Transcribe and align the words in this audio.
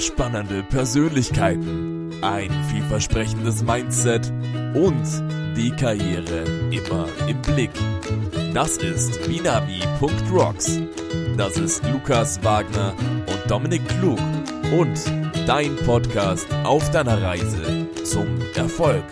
spannende 0.00 0.62
Persönlichkeiten, 0.62 2.12
ein 2.22 2.50
vielversprechendes 2.70 3.62
Mindset 3.62 4.32
und 4.74 5.04
die 5.56 5.70
Karriere 5.70 6.44
immer 6.70 7.06
im 7.28 7.40
Blick. 7.42 7.70
Das 8.54 8.78
ist 8.78 9.26
binavi.rocks. 9.26 10.80
Das 11.36 11.56
ist 11.56 11.84
Lukas 11.84 12.42
Wagner 12.42 12.94
und 13.26 13.50
Dominik 13.50 13.86
Klug 13.88 14.18
und 14.72 14.98
dein 15.46 15.76
Podcast 15.76 16.46
auf 16.64 16.90
deiner 16.90 17.20
Reise 17.22 17.86
zum 18.04 18.26
Erfolg. 18.54 19.04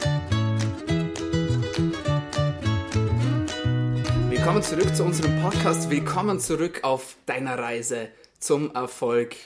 Willkommen 4.30 4.62
zurück 4.62 4.96
zu 4.96 5.04
unserem 5.04 5.40
Podcast. 5.42 5.90
Willkommen 5.90 6.40
zurück 6.40 6.80
auf 6.82 7.16
deiner 7.26 7.58
Reise 7.58 8.08
zum 8.38 8.74
Erfolg. 8.74 9.36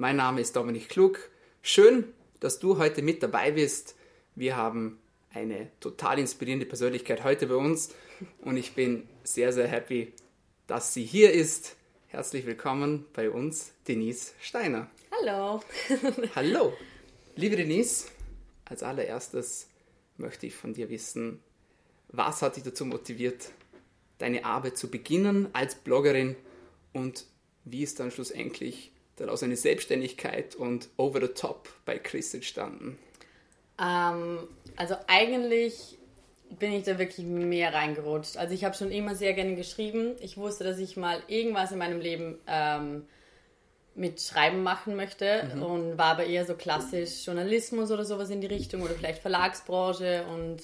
Mein 0.00 0.16
Name 0.16 0.40
ist 0.40 0.56
Dominik 0.56 0.88
Klug. 0.88 1.28
Schön, 1.60 2.04
dass 2.40 2.58
du 2.58 2.78
heute 2.78 3.02
mit 3.02 3.22
dabei 3.22 3.50
bist. 3.50 3.96
Wir 4.34 4.56
haben 4.56 4.98
eine 5.34 5.68
total 5.78 6.18
inspirierende 6.18 6.64
Persönlichkeit 6.64 7.22
heute 7.22 7.46
bei 7.48 7.56
uns 7.56 7.94
und 8.40 8.56
ich 8.56 8.72
bin 8.72 9.06
sehr, 9.24 9.52
sehr 9.52 9.68
happy, 9.68 10.14
dass 10.66 10.94
sie 10.94 11.04
hier 11.04 11.34
ist. 11.34 11.76
Herzlich 12.08 12.46
willkommen 12.46 13.04
bei 13.12 13.28
uns, 13.28 13.74
Denise 13.88 14.32
Steiner. 14.40 14.90
Hallo. 15.20 15.62
Hallo. 16.34 16.72
Liebe 17.36 17.56
Denise, 17.56 18.06
als 18.64 18.82
allererstes 18.82 19.68
möchte 20.16 20.46
ich 20.46 20.54
von 20.54 20.72
dir 20.72 20.88
wissen, 20.88 21.40
was 22.08 22.40
hat 22.40 22.56
dich 22.56 22.64
dazu 22.64 22.86
motiviert, 22.86 23.52
deine 24.16 24.46
Arbeit 24.46 24.78
zu 24.78 24.90
beginnen 24.90 25.50
als 25.52 25.74
Bloggerin 25.74 26.36
und 26.94 27.26
wie 27.66 27.82
ist 27.82 28.00
dann 28.00 28.10
schlussendlich 28.10 28.92
daraus 29.20 29.42
eine 29.42 29.56
Selbstständigkeit 29.56 30.56
und 30.56 30.88
over 30.96 31.20
the 31.20 31.28
top 31.28 31.68
bei 31.84 31.98
Chris 31.98 32.34
entstanden? 32.34 32.98
Ähm, 33.80 34.48
also 34.76 34.96
eigentlich 35.06 35.98
bin 36.58 36.72
ich 36.72 36.84
da 36.84 36.98
wirklich 36.98 37.24
mehr 37.26 37.72
reingerutscht. 37.72 38.36
Also 38.36 38.54
ich 38.54 38.64
habe 38.64 38.74
schon 38.74 38.90
immer 38.90 39.14
sehr 39.14 39.34
gerne 39.34 39.54
geschrieben. 39.54 40.16
Ich 40.20 40.36
wusste, 40.36 40.64
dass 40.64 40.78
ich 40.78 40.96
mal 40.96 41.22
irgendwas 41.28 41.70
in 41.70 41.78
meinem 41.78 42.00
Leben 42.00 42.38
ähm, 42.46 43.06
mit 43.94 44.20
Schreiben 44.20 44.62
machen 44.62 44.96
möchte 44.96 45.48
mhm. 45.54 45.62
und 45.62 45.98
war 45.98 46.12
aber 46.12 46.24
eher 46.24 46.44
so 46.44 46.54
klassisch 46.54 47.26
Journalismus 47.26 47.90
oder 47.90 48.04
sowas 48.04 48.30
in 48.30 48.40
die 48.40 48.46
Richtung 48.46 48.82
oder 48.82 48.94
vielleicht 48.94 49.22
Verlagsbranche. 49.22 50.24
Und 50.26 50.62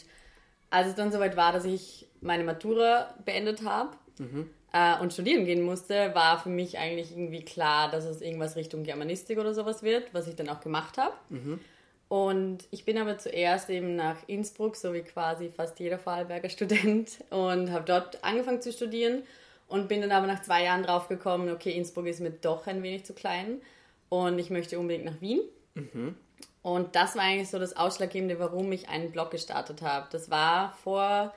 als 0.71 0.89
es 0.89 0.95
dann 0.95 1.13
soweit 1.13 1.37
war, 1.37 1.53
dass 1.53 1.65
ich 1.65 2.09
meine 2.21 2.45
Matura 2.45 3.15
beendet 3.25 3.65
habe, 3.65 3.97
mhm 4.19 4.51
äh, 4.77 5.01
und 5.01 5.13
studieren 5.13 5.47
gehen 5.47 5.63
musste, 5.63 6.15
war 6.15 6.39
für 6.39 6.51
mich 6.51 6.79
eigentlich 6.79 7.11
irgendwie 7.13 7.43
klar, 7.43 7.91
dass 7.91 8.05
es 8.05 8.21
irgendwas 8.21 8.57
Richtung 8.57 8.85
Germanistik 8.85 9.39
oder 9.39 9.55
sowas 9.55 9.83
wird, 9.83 10.13
was 10.13 10.29
ich 10.29 10.37
dann 10.37 10.51
auch 10.51 10.61
gemacht 10.61 10.99
habe. 10.99 11.15
Mhm. 11.31 11.61
Und 12.09 12.59
ich 12.71 12.85
bin 12.85 12.99
aber 12.99 13.19
zuerst 13.19 13.71
eben 13.71 13.97
nach 13.97 14.17
Innsbruck, 14.29 14.77
so 14.77 14.93
wie 14.93 15.01
quasi 15.01 15.49
fast 15.49 15.81
jeder 15.81 15.99
Vorarlberger 15.99 16.51
Student, 16.51 17.11
und 17.31 17.73
habe 17.73 17.85
dort 17.85 18.23
angefangen 18.23 18.61
zu 18.61 18.71
studieren 18.71 19.23
und 19.67 19.89
bin 19.89 20.03
dann 20.03 20.13
aber 20.13 20.27
nach 20.27 20.43
zwei 20.43 20.65
Jahren 20.65 20.83
drauf 20.83 21.09
gekommen, 21.09 21.51
okay, 21.51 21.73
Innsbruck 21.73 22.07
ist 22.07 22.21
mir 22.21 22.31
doch 22.31 22.67
ein 22.67 22.83
wenig 22.83 23.05
zu 23.05 23.15
klein 23.15 23.61
und 24.09 24.39
ich 24.39 24.51
möchte 24.51 24.79
unbedingt 24.79 25.07
nach 25.07 25.21
Wien. 25.21 25.41
Mhm. 25.75 26.15
Und 26.63 26.95
das 26.97 27.17
war 27.17 27.23
eigentlich 27.23 27.49
so 27.49 27.59
das 27.59 27.77
Ausschlaggebende, 27.77 28.39
warum 28.39 28.71
ich 28.73 28.89
einen 28.89 29.11
Blog 29.11 29.31
gestartet 29.31 29.83
habe. 29.83 30.07
Das 30.11 30.31
war 30.31 30.77
vor 30.83 31.33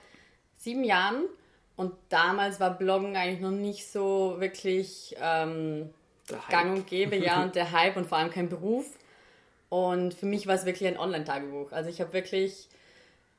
sieben 0.58 0.84
Jahren 0.84 1.24
und 1.80 1.94
damals 2.10 2.60
war 2.60 2.78
Bloggen 2.78 3.16
eigentlich 3.16 3.40
noch 3.40 3.52
nicht 3.52 3.90
so 3.90 4.36
wirklich 4.40 5.16
ähm, 5.22 5.90
gang 6.50 6.76
und 6.76 6.88
gäbe, 6.88 7.16
ja, 7.16 7.42
und 7.44 7.56
der 7.56 7.72
Hype 7.72 7.96
und 7.96 8.06
vor 8.06 8.18
allem 8.18 8.32
kein 8.32 8.50
Beruf. 8.50 8.86
Und 9.70 10.14
für 10.14 10.26
mich 10.26 10.46
war 10.46 10.56
es 10.56 10.66
wirklich 10.66 10.90
ein 10.90 11.00
Online-Tagebuch. 11.00 11.72
Also 11.72 11.90
ich 11.90 12.02
habe 12.02 12.12
wirklich 12.12 12.68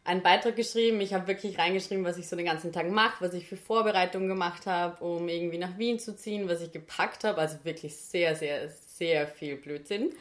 einen 0.05 0.22
Beitrag 0.22 0.56
geschrieben, 0.56 1.03
ich 1.03 1.12
habe 1.12 1.26
wirklich 1.26 1.59
reingeschrieben, 1.59 2.03
was 2.03 2.16
ich 2.16 2.31
so 2.31 2.34
den 2.34 2.47
ganzen 2.47 2.72
Tag 2.72 2.91
mache, 2.91 3.22
was 3.22 3.34
ich 3.34 3.47
für 3.47 3.59
Vorbereitungen 3.59 4.28
gemacht 4.28 4.64
habe, 4.64 5.04
um 5.04 5.28
irgendwie 5.28 5.59
nach 5.59 5.76
Wien 5.76 5.98
zu 5.98 6.16
ziehen, 6.16 6.48
was 6.48 6.62
ich 6.62 6.72
gepackt 6.72 7.25
habe. 7.25 7.43
Also 7.43 7.59
wirklich 7.64 7.94
sehr, 7.94 8.37
sehr, 8.37 8.70
sehr 8.70 9.26
viel 9.26 9.56
Blödsinn. 9.56 10.14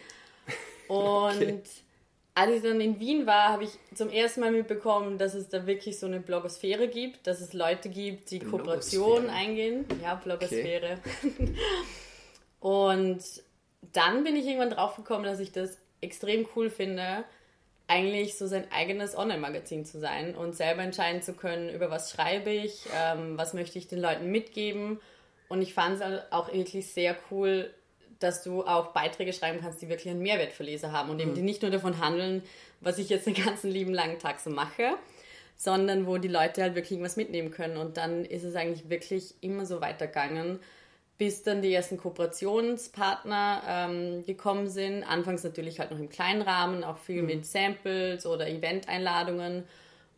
Und 0.90 1.42
okay 1.42 1.64
als 2.40 2.56
ich 2.56 2.62
dann 2.64 2.80
in 2.80 3.02
Wien 3.02 3.26
war, 3.26 3.50
habe 3.50 3.66
ich 3.66 3.72
zum 3.94 4.10
ersten 4.10 4.40
Mal 4.40 4.52
mitbekommen, 4.52 5.18
dass 5.18 5.34
es 5.34 5.50
da 5.50 5.68
wirklich 5.68 6.00
so 6.00 6.06
eine 6.06 6.22
Blogosphäre 6.22 6.88
gibt, 6.88 7.28
dass 7.28 7.42
es 7.42 7.52
Leute 7.52 7.90
gibt, 7.90 8.32
die 8.32 8.40
Kooperationen 8.40 9.30
eingehen. 9.30 9.86
Ja, 10.02 10.16
Blogosphäre. 10.16 11.00
Okay. 11.22 11.56
Und 12.62 13.22
dann 13.92 14.24
bin 14.24 14.38
ich 14.38 14.46
irgendwann 14.46 14.70
drauf 14.70 14.96
gekommen, 14.96 15.26
dass 15.26 15.42
ich 15.42 15.52
das 15.52 15.78
extrem 16.00 16.48
cool 16.56 16.70
finde, 16.70 17.26
eigentlich 17.88 18.38
so 18.38 18.48
sein 18.48 18.72
eigenes 18.72 19.18
Online-Magazin 19.18 19.84
zu 19.84 20.00
sein 20.00 20.36
und 20.36 20.56
selber 20.56 20.84
entscheiden 20.84 21.22
zu 21.22 21.34
können, 21.34 21.70
über 21.70 21.90
was 21.90 22.12
schreibe 22.12 22.52
ich, 22.52 22.86
ähm, 22.96 23.38
was 23.38 23.54
möchte 23.54 23.80
ich 23.80 23.88
den 23.88 24.00
Leuten 24.00 24.32
mitgeben. 24.32 25.02
Und 25.50 25.62
ich 25.62 25.74
fand 25.74 26.00
es 26.00 26.22
auch 26.32 26.54
wirklich 26.54 26.88
sehr 26.88 27.18
cool, 27.32 27.74
dass 28.20 28.44
du 28.44 28.64
auch 28.66 28.88
Beiträge 28.88 29.34
schreiben 29.34 29.60
kannst, 29.62 29.82
die 29.82 29.90
wirklich 29.90 30.10
einen 30.10 30.22
Mehrwert 30.22 30.52
für 30.52 30.64
Leser 30.64 30.92
haben 30.92 31.10
und 31.10 31.20
eben 31.20 31.32
mhm. 31.32 31.36
die 31.36 31.42
nicht 31.42 31.62
nur 31.62 31.72
davon 31.72 32.00
handeln, 32.00 32.44
was 32.82 32.98
ich 32.98 33.10
jetzt 33.10 33.26
den 33.28 33.34
ganzen 33.34 33.72
lieben 33.72 33.94
langen 33.94 34.20
Tag 34.20 34.40
so 34.40 34.50
mache, 34.50 34.96
sondern 35.56 36.06
wo 36.06 36.18
die 36.18 36.28
Leute 36.28 36.62
halt 36.62 36.76
wirklich 36.76 36.92
irgendwas 36.92 37.18
mitnehmen 37.18 37.52
können. 37.52 37.78
Und 37.78 37.98
dann 37.98 38.26
ist 38.26 38.44
es 38.44 38.56
eigentlich 38.56 38.90
wirklich 38.90 39.36
immer 39.42 39.66
so 39.66 39.82
weitergegangen, 39.82 40.60
bis 41.18 41.44
dann 41.44 41.62
die 41.62 41.74
ersten 41.74 41.98
Kooperationspartner 41.98 43.62
ähm, 43.68 44.26
gekommen 44.26 44.70
sind. 44.70 45.04
Anfangs 45.04 45.44
natürlich 45.44 45.80
halt 45.80 45.92
noch 45.92 46.00
im 46.00 46.10
kleinen 46.10 46.42
Rahmen, 46.42 46.84
auch 46.84 46.98
viel 46.98 47.22
mhm. 47.22 47.28
mit 47.28 47.46
Samples 47.46 48.26
oder 48.26 48.48
Event-Einladungen. 48.48 49.66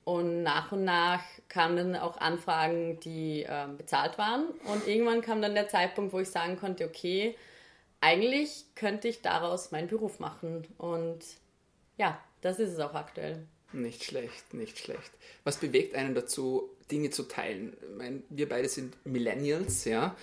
Und 0.04 0.42
nach 0.42 0.72
und 0.72 0.84
nach 0.84 1.24
kamen 1.48 1.78
dann 1.78 1.96
auch 1.96 2.18
Anfragen, 2.18 3.00
die 3.02 3.44
äh, 3.44 3.68
bezahlt 3.78 4.18
waren. 4.18 4.48
Und 4.66 4.88
irgendwann 4.88 5.22
kam 5.22 5.42
dann 5.42 5.54
der 5.54 5.70
Zeitpunkt, 5.70 6.14
wo 6.14 6.20
ich 6.20 6.30
sagen 6.30 6.58
konnte, 6.58 6.86
okay, 6.86 7.36
eigentlich 8.02 8.66
könnte 8.76 9.08
ich 9.08 9.22
daraus 9.22 9.72
meinen 9.72 9.88
Beruf 9.88 10.20
machen. 10.20 10.68
Und 10.78 11.20
ja, 11.98 12.20
das 12.42 12.60
ist 12.60 12.72
es 12.74 12.80
auch 12.80 12.96
aktuell. 12.96 13.46
Nicht 13.74 14.04
schlecht, 14.04 14.54
nicht 14.54 14.78
schlecht. 14.78 15.12
Was 15.46 15.58
bewegt 15.58 15.96
einen 15.96 16.14
dazu, 16.14 16.70
Dinge 16.92 17.12
zu 17.12 17.24
teilen? 17.24 17.78
Ich 17.82 17.98
meine, 17.98 18.22
wir 18.30 18.50
beide 18.50 18.68
sind 18.68 18.98
Millennials, 19.06 19.86
ja. 19.86 20.16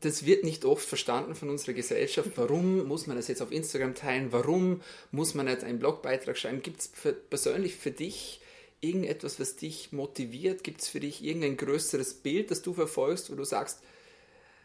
Das 0.00 0.26
wird 0.26 0.44
nicht 0.44 0.66
oft 0.66 0.86
verstanden 0.86 1.34
von 1.34 1.48
unserer 1.48 1.72
Gesellschaft. 1.72 2.32
Warum 2.34 2.86
muss 2.86 3.06
man 3.06 3.16
das 3.16 3.28
jetzt 3.28 3.40
auf 3.40 3.52
Instagram 3.52 3.94
teilen? 3.94 4.32
Warum 4.32 4.82
muss 5.12 5.32
man 5.34 5.48
jetzt 5.48 5.64
einen 5.64 5.78
Blogbeitrag 5.78 6.36
schreiben? 6.36 6.62
Gibt 6.62 6.80
es 6.80 6.88
persönlich 7.30 7.76
für 7.76 7.92
dich 7.92 8.40
irgendetwas, 8.80 9.40
was 9.40 9.56
dich 9.56 9.92
motiviert? 9.92 10.62
Gibt 10.62 10.82
es 10.82 10.88
für 10.88 11.00
dich 11.00 11.24
irgendein 11.24 11.56
größeres 11.56 12.14
Bild, 12.14 12.50
das 12.50 12.60
du 12.60 12.74
verfolgst, 12.74 13.30
wo 13.30 13.36
du 13.36 13.44
sagst, 13.44 13.80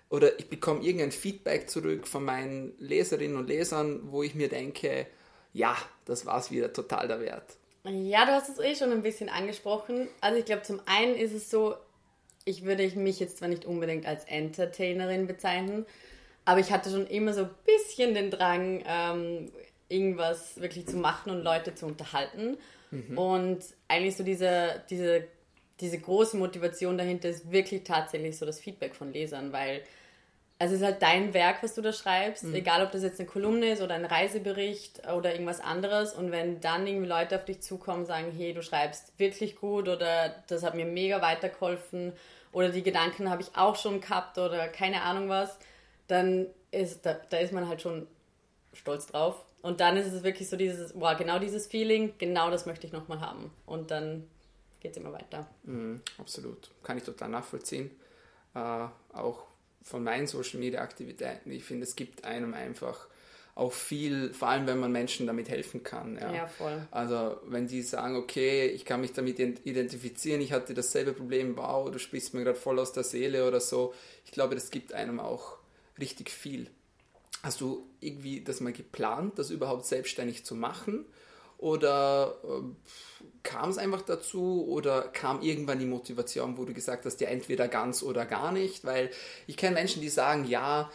oder 0.09 0.39
ich 0.39 0.49
bekomme 0.49 0.81
irgendein 0.83 1.11
Feedback 1.11 1.69
zurück 1.69 2.07
von 2.07 2.25
meinen 2.25 2.73
Leserinnen 2.79 3.37
und 3.37 3.47
Lesern, 3.47 4.11
wo 4.11 4.23
ich 4.23 4.35
mir 4.35 4.49
denke, 4.49 5.07
ja, 5.53 5.77
das 6.05 6.25
war 6.25 6.39
es 6.39 6.51
wieder 6.51 6.73
total 6.73 7.07
der 7.07 7.19
Wert. 7.19 7.57
Ja, 7.85 8.25
du 8.25 8.31
hast 8.31 8.49
es 8.49 8.59
eh 8.59 8.75
schon 8.75 8.91
ein 8.91 9.03
bisschen 9.03 9.29
angesprochen. 9.29 10.07
Also 10.21 10.39
ich 10.39 10.45
glaube, 10.45 10.63
zum 10.63 10.81
einen 10.85 11.15
ist 11.15 11.33
es 11.33 11.49
so, 11.49 11.75
ich 12.45 12.65
würde 12.65 12.87
mich 12.95 13.19
jetzt 13.19 13.37
zwar 13.37 13.47
nicht 13.47 13.65
unbedingt 13.65 14.05
als 14.05 14.25
Entertainerin 14.25 15.27
bezeichnen, 15.27 15.85
aber 16.45 16.59
ich 16.59 16.71
hatte 16.71 16.89
schon 16.89 17.07
immer 17.07 17.33
so 17.33 17.41
ein 17.41 17.49
bisschen 17.65 18.15
den 18.15 18.31
Drang, 18.31 18.83
ähm, 18.87 19.51
irgendwas 19.87 20.59
wirklich 20.59 20.87
zu 20.87 20.97
machen 20.97 21.31
und 21.31 21.43
Leute 21.43 21.75
zu 21.75 21.85
unterhalten. 21.85 22.57
Mhm. 22.91 23.17
Und 23.17 23.59
eigentlich 23.87 24.15
so 24.15 24.23
diese, 24.23 24.83
diese, 24.89 25.27
diese 25.79 25.99
große 25.99 26.37
Motivation 26.37 26.97
dahinter 26.97 27.29
ist 27.29 27.51
wirklich 27.51 27.83
tatsächlich 27.83 28.37
so 28.37 28.45
das 28.45 28.59
Feedback 28.59 28.95
von 28.95 29.13
Lesern, 29.13 29.51
weil 29.51 29.83
also 30.61 30.75
es 30.75 30.81
ist 30.81 30.85
halt 30.85 31.01
dein 31.01 31.33
Werk, 31.33 31.63
was 31.63 31.73
du 31.73 31.81
da 31.81 31.93
schreibst, 31.93 32.43
mhm. 32.43 32.53
egal 32.53 32.83
ob 32.83 32.91
das 32.91 33.01
jetzt 33.01 33.17
eine 33.17 33.29
Kolumne 33.29 33.71
ist 33.71 33.81
oder 33.81 33.95
ein 33.95 34.03
Reisebericht 34.03 35.07
oder 35.07 35.31
irgendwas 35.31 35.61
anderes. 35.61 36.13
Und 36.13 36.33
wenn 36.33 36.59
dann 36.59 36.85
irgendwie 36.85 37.07
Leute 37.07 37.37
auf 37.37 37.45
dich 37.45 37.61
zukommen 37.61 38.01
und 38.01 38.05
sagen, 38.07 38.33
hey, 38.35 38.53
du 38.53 38.61
schreibst 38.61 39.17
wirklich 39.17 39.55
gut 39.55 39.87
oder 39.87 40.35
das 40.47 40.63
hat 40.63 40.75
mir 40.75 40.85
mega 40.85 41.21
weitergeholfen 41.21 42.11
oder 42.51 42.69
die 42.69 42.83
Gedanken 42.83 43.29
habe 43.29 43.41
ich 43.41 43.55
auch 43.55 43.77
schon 43.77 44.01
gehabt 44.01 44.37
oder 44.37 44.67
keine 44.67 45.03
Ahnung 45.03 45.29
was, 45.29 45.57
dann 46.07 46.47
ist 46.71 47.05
da, 47.05 47.13
da 47.29 47.37
ist 47.37 47.53
man 47.53 47.69
halt 47.69 47.81
schon 47.81 48.05
stolz 48.73 49.07
drauf. 49.07 49.45
Und 49.61 49.79
dann 49.79 49.95
ist 49.95 50.11
es 50.11 50.23
wirklich 50.23 50.49
so 50.49 50.57
dieses, 50.57 50.93
wow, 50.99 51.17
genau 51.17 51.39
dieses 51.39 51.67
Feeling, 51.67 52.15
genau 52.17 52.51
das 52.51 52.65
möchte 52.65 52.85
ich 52.85 52.91
nochmal 52.91 53.21
haben. 53.21 53.51
Und 53.65 53.91
dann 53.91 54.27
geht 54.81 54.91
es 54.91 54.97
immer 54.97 55.13
weiter. 55.13 55.47
Mhm, 55.63 56.01
absolut. 56.17 56.69
Kann 56.83 56.97
ich 56.97 57.03
total 57.03 57.29
nachvollziehen. 57.29 57.91
Äh, 58.55 58.87
auch 59.13 59.45
von 59.89 60.03
meinen 60.03 60.27
Social 60.27 60.59
Media 60.59 60.81
Aktivitäten. 60.81 61.49
Ich 61.51 61.63
finde, 61.63 61.83
es 61.83 61.95
gibt 61.95 62.23
einem 62.23 62.53
einfach 62.53 63.07
auch 63.55 63.73
viel, 63.73 64.31
vor 64.35 64.49
allem 64.49 64.67
wenn 64.67 64.79
man 64.79 64.91
Menschen 64.91 65.25
damit 65.25 65.49
helfen 65.49 65.81
kann. 65.81 66.15
Ja. 66.21 66.31
ja, 66.31 66.47
voll. 66.47 66.87
Also 66.91 67.37
wenn 67.47 67.67
die 67.67 67.81
sagen, 67.81 68.15
okay, 68.15 68.67
ich 68.67 68.85
kann 68.85 69.01
mich 69.01 69.13
damit 69.13 69.39
identifizieren, 69.39 70.41
ich 70.41 70.53
hatte 70.53 70.75
dasselbe 70.75 71.13
Problem, 71.13 71.57
wow, 71.57 71.89
du 71.89 71.97
sprichst 71.97 72.35
mir 72.35 72.43
gerade 72.43 72.57
voll 72.57 72.77
aus 72.77 72.93
der 72.93 73.03
Seele 73.03 73.47
oder 73.47 73.59
so. 73.59 73.95
Ich 74.25 74.31
glaube, 74.31 74.53
das 74.53 74.69
gibt 74.69 74.93
einem 74.93 75.19
auch 75.19 75.57
richtig 75.99 76.29
viel. 76.29 76.67
Hast 77.41 77.59
du 77.59 77.87
irgendwie 77.99 78.41
das 78.41 78.61
mal 78.61 78.71
geplant, 78.71 79.39
das 79.39 79.49
überhaupt 79.49 79.87
selbstständig 79.87 80.45
zu 80.45 80.53
machen? 80.53 81.05
Oder 81.59 82.35
äh, 82.45 82.63
kam 83.43 83.69
es 83.69 83.77
einfach 83.77 84.01
dazu 84.01 84.65
oder 84.67 85.01
kam 85.01 85.41
irgendwann 85.41 85.77
die 85.79 85.85
Motivation, 85.85 86.57
wo 86.57 86.63
du 86.63 86.73
gesagt 86.73 87.05
hast, 87.05 87.19
ja 87.19 87.27
entweder 87.27 87.67
ganz 87.67 88.01
oder 88.01 88.25
gar 88.25 88.53
nicht? 88.53 88.85
Weil 88.85 89.09
ich 89.45 89.57
kenne 89.57 89.75
Menschen, 89.75 90.01
die 90.01 90.09
sagen, 90.09 90.45
ja, 90.45 90.89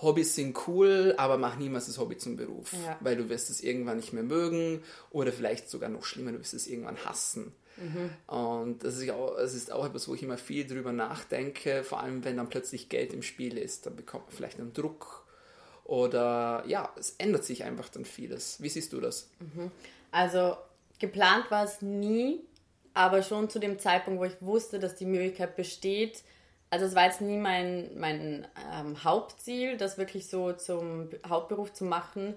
Hobbys 0.00 0.34
sind 0.34 0.56
cool, 0.66 1.14
aber 1.18 1.38
mach 1.38 1.56
niemals 1.56 1.86
das 1.86 1.98
Hobby 1.98 2.16
zum 2.16 2.36
Beruf, 2.36 2.72
ja. 2.72 2.96
weil 3.00 3.16
du 3.16 3.28
wirst 3.28 3.48
es 3.50 3.60
irgendwann 3.62 3.96
nicht 3.96 4.12
mehr 4.12 4.24
mögen 4.24 4.82
oder 5.10 5.32
vielleicht 5.32 5.70
sogar 5.70 5.88
noch 5.88 6.04
schlimmer, 6.04 6.32
du 6.32 6.40
wirst 6.40 6.54
es 6.54 6.66
irgendwann 6.66 7.04
hassen. 7.04 7.52
Mhm. 7.76 8.10
Und 8.26 8.84
das 8.84 8.98
ist, 8.98 9.10
auch, 9.10 9.36
das 9.36 9.54
ist 9.54 9.70
auch 9.70 9.86
etwas, 9.86 10.08
wo 10.08 10.14
ich 10.14 10.22
immer 10.24 10.38
viel 10.38 10.66
drüber 10.66 10.92
nachdenke, 10.92 11.84
vor 11.84 12.00
allem 12.00 12.24
wenn 12.24 12.36
dann 12.36 12.48
plötzlich 12.48 12.88
Geld 12.88 13.12
im 13.12 13.22
Spiel 13.22 13.56
ist, 13.56 13.86
dann 13.86 13.94
bekommt 13.94 14.26
man 14.26 14.34
vielleicht 14.34 14.58
einen 14.58 14.72
Druck 14.72 15.24
oder 15.84 16.64
ja, 16.66 16.92
es 16.98 17.14
ändert 17.18 17.44
sich 17.44 17.64
einfach 17.64 17.88
dann 17.88 18.04
vieles. 18.04 18.60
Wie 18.60 18.68
siehst 18.68 18.92
du 18.92 19.00
das? 19.00 19.30
Mhm. 19.40 19.70
Also 20.10 20.56
geplant 20.98 21.50
war 21.50 21.64
es 21.64 21.82
nie, 21.82 22.40
aber 22.94 23.22
schon 23.22 23.50
zu 23.50 23.58
dem 23.58 23.78
Zeitpunkt, 23.78 24.20
wo 24.20 24.24
ich 24.24 24.40
wusste, 24.40 24.78
dass 24.78 24.96
die 24.96 25.06
Möglichkeit 25.06 25.56
besteht. 25.56 26.22
Also 26.70 26.84
es 26.84 26.94
war 26.94 27.04
jetzt 27.04 27.20
nie 27.20 27.36
mein, 27.36 27.98
mein 27.98 28.46
ähm, 28.74 29.02
Hauptziel, 29.04 29.76
das 29.76 29.98
wirklich 29.98 30.28
so 30.28 30.52
zum 30.52 31.08
Hauptberuf 31.26 31.72
zu 31.72 31.84
machen, 31.84 32.36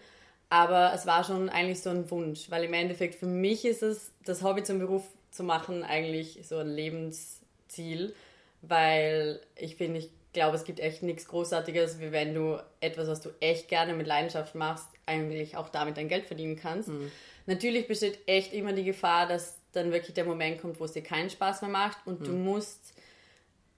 aber 0.50 0.92
es 0.94 1.06
war 1.06 1.24
schon 1.24 1.50
eigentlich 1.50 1.82
so 1.82 1.90
ein 1.90 2.10
Wunsch, 2.12 2.50
weil 2.50 2.64
im 2.66 2.74
Endeffekt 2.74 3.16
für 3.16 3.26
mich 3.26 3.66
ist 3.66 3.84
es, 3.84 4.12
das 4.26 4.44
Hobby 4.44 4.64
zum 4.64 4.80
Beruf 4.80 5.04
zu 5.32 5.44
machen, 5.44 5.84
eigentlich 5.84 6.40
so 6.48 6.58
ein 6.58 6.68
Lebensziel, 6.68 8.14
weil 8.62 9.42
ich 9.56 9.78
finde, 9.78 10.00
ich 10.00 10.10
glaube, 10.34 10.56
es 10.56 10.64
gibt 10.64 10.80
echt 10.80 11.04
nichts 11.04 11.28
Großartiges, 11.28 12.00
wie 12.00 12.12
wenn 12.12 12.34
du 12.34 12.62
etwas, 12.80 13.08
was 13.08 13.22
du 13.22 13.30
echt 13.40 13.68
gerne 13.68 13.94
mit 13.94 14.08
Leidenschaft 14.08 14.56
machst, 14.56 14.88
eigentlich 15.06 15.58
auch 15.58 15.70
damit 15.70 15.98
dein 15.98 16.08
Geld 16.08 16.26
verdienen 16.26 16.56
kannst. 16.56 16.90
Mhm. 16.90 17.12
Natürlich 17.46 17.88
besteht 17.88 18.20
echt 18.28 18.54
immer 18.54 18.74
die 18.74 18.84
Gefahr, 18.84 19.28
dass 19.28 19.58
dann 19.74 19.92
wirklich 19.92 20.14
der 20.14 20.26
Moment 20.26 20.62
kommt, 20.62 20.80
wo 20.80 20.86
es 20.86 20.94
dir 20.94 21.04
keinen 21.04 21.30
Spaß 21.30 21.62
mehr 21.62 21.72
macht 21.72 21.98
und 22.06 22.22
mhm. 22.22 22.26
du 22.26 22.32
musst, 22.32 22.94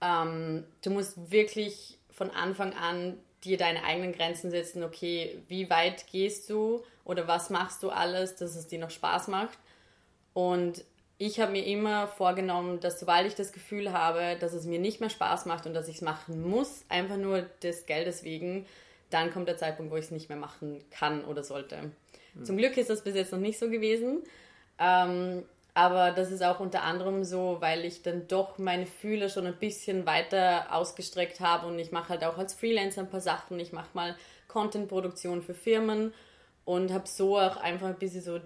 ähm, 0.00 0.64
du 0.82 0.90
musst 0.90 1.30
wirklich 1.30 1.98
von 2.10 2.30
Anfang 2.30 2.72
an 2.74 3.18
dir 3.44 3.56
deine 3.56 3.84
eigenen 3.84 4.12
Grenzen 4.12 4.50
setzen, 4.50 4.82
okay, 4.82 5.38
wie 5.48 5.68
weit 5.70 6.06
gehst 6.10 6.48
du 6.50 6.82
oder 7.04 7.28
was 7.28 7.50
machst 7.50 7.82
du 7.82 7.90
alles, 7.90 8.36
dass 8.36 8.56
es 8.56 8.66
dir 8.66 8.78
noch 8.78 8.90
Spaß 8.90 9.28
macht. 9.28 9.58
Und 10.32 10.84
ich 11.18 11.40
habe 11.40 11.52
mir 11.52 11.64
immer 11.64 12.08
vorgenommen, 12.08 12.80
dass 12.80 13.00
sobald 13.00 13.26
ich 13.26 13.34
das 13.34 13.52
Gefühl 13.52 13.92
habe, 13.92 14.36
dass 14.40 14.52
es 14.52 14.64
mir 14.64 14.78
nicht 14.78 15.00
mehr 15.00 15.10
Spaß 15.10 15.46
macht 15.46 15.66
und 15.66 15.74
dass 15.74 15.88
ich 15.88 15.96
es 15.96 16.02
machen 16.02 16.42
muss, 16.42 16.84
einfach 16.88 17.16
nur 17.16 17.42
des 17.62 17.86
Geldes 17.86 18.24
wegen, 18.24 18.66
dann 19.10 19.32
kommt 19.32 19.48
der 19.48 19.56
Zeitpunkt, 19.56 19.92
wo 19.92 19.96
ich 19.96 20.06
es 20.06 20.10
nicht 20.10 20.28
mehr 20.28 20.38
machen 20.38 20.82
kann 20.90 21.24
oder 21.24 21.44
sollte. 21.44 21.92
Mhm. 22.34 22.44
Zum 22.44 22.56
Glück 22.56 22.76
ist 22.76 22.90
das 22.90 23.04
bis 23.04 23.14
jetzt 23.14 23.32
noch 23.32 23.38
nicht 23.38 23.58
so 23.58 23.70
gewesen. 23.70 24.22
Ähm, 24.78 25.44
aber 25.74 26.12
das 26.12 26.30
ist 26.30 26.42
auch 26.42 26.60
unter 26.60 26.82
anderem 26.82 27.24
so, 27.24 27.56
weil 27.60 27.84
ich 27.84 28.02
dann 28.02 28.28
doch 28.28 28.58
meine 28.58 28.86
Fühler 28.86 29.28
schon 29.28 29.46
ein 29.46 29.56
bisschen 29.56 30.06
weiter 30.06 30.72
ausgestreckt 30.72 31.40
habe 31.40 31.66
und 31.66 31.78
ich 31.80 31.90
mache 31.90 32.10
halt 32.10 32.24
auch 32.24 32.38
als 32.38 32.54
Freelancer 32.54 33.02
ein 33.02 33.10
paar 33.10 33.20
Sachen. 33.20 33.58
Ich 33.58 33.72
mache 33.72 33.90
mal 33.92 34.16
Content-Produktion 34.46 35.42
für 35.42 35.54
Firmen 35.54 36.14
und 36.64 36.92
habe 36.92 37.08
so 37.08 37.38
auch 37.38 37.56
einfach 37.56 37.88
ein 37.88 37.98
bisschen 37.98 38.22
so 38.22 38.40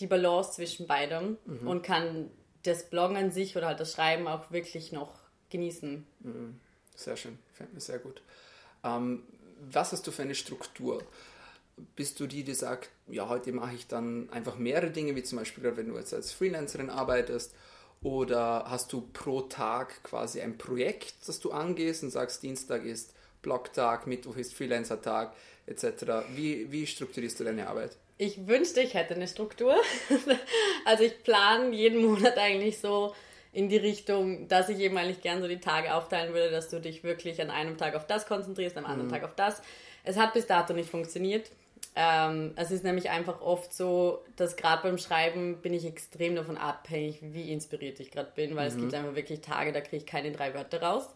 die 0.00 0.06
Balance 0.06 0.52
zwischen 0.52 0.86
beidem 0.86 1.38
mhm. 1.44 1.66
und 1.68 1.82
kann 1.82 2.30
das 2.62 2.88
Bloggen 2.88 3.16
an 3.16 3.30
sich 3.30 3.56
oder 3.56 3.66
halt 3.66 3.80
das 3.80 3.92
Schreiben 3.92 4.26
auch 4.28 4.50
wirklich 4.50 4.92
noch 4.92 5.14
genießen. 5.50 6.06
Mhm. 6.20 6.60
Sehr 6.94 7.16
schön, 7.16 7.38
fällt 7.52 7.72
mir 7.72 7.80
sehr 7.80 7.98
gut. 7.98 8.22
Ähm, 8.84 9.24
was 9.70 9.92
hast 9.92 10.06
du 10.06 10.10
für 10.10 10.22
eine 10.22 10.34
Struktur? 10.34 11.02
bist 11.96 12.20
du 12.20 12.26
die, 12.26 12.44
die 12.44 12.54
sagt, 12.54 12.90
ja, 13.08 13.28
heute 13.28 13.52
mache 13.52 13.74
ich 13.74 13.86
dann 13.86 14.28
einfach 14.30 14.56
mehrere 14.56 14.90
Dinge, 14.90 15.16
wie 15.16 15.22
zum 15.22 15.38
Beispiel, 15.38 15.76
wenn 15.76 15.88
du 15.88 15.96
jetzt 15.96 16.14
als 16.14 16.32
Freelancerin 16.32 16.90
arbeitest, 16.90 17.54
oder 18.02 18.64
hast 18.66 18.92
du 18.92 19.08
pro 19.12 19.42
Tag 19.42 20.02
quasi 20.02 20.40
ein 20.40 20.58
Projekt, 20.58 21.14
das 21.26 21.38
du 21.38 21.52
angehst 21.52 22.02
und 22.02 22.10
sagst, 22.10 22.42
Dienstag 22.42 22.84
ist 22.84 23.14
Blogtag, 23.42 24.08
Mittwoch 24.08 24.36
ist 24.36 24.54
Freelancer-Tag, 24.54 25.34
etc. 25.66 26.26
Wie, 26.34 26.70
wie 26.70 26.86
strukturierst 26.86 27.40
du 27.40 27.44
deine 27.44 27.68
Arbeit? 27.68 27.96
Ich 28.18 28.46
wünschte, 28.46 28.80
ich 28.80 28.94
hätte 28.94 29.14
eine 29.14 29.28
Struktur. 29.28 29.74
also 30.84 31.04
ich 31.04 31.22
plane 31.22 31.74
jeden 31.74 32.04
Monat 32.04 32.38
eigentlich 32.38 32.78
so 32.78 33.14
in 33.52 33.68
die 33.68 33.76
Richtung, 33.76 34.48
dass 34.48 34.68
ich 34.68 34.78
eben 34.78 34.96
eigentlich 34.96 35.20
gern 35.20 35.42
so 35.42 35.48
die 35.48 35.60
Tage 35.60 35.94
aufteilen 35.94 36.32
würde, 36.32 36.50
dass 36.50 36.68
du 36.68 36.80
dich 36.80 37.04
wirklich 37.04 37.40
an 37.40 37.50
einem 37.50 37.76
Tag 37.76 37.94
auf 37.94 38.06
das 38.06 38.26
konzentrierst, 38.26 38.76
am 38.78 38.86
anderen 38.86 39.08
mhm. 39.08 39.12
Tag 39.12 39.24
auf 39.24 39.34
das. 39.34 39.62
Es 40.04 40.16
hat 40.16 40.32
bis 40.32 40.46
dato 40.46 40.72
nicht 40.72 40.88
funktioniert. 40.88 41.50
Ähm, 41.94 42.52
es 42.56 42.70
ist 42.70 42.84
nämlich 42.84 43.10
einfach 43.10 43.42
oft 43.42 43.74
so, 43.74 44.24
dass 44.36 44.56
gerade 44.56 44.82
beim 44.82 44.96
Schreiben 44.96 45.60
bin 45.60 45.74
ich 45.74 45.84
extrem 45.84 46.34
davon 46.34 46.56
abhängig, 46.56 47.18
wie 47.20 47.52
inspiriert 47.52 48.00
ich 48.00 48.10
gerade 48.10 48.30
bin, 48.34 48.56
weil 48.56 48.70
mhm. 48.70 48.76
es 48.76 48.80
gibt 48.80 48.94
einfach 48.94 49.14
wirklich 49.14 49.42
Tage, 49.42 49.72
da 49.72 49.82
kriege 49.82 49.98
ich 49.98 50.06
keine 50.06 50.32
drei 50.32 50.54
Wörter 50.54 50.82
raus. 50.82 51.10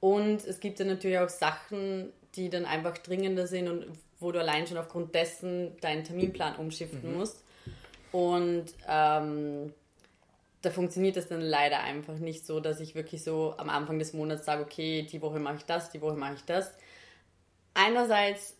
Und 0.00 0.44
es 0.44 0.58
gibt 0.58 0.80
dann 0.80 0.88
natürlich 0.88 1.18
auch 1.18 1.28
Sachen, 1.28 2.12
die 2.36 2.48
dann 2.48 2.64
einfach 2.64 2.98
dringender 2.98 3.46
sind 3.46 3.68
und 3.68 3.86
wo 4.18 4.32
du 4.32 4.38
allein 4.38 4.66
schon 4.66 4.78
aufgrund 4.78 5.14
dessen 5.14 5.76
deinen 5.80 6.04
Terminplan 6.04 6.56
umschiften 6.56 7.12
mhm. 7.12 7.18
musst. 7.18 7.42
Und 8.12 8.66
ähm, 8.88 9.72
da 10.62 10.70
funktioniert 10.70 11.16
es 11.16 11.28
dann 11.28 11.40
leider 11.40 11.80
einfach 11.80 12.18
nicht 12.18 12.44
so, 12.44 12.60
dass 12.60 12.80
ich 12.80 12.94
wirklich 12.94 13.24
so 13.24 13.54
am 13.56 13.70
Anfang 13.70 13.98
des 13.98 14.12
Monats 14.12 14.44
sage, 14.44 14.62
okay, 14.62 15.02
die 15.02 15.22
Woche 15.22 15.38
mache 15.38 15.56
ich 15.56 15.64
das, 15.64 15.90
die 15.90 16.02
Woche 16.02 16.16
mache 16.16 16.34
ich 16.34 16.44
das. 16.44 16.72
Einerseits 17.72 18.56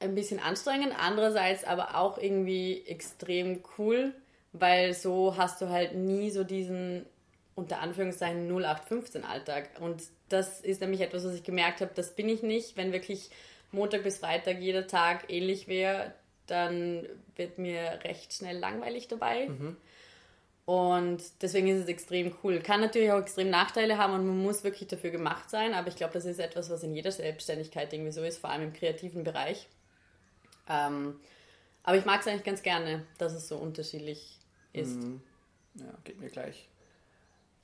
ein 0.00 0.14
bisschen 0.14 0.40
anstrengend, 0.40 0.94
andererseits 0.98 1.64
aber 1.64 1.96
auch 1.96 2.18
irgendwie 2.18 2.84
extrem 2.86 3.62
cool, 3.78 4.12
weil 4.52 4.92
so 4.94 5.36
hast 5.36 5.60
du 5.60 5.68
halt 5.68 5.94
nie 5.94 6.30
so 6.30 6.44
diesen 6.44 7.06
unter 7.54 7.80
Anführungszeichen 7.80 8.48
0815 8.48 9.24
Alltag. 9.24 9.70
Und 9.80 10.02
das 10.30 10.60
ist 10.60 10.80
nämlich 10.80 11.02
etwas, 11.02 11.24
was 11.24 11.34
ich 11.34 11.42
gemerkt 11.42 11.80
habe, 11.80 11.90
das 11.94 12.14
bin 12.14 12.28
ich 12.28 12.42
nicht. 12.42 12.76
Wenn 12.76 12.92
wirklich 12.92 13.30
Montag 13.72 14.02
bis 14.02 14.18
Freitag 14.18 14.60
jeder 14.60 14.86
Tag 14.86 15.30
ähnlich 15.30 15.68
wäre, 15.68 16.14
dann 16.46 17.06
wird 17.36 17.58
mir 17.58 18.00
recht 18.04 18.32
schnell 18.32 18.58
langweilig 18.58 19.08
dabei. 19.08 19.48
Mhm. 19.48 19.76
Und 20.64 21.22
deswegen 21.42 21.66
ist 21.66 21.82
es 21.82 21.88
extrem 21.88 22.34
cool. 22.42 22.60
Kann 22.60 22.80
natürlich 22.80 23.10
auch 23.10 23.20
extrem 23.20 23.50
Nachteile 23.50 23.98
haben 23.98 24.14
und 24.14 24.26
man 24.26 24.38
muss 24.38 24.62
wirklich 24.62 24.88
dafür 24.88 25.10
gemacht 25.10 25.50
sein, 25.50 25.74
aber 25.74 25.88
ich 25.88 25.96
glaube, 25.96 26.12
das 26.12 26.24
ist 26.24 26.38
etwas, 26.38 26.70
was 26.70 26.84
in 26.84 26.94
jeder 26.94 27.10
Selbstständigkeit 27.10 27.92
irgendwie 27.92 28.12
so 28.12 28.22
ist, 28.22 28.38
vor 28.38 28.50
allem 28.50 28.62
im 28.62 28.72
kreativen 28.72 29.24
Bereich. 29.24 29.68
Ähm, 30.68 31.18
aber 31.82 31.96
ich 31.96 32.04
mag 32.04 32.20
es 32.20 32.28
eigentlich 32.28 32.44
ganz 32.44 32.62
gerne, 32.62 33.04
dass 33.18 33.32
es 33.32 33.48
so 33.48 33.56
unterschiedlich 33.56 34.38
ist. 34.72 35.02
Mhm. 35.02 35.20
Ja, 35.74 35.92
geht 36.04 36.20
mir 36.20 36.28
gleich. 36.28 36.68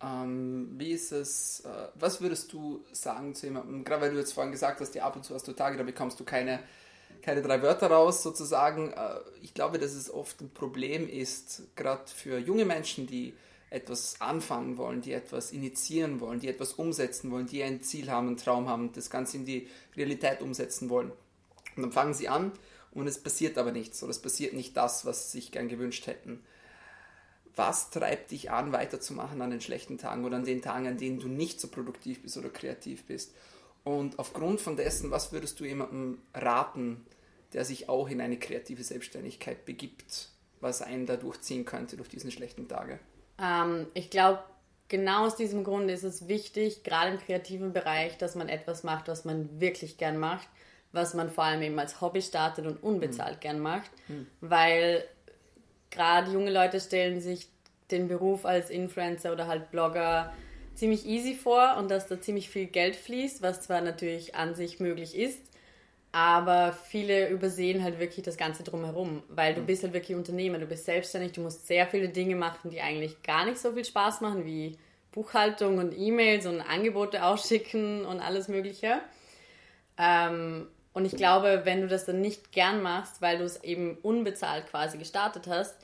Ähm, 0.07 0.69
wie 0.77 0.93
ist 0.93 1.11
es, 1.13 1.61
äh, 1.61 1.89
was 1.95 2.21
würdest 2.21 2.53
du 2.53 2.85
sagen 2.93 3.35
zu 3.35 3.47
jemandem, 3.47 3.85
gerade 3.85 4.03
weil 4.03 4.13
du 4.13 4.19
jetzt 4.19 4.33
vorhin 4.33 4.53
gesagt 4.53 4.81
hast, 4.81 4.93
die 4.93 5.01
ab 5.01 5.17
und 5.17 5.25
zu 5.25 5.35
hast 5.35 5.49
du 5.49 5.53
Tage, 5.53 5.77
da 5.77 5.83
bekommst 5.83 6.21
du 6.21 6.25
keine, 6.25 6.61
keine 7.23 7.43
drei 7.43 7.63
Wörter 7.63 7.89
raus 7.89 8.23
sozusagen. 8.23 8.93
Äh, 8.93 9.17
ich 9.43 9.55
glaube, 9.55 9.79
dass 9.79 9.95
es 9.95 10.11
oft 10.11 10.41
ein 10.41 10.51
Problem 10.51 11.09
ist, 11.09 11.63
gerade 11.75 12.05
für 12.07 12.39
junge 12.39 12.65
Menschen, 12.65 13.07
die 13.07 13.35
etwas 13.71 14.21
anfangen 14.21 14.77
wollen, 14.77 15.03
die 15.03 15.13
etwas 15.13 15.51
initiieren 15.51 16.21
wollen, 16.21 16.39
die 16.39 16.49
etwas 16.49 16.75
umsetzen 16.75 17.31
wollen, 17.33 17.47
die 17.47 17.63
ein 17.63 17.83
Ziel 17.83 18.11
haben, 18.11 18.29
einen 18.29 18.37
Traum 18.37 18.69
haben, 18.69 18.93
das 18.93 19.11
Ganze 19.11 19.39
in 19.39 19.45
die 19.45 19.69
Realität 19.97 20.41
umsetzen 20.41 20.89
wollen. 20.89 21.11
Und 21.75 21.83
dann 21.83 21.93
fangen 21.93 22.15
sie 22.15 22.29
an 22.29 22.53
und 22.93 23.09
es 23.09 23.21
passiert 23.23 23.59
aber 23.59 23.73
nichts 23.73 24.03
oder 24.03 24.11
es 24.11 24.23
passiert 24.23 24.53
nicht 24.53 24.77
das, 24.77 25.05
was 25.05 25.33
sie 25.33 25.39
sich 25.41 25.51
gern 25.51 25.69
gewünscht 25.69 26.07
hätten. 26.07 26.45
Was 27.57 27.91
treibt 27.91 28.31
dich 28.31 28.51
an, 28.51 28.73
weiterzumachen 28.73 29.41
an 29.43 29.51
den 29.51 29.61
schlechten 29.61 29.99
Tagen 29.99 30.25
oder 30.25 30.37
an 30.37 30.45
den 30.45 30.63
Tagen, 30.63 30.87
an 30.87 30.99
denen 30.99 31.19
du 31.19 31.29
nicht 31.29 31.61
so 31.61 31.69
produktiv 31.69 32.23
bist 32.23 32.37
oder 32.37 32.51
kreativ 32.51 33.05
bist? 33.07 33.35
Und 33.83 34.19
aufgrund 34.19 34.61
von 34.61 34.77
dessen, 34.77 35.11
was 35.11 35.33
würdest 35.33 35.59
du 35.59 35.65
jemandem 35.65 36.19
raten, 36.35 37.07
der 37.53 37.65
sich 37.65 37.89
auch 37.89 38.09
in 38.09 38.21
eine 38.21 38.39
kreative 38.39 38.83
Selbstständigkeit 38.83 39.65
begibt, 39.65 40.29
was 40.61 40.83
einen 40.83 41.07
da 41.07 41.17
durchziehen 41.17 41.65
könnte 41.65 41.97
durch 41.97 42.09
diesen 42.09 42.31
schlechten 42.31 42.69
Tage? 42.69 42.99
Ähm, 43.41 43.87
ich 43.95 44.11
glaube, 44.11 44.41
genau 44.89 45.27
aus 45.27 45.37
diesem 45.37 45.65
Grund 45.65 45.91
ist 45.91 46.03
es 46.03 46.29
wichtig, 46.29 46.85
gerade 46.85 47.13
im 47.13 47.19
kreativen 47.19 47.73
Bereich, 47.73 48.19
dass 48.19 48.35
man 48.35 48.49
etwas 48.49 48.85
macht, 48.85 49.09
was 49.09 49.25
man 49.25 49.61
wirklich 49.61 49.97
gern 49.97 50.19
macht 50.19 50.49
was 50.97 51.15
man 51.15 51.31
vor 51.31 51.45
allem 51.45 51.63
eben 51.63 51.79
als 51.79 52.01
Hobby 52.01 52.23
startet 52.23 52.67
und 52.67 52.83
unbezahlt 52.83 53.37
mhm. 53.37 53.41
gern 53.41 53.61
macht, 53.61 53.91
mhm. 54.09 54.27
weil 54.41 55.05
gerade 55.97 56.31
junge 56.31 56.51
Leute 56.51 56.79
stellen 56.79 57.21
sich 57.21 57.49
den 57.91 58.07
Beruf 58.07 58.45
als 58.45 58.71
Influencer 58.71 59.33
oder 59.33 59.47
halt 59.49 59.71
Blogger 59.71 60.33
ziemlich 60.75 61.07
easy 61.07 61.35
vor 61.35 61.77
und 61.79 61.91
dass 61.91 62.07
da 62.07 62.21
ziemlich 62.21 62.51
viel 62.51 62.67
Geld 62.67 62.97
fließt, 62.97 63.43
was 63.43 63.63
zwar 63.63 63.81
natürlich 63.81 64.35
an 64.35 64.55
sich 64.55 64.79
möglich 64.79 65.17
ist, 65.17 65.41
aber 66.13 66.73
viele 66.73 67.29
übersehen 67.29 67.83
halt 67.83 67.99
wirklich 67.99 68.25
das 68.25 68.37
Ganze 68.37 68.63
drumherum, 68.63 69.23
weil 69.29 69.55
du 69.55 69.63
mhm. 69.63 69.67
bist 69.67 69.83
halt 69.83 69.95
wirklich 69.95 70.17
Unternehmer, 70.17 70.59
du 70.59 70.67
bist 70.67 70.85
selbstständig, 70.85 71.33
du 71.33 71.41
musst 71.41 71.67
sehr 71.67 71.87
viele 71.87 72.09
Dinge 72.11 72.37
machen, 72.37 72.71
die 72.71 72.81
eigentlich 72.81 73.23
gar 73.23 73.47
nicht 73.47 73.59
so 73.59 73.73
viel 73.73 73.85
Spaß 73.85 74.21
machen, 74.21 74.45
wie 74.45 74.77
Buchhaltung 75.13 75.79
und 75.79 75.97
E-Mails 75.97 76.47
und 76.47 76.61
Angebote 76.61 77.25
ausschicken 77.25 78.05
und 78.05 78.21
alles 78.21 78.49
Mögliche. 78.49 79.01
Ähm, 79.99 80.69
Und 80.97 81.05
ich 81.05 81.15
glaube, 81.15 81.61
wenn 81.65 81.83
du 81.83 81.89
das 81.89 82.07
dann 82.07 82.23
nicht 82.23 82.53
gern 82.53 82.81
machst, 82.81 83.21
weil 83.21 83.37
du 83.37 83.45
es 83.45 83.63
eben 83.63 83.99
unbezahlt 83.99 84.67
quasi 84.67 84.97
gestartet 84.97 85.47
hast, 85.47 85.77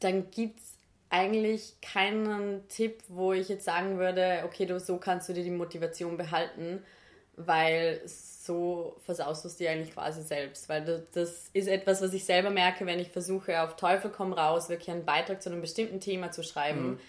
dann 0.00 0.30
gibt 0.30 0.60
es 0.60 0.74
eigentlich 1.08 1.72
keinen 1.80 2.68
Tipp, 2.68 3.02
wo 3.08 3.32
ich 3.32 3.48
jetzt 3.48 3.64
sagen 3.64 3.98
würde, 3.98 4.42
okay, 4.44 4.66
du, 4.66 4.78
so 4.78 4.98
kannst 4.98 5.30
du 5.30 5.32
dir 5.32 5.42
die 5.42 5.50
Motivation 5.50 6.18
behalten, 6.18 6.82
weil 7.36 8.02
so 8.04 8.94
versaust 9.06 9.44
du 9.44 9.48
es 9.48 9.56
dir 9.56 9.70
eigentlich 9.70 9.94
quasi 9.94 10.20
selbst. 10.20 10.68
Weil 10.68 11.06
das 11.14 11.48
ist 11.54 11.66
etwas, 11.66 12.02
was 12.02 12.12
ich 12.12 12.26
selber 12.26 12.50
merke, 12.50 12.84
wenn 12.84 12.98
ich 12.98 13.08
versuche, 13.08 13.62
auf 13.62 13.76
Teufel 13.76 14.10
komm 14.10 14.34
raus, 14.34 14.68
wirklich 14.68 14.90
einen 14.90 15.06
Beitrag 15.06 15.40
zu 15.40 15.48
einem 15.48 15.62
bestimmten 15.62 16.00
Thema 16.00 16.30
zu 16.30 16.42
schreiben. 16.42 16.90
Mhm. 16.90 17.00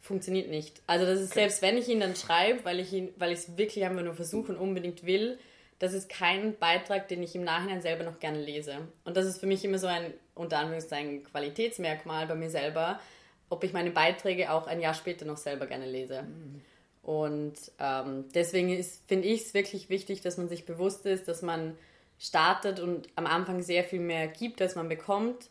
Funktioniert 0.00 0.48
nicht. 0.48 0.80
Also 0.86 1.04
das 1.04 1.20
ist 1.20 1.32
okay. 1.32 1.40
selbst, 1.40 1.60
wenn 1.60 1.76
ich 1.76 1.90
ihn 1.90 2.00
dann 2.00 2.16
schreibe, 2.16 2.64
weil 2.64 2.80
ich 2.80 2.90
ihn, 2.94 3.10
weil 3.18 3.32
ich 3.32 3.40
es 3.40 3.58
wirklich 3.58 3.84
einfach 3.84 4.02
nur 4.02 4.14
versuche 4.14 4.52
und 4.52 4.58
unbedingt 4.58 5.04
will, 5.04 5.38
das 5.82 5.94
ist 5.94 6.08
kein 6.08 6.56
Beitrag, 6.58 7.08
den 7.08 7.24
ich 7.24 7.34
im 7.34 7.42
Nachhinein 7.42 7.82
selber 7.82 8.04
noch 8.04 8.20
gerne 8.20 8.40
lese. 8.40 8.86
Und 9.04 9.16
das 9.16 9.26
ist 9.26 9.40
für 9.40 9.46
mich 9.46 9.64
immer 9.64 9.78
so 9.78 9.88
ein, 9.88 10.14
unter 10.36 10.58
Anführungszeichen, 10.58 11.24
Qualitätsmerkmal 11.24 12.28
bei 12.28 12.36
mir 12.36 12.50
selber, 12.50 13.00
ob 13.48 13.64
ich 13.64 13.72
meine 13.72 13.90
Beiträge 13.90 14.52
auch 14.52 14.68
ein 14.68 14.78
Jahr 14.78 14.94
später 14.94 15.24
noch 15.24 15.38
selber 15.38 15.66
gerne 15.66 15.90
lese. 15.90 16.22
Mhm. 16.22 16.62
Und 17.02 17.54
ähm, 17.80 18.26
deswegen 18.32 18.80
finde 19.08 19.26
ich 19.26 19.40
es 19.40 19.54
wirklich 19.54 19.88
wichtig, 19.88 20.20
dass 20.20 20.36
man 20.36 20.48
sich 20.48 20.66
bewusst 20.66 21.04
ist, 21.04 21.26
dass 21.26 21.42
man 21.42 21.76
startet 22.16 22.78
und 22.78 23.08
am 23.16 23.26
Anfang 23.26 23.60
sehr 23.60 23.82
viel 23.82 23.98
mehr 23.98 24.28
gibt, 24.28 24.62
als 24.62 24.76
man 24.76 24.88
bekommt. 24.88 25.50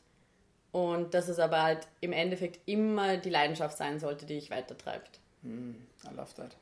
Und 0.72 1.14
dass 1.14 1.28
es 1.28 1.40
aber 1.40 1.62
halt 1.62 1.90
im 2.00 2.14
Endeffekt 2.14 2.62
immer 2.70 3.18
die 3.18 3.30
Leidenschaft 3.30 3.78
sein 3.78 4.00
sollte, 4.00 4.26
die 4.26 4.36
dich 4.36 4.50
weitertreibt. 4.50 5.20
Mm, 5.42 5.72
I 6.10 6.16
love 6.16 6.34
that. 6.38 6.56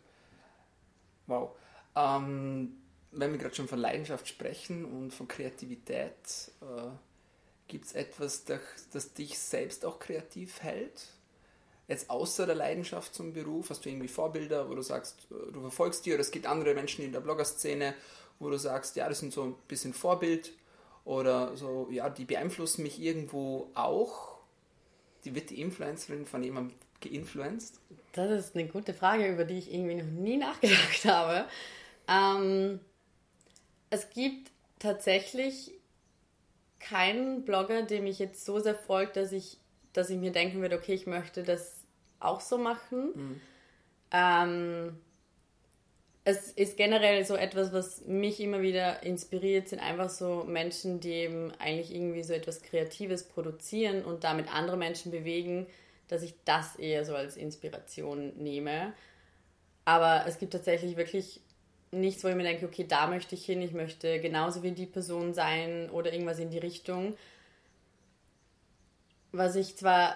Wow. 1.28 1.52
Ähm, 1.96 2.76
wenn 3.12 3.32
wir 3.32 3.40
gerade 3.40 3.56
schon 3.56 3.68
von 3.68 3.80
Leidenschaft 3.80 4.28
sprechen 4.28 4.86
und 4.86 5.12
von 5.14 5.28
Kreativität, 5.28 6.14
äh, 6.62 6.90
gibt 7.68 7.86
es 7.86 7.94
etwas, 7.94 8.46
das, 8.46 8.62
das 8.92 9.14
dich 9.14 9.40
selbst 9.40 9.86
auch 9.86 10.00
kreativ 10.00 10.62
hält? 10.62 11.08
Jetzt 11.88 12.10
außer 12.10 12.46
der 12.46 12.56
Leidenschaft 12.56 13.16
zum 13.16 13.34
Beruf, 13.34 13.72
hast 13.72 13.84
du 13.84 13.90
irgendwie 13.90 14.08
Vorbilder, 14.08 14.70
wo 14.70 14.76
du 14.76 14.82
sagst, 14.82 15.28
äh, 15.32 15.52
du 15.52 15.62
verfolgst 15.62 16.06
die 16.06 16.14
oder 16.14 16.22
es 16.22 16.32
gibt 16.32 16.46
andere 16.46 16.74
Menschen 16.74 17.04
in 17.04 17.12
der 17.12 17.22
Blogger-Szene, 17.22 17.96
wo 18.40 18.50
du 18.50 18.58
sagst, 18.58 18.96
ja, 18.96 19.10
das 19.10 19.20
sind 19.20 19.34
so 19.34 19.44
ein 19.44 19.56
bisschen 19.68 19.94
Vorbild 19.94 20.52
oder 21.04 21.58
so, 21.58 21.88
ja, 21.92 22.10
die 22.10 22.26
beeinflussen 22.26 22.84
mich 22.84 23.02
irgendwo 23.02 23.70
auch. 23.74 24.38
Die 25.26 25.34
wird 25.36 25.50
die 25.50 25.60
Influencerin 25.60 26.26
von 26.26 26.44
jemandem 26.44 26.78
geinfluenced? 27.02 27.80
Das 28.14 28.46
ist 28.46 28.56
eine 28.56 28.68
gute 28.68 28.94
Frage, 28.94 29.28
über 29.28 29.44
die 29.44 29.58
ich 29.58 29.74
irgendwie 29.74 29.96
noch 29.96 30.06
nie 30.06 30.38
nachgedacht 30.38 31.06
habe. 31.06 31.46
Ähm, 32.08 32.80
es 33.90 34.10
gibt 34.10 34.52
tatsächlich 34.80 35.72
keinen 36.80 37.44
Blogger, 37.44 37.84
dem 37.84 38.06
ich 38.06 38.20
jetzt 38.20 38.46
so 38.46 38.60
sehr 38.60 38.76
folgt, 38.76 39.18
dass 39.18 39.32
ich, 39.32 39.58
dass 39.94 40.10
ich 40.10 40.18
mir 40.18 40.32
denken 40.32 40.62
würde, 40.62 40.78
okay, 40.78 40.94
ich 40.94 41.08
möchte 41.08 41.44
das 41.44 41.76
auch 42.20 42.42
so 42.42 42.58
machen. 42.58 43.12
Mhm. 43.16 43.42
Ähm, 44.12 44.98
es 46.24 46.52
ist 46.52 46.78
generell 46.78 47.26
so 47.26 47.36
etwas, 47.36 47.74
was 47.74 48.06
mich 48.06 48.40
immer 48.40 48.62
wieder 48.62 49.04
inspiriert, 49.04 49.70
sind 49.70 49.80
einfach 49.80 50.10
so 50.10 50.44
Menschen, 50.44 51.00
die 51.00 51.12
eben 51.12 51.52
eigentlich 51.60 51.94
irgendwie 51.94 52.24
so 52.24 52.34
etwas 52.34 52.62
Kreatives 52.62 53.24
produzieren 53.24 54.04
und 54.04 54.24
damit 54.24 54.54
andere 54.54 54.78
Menschen 54.78 55.12
bewegen, 55.12 55.66
dass 56.08 56.22
ich 56.22 56.36
das 56.46 56.76
eher 56.76 57.06
so 57.06 57.16
als 57.16 57.36
Inspiration 57.36 58.34
nehme. 58.38 58.94
Aber 59.86 60.26
es 60.28 60.38
gibt 60.38 60.54
tatsächlich 60.54 60.98
wirklich 60.98 61.42
nichts, 61.92 62.24
wo 62.24 62.28
ich 62.28 62.36
mir 62.36 62.44
denke, 62.44 62.66
okay, 62.66 62.86
da 62.88 63.08
möchte 63.08 63.36
ich 63.36 63.46
hin, 63.46 63.62
ich 63.62 63.72
möchte 63.72 64.20
genauso 64.20 64.64
wie 64.64 64.72
die 64.72 64.86
Person 64.86 65.34
sein 65.34 65.90
oder 65.90 66.14
irgendwas 66.14 66.40
in 66.40 66.50
die 66.50 66.58
Richtung. 66.58 67.16
Was 69.32 69.56
ich 69.56 69.76
zwar, 69.76 70.16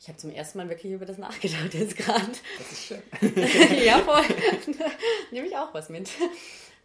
ich 0.00 0.08
habe 0.08 0.18
zum 0.18 0.30
ersten 0.30 0.58
Mal 0.58 0.68
wirklich 0.68 0.92
über 0.92 1.06
das 1.06 1.18
nachgedacht 1.18 1.74
jetzt 1.74 1.96
gerade. 1.96 2.32
Das 2.58 2.72
ist 2.72 2.86
schön. 2.86 3.02
ja, 3.84 3.98
voll. 3.98 4.22
Nehme 5.30 5.46
ich 5.46 5.56
auch 5.56 5.72
was 5.74 5.88
mit. 5.88 6.10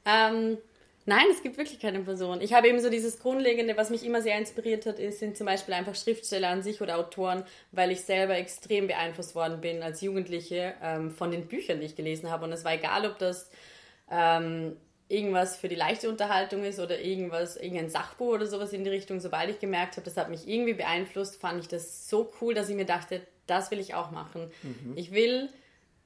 Ähm, 0.05 0.57
nein, 1.05 1.25
es 1.31 1.43
gibt 1.43 1.57
wirklich 1.57 1.79
keine 1.79 1.99
Person. 1.99 2.41
Ich 2.41 2.53
habe 2.53 2.67
eben 2.67 2.79
so 2.79 2.89
dieses 2.89 3.19
Grundlegende, 3.19 3.77
was 3.77 3.89
mich 3.89 4.03
immer 4.03 4.21
sehr 4.21 4.37
inspiriert 4.37 4.85
hat, 4.85 4.97
ist, 4.97 5.19
sind 5.19 5.37
zum 5.37 5.45
Beispiel 5.45 5.73
einfach 5.73 5.95
Schriftsteller 5.95 6.49
an 6.49 6.63
sich 6.63 6.81
oder 6.81 6.97
Autoren, 6.97 7.43
weil 7.71 7.91
ich 7.91 8.01
selber 8.01 8.37
extrem 8.37 8.87
beeinflusst 8.87 9.35
worden 9.35 9.61
bin 9.61 9.83
als 9.83 10.01
Jugendliche 10.01 10.73
ähm, 10.81 11.11
von 11.11 11.31
den 11.31 11.47
Büchern, 11.47 11.79
die 11.79 11.87
ich 11.87 11.95
gelesen 11.95 12.31
habe. 12.31 12.45
Und 12.45 12.53
es 12.53 12.63
war 12.63 12.73
egal, 12.73 13.05
ob 13.05 13.19
das 13.19 13.49
ähm, 14.09 14.75
irgendwas 15.07 15.57
für 15.57 15.67
die 15.67 15.75
leichte 15.75 16.09
Unterhaltung 16.09 16.63
ist 16.63 16.79
oder 16.79 16.99
irgendwas, 17.01 17.57
irgendein 17.57 17.89
Sachbuch 17.89 18.33
oder 18.33 18.47
sowas 18.47 18.73
in 18.73 18.83
die 18.83 18.89
Richtung, 18.89 19.19
sobald 19.19 19.49
ich 19.49 19.59
gemerkt 19.59 19.97
habe, 19.97 20.05
das 20.05 20.17
hat 20.17 20.29
mich 20.29 20.47
irgendwie 20.47 20.73
beeinflusst, 20.73 21.37
fand 21.37 21.61
ich 21.61 21.67
das 21.67 22.07
so 22.07 22.31
cool, 22.39 22.53
dass 22.53 22.69
ich 22.69 22.75
mir 22.75 22.85
dachte, 22.85 23.21
das 23.47 23.71
will 23.71 23.79
ich 23.79 23.95
auch 23.95 24.11
machen. 24.11 24.51
Mhm. 24.61 24.93
Ich 24.95 25.11
will 25.11 25.49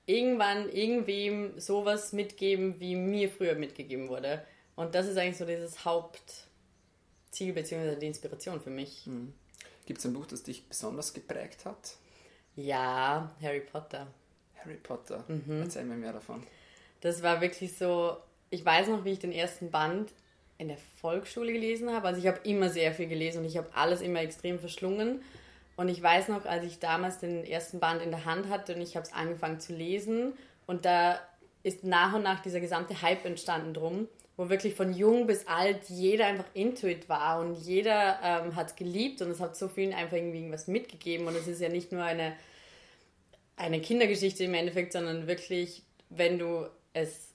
irgendwann 0.05 0.69
irgendwem 0.69 1.59
sowas 1.59 2.13
mitgeben, 2.13 2.79
wie 2.79 2.95
mir 2.95 3.29
früher 3.29 3.55
mitgegeben 3.55 4.07
wurde. 4.07 4.45
Und 4.75 4.95
das 4.95 5.07
ist 5.07 5.17
eigentlich 5.17 5.37
so 5.37 5.45
dieses 5.45 5.85
Hauptziel 5.85 7.53
bzw. 7.53 7.97
die 7.97 8.07
Inspiration 8.07 8.61
für 8.61 8.69
mich. 8.69 9.05
Mhm. 9.05 9.33
Gibt 9.85 9.99
es 9.99 10.05
ein 10.05 10.13
Buch, 10.13 10.25
das 10.25 10.43
dich 10.43 10.67
besonders 10.67 11.13
geprägt 11.13 11.65
hat? 11.65 11.97
Ja, 12.55 13.35
Harry 13.41 13.59
Potter. 13.59 14.07
Harry 14.63 14.75
Potter. 14.75 15.25
Mhm. 15.27 15.61
Erzähl 15.61 15.83
mir 15.83 15.95
mehr 15.95 16.13
davon. 16.13 16.43
Das 17.03 17.21
war 17.21 17.41
wirklich 17.41 17.77
so, 17.77 18.15
ich 18.49 18.63
weiß 18.63 18.87
noch, 18.87 19.03
wie 19.03 19.11
ich 19.11 19.19
den 19.19 19.33
ersten 19.33 19.71
Band 19.71 20.09
in 20.57 20.69
der 20.69 20.77
Volksschule 21.01 21.51
gelesen 21.51 21.91
habe. 21.91 22.07
Also 22.07 22.21
ich 22.21 22.27
habe 22.27 22.39
immer 22.45 22.69
sehr 22.69 22.93
viel 22.93 23.07
gelesen 23.07 23.39
und 23.39 23.45
ich 23.45 23.57
habe 23.57 23.67
alles 23.73 23.99
immer 23.99 24.21
extrem 24.21 24.57
verschlungen. 24.57 25.21
Und 25.75 25.89
ich 25.89 26.01
weiß 26.01 26.29
noch, 26.29 26.45
als 26.45 26.63
ich 26.63 26.79
damals 26.79 27.19
den 27.19 27.43
ersten 27.43 27.81
Band 27.81 28.01
in 28.01 28.11
der 28.11 28.23
Hand 28.23 28.47
hatte 28.47 28.73
und 28.73 28.81
ich 28.81 28.95
habe 28.95 29.05
es 29.05 29.11
angefangen 29.11 29.59
zu 29.59 29.73
lesen 29.73 30.31
und 30.65 30.85
da 30.85 31.19
ist 31.61 31.83
nach 31.83 32.13
und 32.13 32.23
nach 32.23 32.41
dieser 32.41 32.61
gesamte 32.61 33.01
Hype 33.01 33.25
entstanden 33.25 33.73
drum, 33.73 34.07
wo 34.37 34.47
wirklich 34.49 34.73
von 34.73 34.93
jung 34.93 35.27
bis 35.27 35.45
alt 35.45 35.89
jeder 35.89 36.27
einfach 36.27 36.45
Intuit 36.53 37.09
war 37.09 37.41
und 37.41 37.55
jeder 37.55 38.19
ähm, 38.23 38.55
hat 38.55 38.77
geliebt 38.77 39.21
und 39.21 39.29
es 39.29 39.41
hat 39.41 39.57
so 39.57 39.67
vielen 39.67 39.93
einfach 39.93 40.15
irgendwie 40.15 40.37
irgendwas 40.37 40.67
mitgegeben 40.67 41.27
und 41.27 41.35
es 41.35 41.47
ist 41.47 41.59
ja 41.59 41.67
nicht 41.67 41.91
nur 41.91 42.03
eine, 42.03 42.33
eine 43.57 43.81
Kindergeschichte 43.81 44.45
im 44.45 44.53
Endeffekt, 44.53 44.93
sondern 44.93 45.27
wirklich, 45.27 45.81
wenn 46.09 46.39
du 46.39 46.69
es 46.93 47.31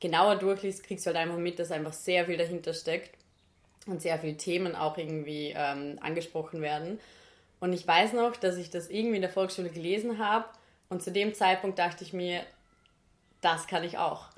genauer 0.00 0.36
durchliest, 0.36 0.84
kriegst 0.84 1.06
du 1.06 1.08
halt 1.08 1.18
einfach 1.18 1.38
mit, 1.38 1.58
dass 1.58 1.70
einfach 1.70 1.92
sehr 1.92 2.26
viel 2.26 2.36
dahinter 2.36 2.74
steckt 2.74 3.16
und 3.86 4.02
sehr 4.02 4.18
viele 4.18 4.36
Themen 4.36 4.74
auch 4.74 4.98
irgendwie 4.98 5.54
ähm, 5.56 5.98
angesprochen 6.00 6.60
werden. 6.60 7.00
Und 7.60 7.72
ich 7.72 7.86
weiß 7.86 8.12
noch, 8.12 8.36
dass 8.36 8.56
ich 8.56 8.70
das 8.70 8.88
irgendwie 8.88 9.16
in 9.16 9.22
der 9.22 9.30
Volksschule 9.30 9.70
gelesen 9.70 10.18
habe 10.18 10.46
und 10.88 11.02
zu 11.02 11.10
dem 11.10 11.34
Zeitpunkt 11.34 11.78
dachte 11.78 12.04
ich 12.04 12.12
mir, 12.12 12.42
das 13.40 13.66
kann 13.66 13.84
ich 13.84 13.98
auch. 13.98 14.28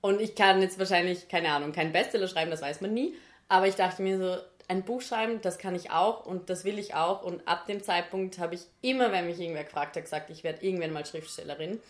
Und 0.00 0.20
ich 0.20 0.34
kann 0.34 0.62
jetzt 0.62 0.78
wahrscheinlich, 0.78 1.28
keine 1.28 1.50
Ahnung, 1.50 1.72
keinen 1.72 1.92
Bestseller 1.92 2.28
schreiben, 2.28 2.50
das 2.50 2.62
weiß 2.62 2.80
man 2.80 2.94
nie, 2.94 3.14
aber 3.48 3.66
ich 3.66 3.74
dachte 3.74 4.02
mir 4.02 4.18
so, 4.18 4.42
ein 4.68 4.82
Buch 4.82 5.00
schreiben, 5.00 5.40
das 5.40 5.58
kann 5.58 5.74
ich 5.74 5.90
auch 5.90 6.26
und 6.26 6.50
das 6.50 6.64
will 6.64 6.78
ich 6.78 6.94
auch. 6.94 7.22
Und 7.22 7.46
ab 7.48 7.66
dem 7.66 7.82
Zeitpunkt 7.82 8.38
habe 8.38 8.54
ich 8.54 8.60
immer, 8.82 9.10
wenn 9.12 9.26
mich 9.26 9.40
irgendwer 9.40 9.64
gefragt 9.64 9.96
hat, 9.96 10.02
gesagt, 10.02 10.30
ich 10.30 10.44
werde 10.44 10.64
irgendwann 10.64 10.92
mal 10.92 11.06
Schriftstellerin. 11.06 11.80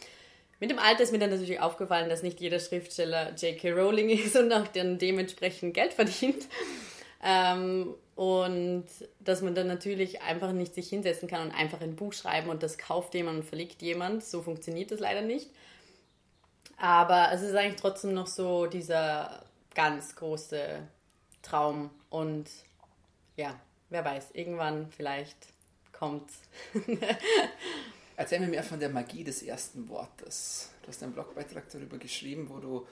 Mit 0.60 0.70
dem 0.70 0.78
Alter 0.78 1.02
ist 1.02 1.12
mir 1.12 1.18
dann 1.18 1.30
natürlich 1.30 1.60
aufgefallen, 1.60 2.08
dass 2.08 2.22
nicht 2.22 2.40
jeder 2.40 2.58
Schriftsteller 2.58 3.34
J.K. 3.34 3.70
Rowling 3.70 4.10
ist 4.10 4.36
und 4.36 4.52
auch 4.52 4.66
dann 4.68 4.98
dementsprechend 4.98 5.74
Geld 5.74 5.92
verdient. 5.92 6.46
Ähm, 7.22 7.94
und 8.16 8.86
dass 9.20 9.42
man 9.42 9.54
dann 9.54 9.68
natürlich 9.68 10.22
einfach 10.22 10.52
nicht 10.52 10.74
sich 10.74 10.88
hinsetzen 10.88 11.28
kann 11.28 11.48
und 11.48 11.54
einfach 11.54 11.80
ein 11.80 11.94
Buch 11.94 12.12
schreiben 12.12 12.48
und 12.48 12.62
das 12.62 12.78
kauft 12.78 13.14
jemand 13.14 13.38
und 13.38 13.44
verlegt 13.44 13.82
jemand. 13.82 14.24
So 14.24 14.42
funktioniert 14.42 14.90
das 14.90 15.00
leider 15.00 15.22
nicht. 15.22 15.50
Aber 16.76 17.30
es 17.32 17.42
ist 17.42 17.54
eigentlich 17.54 17.80
trotzdem 17.80 18.14
noch 18.14 18.26
so 18.26 18.66
dieser 18.66 19.44
ganz 19.74 20.16
große 20.16 20.80
Traum 21.42 21.90
und 22.10 22.48
ja, 23.36 23.54
wer 23.90 24.04
weiß, 24.04 24.32
irgendwann 24.32 24.90
vielleicht 24.90 25.36
kommt's. 25.92 26.40
Erzähl 28.18 28.40
mir 28.40 28.48
mehr 28.48 28.64
von 28.64 28.80
der 28.80 28.88
Magie 28.88 29.22
des 29.22 29.44
ersten 29.44 29.88
Wortes. 29.88 30.70
Du 30.82 30.88
hast 30.88 31.00
einen 31.04 31.12
Blogbeitrag 31.12 31.70
darüber 31.70 31.98
geschrieben, 31.98 32.48
wo 32.48 32.58
du 32.58 32.84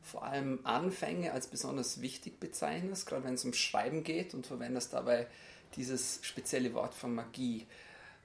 vor 0.00 0.24
allem 0.24 0.60
Anfänge 0.64 1.34
als 1.34 1.48
besonders 1.48 2.00
wichtig 2.00 2.40
bezeichnest, 2.40 3.06
gerade 3.06 3.24
wenn 3.24 3.34
es 3.34 3.44
um 3.44 3.52
Schreiben 3.52 4.04
geht 4.04 4.32
und 4.32 4.46
verwendest 4.46 4.94
dabei 4.94 5.26
dieses 5.76 6.20
spezielle 6.22 6.72
Wort 6.72 6.94
von 6.94 7.14
Magie. 7.14 7.66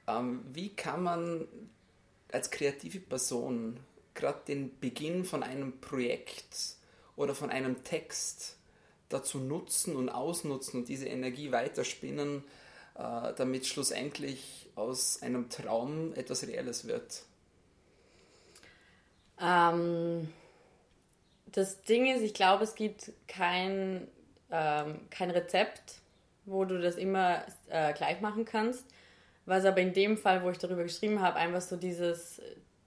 Ähm, 0.07 0.45
wie 0.53 0.69
kann 0.69 1.03
man 1.03 1.45
als 2.31 2.49
kreative 2.51 3.01
Person 3.01 3.77
gerade 4.13 4.39
den 4.47 4.79
Beginn 4.79 5.25
von 5.25 5.43
einem 5.43 5.81
Projekt 5.81 6.77
oder 7.17 7.35
von 7.35 7.49
einem 7.49 7.83
Text 7.83 8.55
dazu 9.09 9.39
nutzen 9.39 9.97
und 9.97 10.07
ausnutzen 10.07 10.79
und 10.79 10.87
diese 10.87 11.09
Energie 11.09 11.51
weiterspinnen, 11.51 12.45
damit 12.95 13.65
schlussendlich 13.67 14.69
aus 14.75 15.21
einem 15.21 15.49
Traum 15.49 16.13
etwas 16.13 16.47
Reelles 16.47 16.87
wird? 16.87 17.23
Ähm, 19.41 20.29
das 21.47 21.81
Ding 21.83 22.05
ist, 22.07 22.21
ich 22.21 22.33
glaube, 22.33 22.63
es 22.63 22.75
gibt 22.75 23.11
kein, 23.27 24.07
ähm, 24.51 24.99
kein 25.09 25.31
Rezept, 25.31 25.99
wo 26.45 26.65
du 26.65 26.79
das 26.79 26.95
immer 26.95 27.43
äh, 27.69 27.93
gleich 27.93 28.21
machen 28.21 28.45
kannst. 28.45 28.85
Was 29.45 29.65
aber 29.65 29.81
in 29.81 29.93
dem 29.93 30.17
Fall, 30.17 30.43
wo 30.43 30.49
ich 30.49 30.57
darüber 30.57 30.83
geschrieben 30.83 31.21
habe, 31.21 31.37
einfach 31.37 31.61
so 31.61 31.75
dieses 31.75 32.41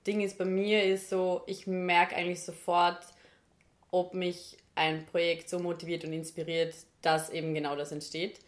Ding 0.07 0.21
ist 0.21 0.38
bei 0.38 0.45
mir, 0.45 0.85
ist 0.85 1.09
so, 1.09 1.43
ich 1.47 1.67
merke 1.67 2.17
eigentlich 2.17 2.43
sofort, 2.43 3.05
ob 3.91 4.15
mich 4.15 4.57
ein 4.75 5.07
Projekt 5.07 5.49
so 5.49 5.59
motiviert 5.59 6.05
und 6.05 6.12
inspiriert, 6.12 6.75
dass 7.03 7.31
eben 7.31 7.55
genau 7.55 7.77
das 7.77 7.93
entsteht. 7.93 8.38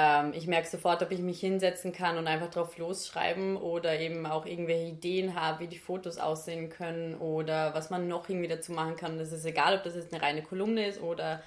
Ähm, 0.00 0.32
ich 0.32 0.46
merke 0.46 0.68
sofort, 0.68 1.02
ob 1.02 1.10
ich 1.10 1.18
mich 1.18 1.40
hinsetzen 1.40 1.90
kann 1.92 2.18
und 2.18 2.28
einfach 2.28 2.50
drauf 2.50 2.78
losschreiben 2.78 3.56
oder 3.56 3.98
eben 3.98 4.26
auch 4.26 4.46
irgendwelche 4.46 4.92
Ideen 4.92 5.34
habe, 5.34 5.58
wie 5.58 5.66
die 5.66 5.78
Fotos 5.78 6.18
aussehen 6.18 6.70
können 6.70 7.16
oder 7.16 7.74
was 7.74 7.90
man 7.90 8.06
noch 8.06 8.28
irgendwie 8.28 8.46
dazu 8.46 8.70
machen 8.70 8.94
kann. 8.94 9.18
Das 9.18 9.32
ist 9.32 9.44
egal, 9.44 9.76
ob 9.76 9.82
das 9.82 9.96
jetzt 9.96 10.14
eine 10.14 10.22
reine 10.22 10.42
Kolumne 10.42 10.86
ist 10.86 11.02
oder 11.02 11.42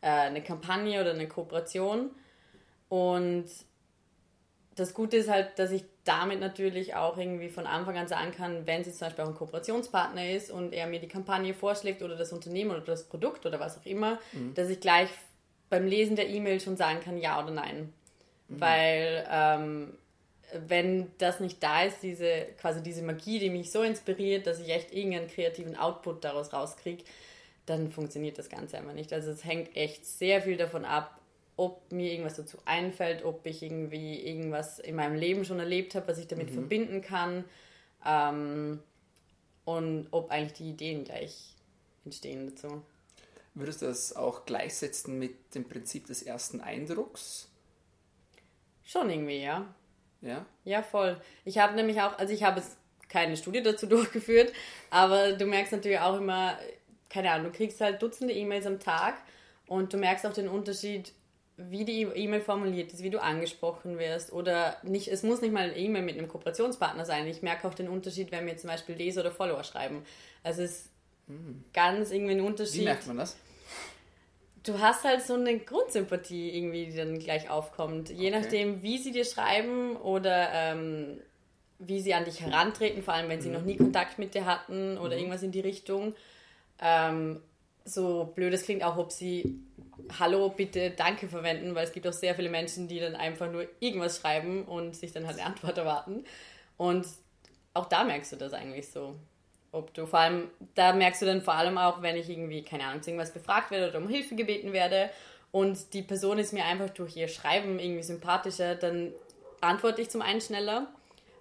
äh, 0.00 0.10
eine 0.10 0.44
Kampagne 0.44 1.00
oder 1.00 1.10
eine 1.10 1.26
Kooperation. 1.26 2.10
Und 2.88 3.46
das 4.76 4.94
Gute 4.94 5.16
ist 5.16 5.28
halt, 5.28 5.58
dass 5.58 5.72
ich 5.72 5.84
damit 6.04 6.38
natürlich 6.38 6.94
auch 6.94 7.18
irgendwie 7.18 7.48
von 7.48 7.66
Anfang 7.66 7.98
an 7.98 8.06
sagen 8.06 8.30
kann, 8.30 8.64
wenn 8.64 8.82
es 8.82 8.86
jetzt 8.86 9.00
zum 9.00 9.08
Beispiel 9.08 9.24
auch 9.24 9.28
ein 9.30 9.34
Kooperationspartner 9.34 10.30
ist 10.30 10.52
und 10.52 10.72
er 10.72 10.86
mir 10.86 11.00
die 11.00 11.08
Kampagne 11.08 11.52
vorschlägt 11.52 12.04
oder 12.04 12.14
das 12.14 12.32
Unternehmen 12.32 12.70
oder 12.70 12.82
das 12.82 13.08
Produkt 13.08 13.44
oder 13.44 13.58
was 13.58 13.76
auch 13.76 13.86
immer, 13.86 14.20
mhm. 14.32 14.54
dass 14.54 14.68
ich 14.68 14.78
gleich 14.78 15.08
beim 15.70 15.86
Lesen 15.86 16.16
der 16.16 16.28
E-Mail 16.28 16.60
schon 16.60 16.76
sagen 16.76 17.00
kann, 17.00 17.18
ja 17.18 17.42
oder 17.42 17.52
nein. 17.52 17.92
Mhm. 18.48 18.60
Weil 18.60 19.26
ähm, 19.30 19.92
wenn 20.66 21.10
das 21.18 21.40
nicht 21.40 21.62
da 21.62 21.82
ist, 21.82 22.02
diese 22.02 22.46
quasi 22.60 22.82
diese 22.82 23.02
Magie, 23.02 23.38
die 23.38 23.50
mich 23.50 23.70
so 23.70 23.82
inspiriert, 23.82 24.46
dass 24.46 24.60
ich 24.60 24.70
echt 24.70 24.92
irgendeinen 24.92 25.28
kreativen 25.28 25.76
Output 25.76 26.24
daraus 26.24 26.52
rauskriege, 26.52 27.04
dann 27.66 27.90
funktioniert 27.90 28.38
das 28.38 28.48
Ganze 28.48 28.78
einfach 28.78 28.94
nicht. 28.94 29.12
Also 29.12 29.30
es 29.30 29.44
hängt 29.44 29.76
echt 29.76 30.06
sehr 30.06 30.40
viel 30.40 30.56
davon 30.56 30.84
ab, 30.84 31.20
ob 31.56 31.90
mir 31.92 32.12
irgendwas 32.12 32.36
dazu 32.36 32.56
einfällt, 32.64 33.24
ob 33.24 33.44
ich 33.44 33.62
irgendwie 33.62 34.20
irgendwas 34.20 34.78
in 34.78 34.94
meinem 34.94 35.16
Leben 35.16 35.44
schon 35.44 35.58
erlebt 35.58 35.94
habe, 35.94 36.08
was 36.08 36.18
ich 36.18 36.28
damit 36.28 36.50
mhm. 36.50 36.54
verbinden 36.54 37.02
kann 37.02 37.44
ähm, 38.06 38.80
und 39.64 40.06
ob 40.12 40.30
eigentlich 40.30 40.54
die 40.54 40.70
Ideen 40.70 41.04
gleich 41.04 41.54
entstehen 42.04 42.48
dazu. 42.48 42.82
Würdest 43.58 43.82
du 43.82 43.86
das 43.86 44.14
auch 44.14 44.46
gleichsetzen 44.46 45.18
mit 45.18 45.54
dem 45.54 45.68
Prinzip 45.68 46.06
des 46.06 46.22
ersten 46.22 46.60
Eindrucks? 46.60 47.48
Schon 48.84 49.10
irgendwie, 49.10 49.42
ja. 49.42 49.74
Ja? 50.20 50.46
Ja, 50.64 50.82
voll. 50.82 51.20
Ich 51.44 51.58
habe 51.58 51.74
nämlich 51.74 52.00
auch, 52.00 52.16
also 52.18 52.32
ich 52.32 52.44
habe 52.44 52.60
jetzt 52.60 52.76
keine 53.08 53.36
Studie 53.36 53.62
dazu 53.62 53.86
durchgeführt, 53.88 54.52
aber 54.90 55.32
du 55.32 55.46
merkst 55.46 55.72
natürlich 55.72 55.98
auch 55.98 56.18
immer, 56.18 56.56
keine 57.08 57.32
Ahnung, 57.32 57.50
du 57.50 57.56
kriegst 57.56 57.80
halt 57.80 58.00
Dutzende 58.00 58.32
E-Mails 58.32 58.66
am 58.66 58.78
Tag 58.78 59.16
und 59.66 59.92
du 59.92 59.96
merkst 59.96 60.24
auch 60.24 60.32
den 60.32 60.48
Unterschied, 60.48 61.12
wie 61.56 61.84
die 61.84 62.02
E-Mail 62.02 62.40
formuliert 62.40 62.92
ist, 62.92 63.02
wie 63.02 63.10
du 63.10 63.20
angesprochen 63.20 63.98
wirst 63.98 64.32
oder 64.32 64.76
nicht, 64.84 65.08
es 65.08 65.24
muss 65.24 65.40
nicht 65.40 65.52
mal 65.52 65.64
eine 65.64 65.76
E-Mail 65.76 66.02
mit 66.02 66.16
einem 66.16 66.28
Kooperationspartner 66.28 67.04
sein. 67.04 67.26
Ich 67.26 67.42
merke 67.42 67.66
auch 67.66 67.74
den 67.74 67.88
Unterschied, 67.88 68.30
wenn 68.30 68.44
mir 68.44 68.56
zum 68.56 68.70
Beispiel 68.70 68.94
Leser 68.94 69.22
oder 69.22 69.32
Follower 69.32 69.64
schreiben. 69.64 70.04
Also 70.44 70.62
es 70.62 70.70
ist 70.70 70.90
mhm. 71.26 71.64
ganz 71.72 72.12
irgendwie 72.12 72.34
ein 72.34 72.40
Unterschied. 72.40 72.82
Wie 72.82 72.84
merkt 72.84 73.08
man 73.08 73.16
das? 73.16 73.36
Du 74.68 74.78
hast 74.78 75.04
halt 75.04 75.22
so 75.22 75.34
eine 75.34 75.58
Grundsympathie 75.58 76.50
irgendwie, 76.50 76.86
die 76.86 76.96
dann 76.96 77.18
gleich 77.18 77.48
aufkommt. 77.48 78.10
Je 78.10 78.28
okay. 78.28 78.30
nachdem, 78.30 78.82
wie 78.82 78.98
sie 78.98 79.12
dir 79.12 79.24
schreiben 79.24 79.96
oder 79.96 80.50
ähm, 80.52 81.20
wie 81.78 82.00
sie 82.00 82.12
an 82.12 82.24
dich 82.24 82.40
herantreten, 82.40 83.02
vor 83.02 83.14
allem 83.14 83.28
wenn 83.28 83.40
sie 83.40 83.48
mhm. 83.48 83.54
noch 83.54 83.62
nie 83.62 83.76
Kontakt 83.76 84.18
mit 84.18 84.34
dir 84.34 84.44
hatten 84.44 84.98
oder 84.98 85.14
mhm. 85.14 85.20
irgendwas 85.20 85.42
in 85.42 85.52
die 85.52 85.60
Richtung. 85.60 86.14
Ähm, 86.80 87.40
so 87.84 88.30
blöd 88.34 88.52
es 88.52 88.64
klingt, 88.64 88.84
auch 88.84 88.98
ob 88.98 89.10
sie 89.10 89.60
Hallo, 90.18 90.48
bitte, 90.50 90.90
danke 90.90 91.28
verwenden, 91.28 91.74
weil 91.74 91.84
es 91.84 91.92
gibt 91.92 92.06
auch 92.06 92.12
sehr 92.12 92.34
viele 92.34 92.50
Menschen, 92.50 92.88
die 92.88 93.00
dann 93.00 93.14
einfach 93.14 93.50
nur 93.50 93.66
irgendwas 93.80 94.20
schreiben 94.20 94.64
und 94.64 94.96
sich 94.96 95.12
dann 95.12 95.26
halt 95.26 95.38
eine 95.38 95.46
Antwort 95.46 95.76
erwarten. 95.76 96.24
Und 96.76 97.06
auch 97.74 97.86
da 97.86 98.04
merkst 98.04 98.32
du 98.32 98.36
das 98.36 98.52
eigentlich 98.52 98.88
so. 98.90 99.16
Ob 99.70 99.92
du 99.94 100.06
vor 100.06 100.20
allem, 100.20 100.50
da 100.74 100.92
merkst 100.92 101.22
du 101.22 101.26
dann 101.26 101.42
vor 101.42 101.54
allem 101.54 101.76
auch, 101.76 102.00
wenn 102.00 102.16
ich 102.16 102.28
irgendwie, 102.28 102.62
keine 102.62 102.84
Ahnung, 102.84 103.02
zu 103.02 103.10
irgendwas 103.10 103.32
befragt 103.32 103.70
werde 103.70 103.90
oder 103.90 103.98
um 103.98 104.08
Hilfe 104.08 104.34
gebeten 104.34 104.72
werde 104.72 105.10
und 105.50 105.92
die 105.92 106.02
Person 106.02 106.38
ist 106.38 106.52
mir 106.52 106.64
einfach 106.64 106.90
durch 106.90 107.16
ihr 107.16 107.28
Schreiben 107.28 107.78
irgendwie 107.78 108.02
sympathischer, 108.02 108.74
dann 108.74 109.12
antworte 109.60 110.02
ich 110.02 110.10
zum 110.10 110.22
einen 110.22 110.40
schneller 110.40 110.88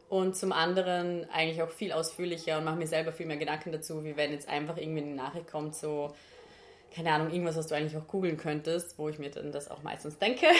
und 0.10 0.36
zum 0.36 0.52
anderen 0.52 1.30
eigentlich 1.30 1.62
auch 1.62 1.70
viel 1.70 1.92
ausführlicher 1.92 2.58
und 2.58 2.64
mache 2.64 2.78
mir 2.78 2.88
selber 2.88 3.12
viel 3.12 3.26
mehr 3.26 3.38
Gedanken 3.38 3.72
dazu, 3.72 4.04
wie 4.04 4.16
wenn 4.16 4.32
jetzt 4.32 4.48
einfach 4.48 4.78
irgendwie 4.78 5.04
eine 5.04 5.16
Nachricht 5.16 5.48
kommt, 5.50 5.76
so, 5.76 6.14
keine 6.94 7.12
Ahnung, 7.12 7.32
irgendwas, 7.32 7.58
was 7.58 7.68
du 7.68 7.76
eigentlich 7.76 7.98
auch 7.98 8.08
googeln 8.08 8.38
könntest, 8.38 8.98
wo 8.98 9.10
ich 9.10 9.20
mir 9.20 9.30
dann 9.30 9.52
das 9.52 9.70
auch 9.70 9.84
meistens 9.84 10.18
denke. 10.18 10.48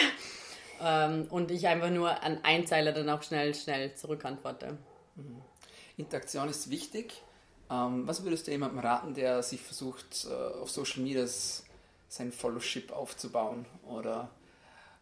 Ähm, 0.80 1.26
und 1.30 1.50
ich 1.50 1.66
einfach 1.66 1.90
nur 1.90 2.22
an 2.22 2.38
Einzeiler 2.44 2.92
dann 2.92 3.10
auch 3.10 3.24
schnell, 3.24 3.52
schnell 3.52 3.94
zurückantworte. 3.94 4.78
Mhm. 5.16 5.42
Interaktion 5.96 6.48
ist 6.48 6.70
wichtig. 6.70 7.20
Ähm, 7.70 8.06
was 8.06 8.24
würdest 8.24 8.46
du 8.46 8.50
jemandem 8.50 8.78
raten, 8.80 9.14
der 9.14 9.42
sich 9.42 9.60
versucht, 9.60 10.26
äh, 10.30 10.58
auf 10.58 10.70
Social 10.70 11.02
Media 11.02 11.26
sein 12.08 12.32
Followship 12.32 12.92
aufzubauen 12.92 13.66
oder 13.86 14.30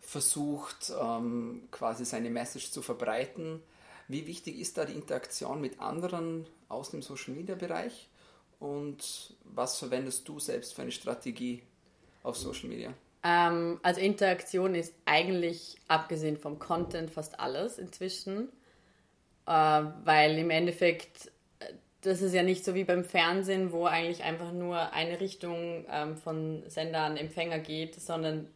versucht, 0.01 0.93
ähm, 1.01 1.69
quasi 1.71 2.05
seine 2.05 2.31
Message 2.31 2.71
zu 2.71 2.83
verbreiten? 2.83 3.63
Wie 4.09 4.27
wichtig 4.27 4.59
ist 4.59 4.79
da 4.79 4.85
die 4.85 4.95
Interaktion 4.95 5.61
mit 5.61 5.81
anderen 5.81 6.47
aus 6.69 6.91
dem 6.91 7.03
Social 7.03 7.35
Media 7.35 7.55
Bereich? 7.55 8.09
und 8.59 9.35
was 9.45 9.79
verwendest 9.79 10.29
du 10.29 10.39
selbst 10.39 10.75
für 10.75 10.83
eine 10.83 10.93
Strategie 10.93 11.63
auf 12.23 12.37
Social 12.37 12.69
Media? 12.69 12.93
Ähm, 13.23 13.81
also 13.83 14.01
Interaktion 14.01 14.75
ist 14.75 14.95
eigentlich, 15.05 15.77
abgesehen 15.89 16.37
vom 16.37 16.59
Content, 16.59 17.11
fast 17.11 17.39
alles 17.41 17.79
inzwischen, 17.79 18.49
äh, 19.47 19.51
weil 19.51 20.39
im 20.39 20.51
Endeffekt, 20.51 21.31
das 22.03 22.23
ist 22.23 22.35
ja 22.35 22.43
nicht 22.43 22.65
so 22.65 22.75
wie 22.75 22.85
beim 22.85 23.05
Fernsehen, 23.05 23.73
wo 23.73 23.87
eigentlich 23.87 24.23
einfach 24.23 24.53
nur 24.53 24.93
eine 24.93 25.21
Richtung 25.21 25.85
ähm, 25.91 26.17
von 26.17 26.63
Sender 26.69 27.01
an 27.01 27.17
Empfänger 27.17 27.59
geht, 27.59 28.01
sondern 28.01 28.49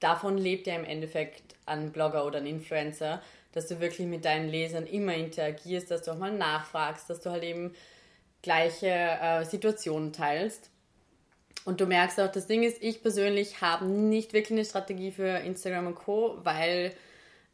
davon 0.00 0.38
lebt 0.38 0.66
ja 0.66 0.74
im 0.74 0.84
Endeffekt 0.84 1.54
ein 1.66 1.92
Blogger 1.92 2.24
oder 2.24 2.38
ein 2.38 2.46
Influencer, 2.46 3.20
dass 3.52 3.66
du 3.66 3.80
wirklich 3.80 4.06
mit 4.06 4.24
deinen 4.24 4.48
Lesern 4.48 4.86
immer 4.86 5.14
interagierst, 5.14 5.90
dass 5.90 6.02
du 6.02 6.12
auch 6.12 6.18
mal 6.18 6.32
nachfragst, 6.32 7.08
dass 7.10 7.20
du 7.20 7.30
halt 7.30 7.42
eben 7.42 7.74
gleiche 8.42 8.88
äh, 8.88 9.44
Situationen 9.44 10.12
teilst. 10.12 10.70
Und 11.64 11.80
du 11.80 11.86
merkst 11.86 12.20
auch, 12.20 12.30
das 12.30 12.46
Ding 12.46 12.62
ist, 12.62 12.80
ich 12.80 13.02
persönlich 13.02 13.60
habe 13.60 13.86
nicht 13.86 14.32
wirklich 14.32 14.56
eine 14.56 14.64
Strategie 14.64 15.10
für 15.10 15.38
Instagram 15.40 15.88
und 15.88 15.94
Co., 15.96 16.38
weil 16.44 16.92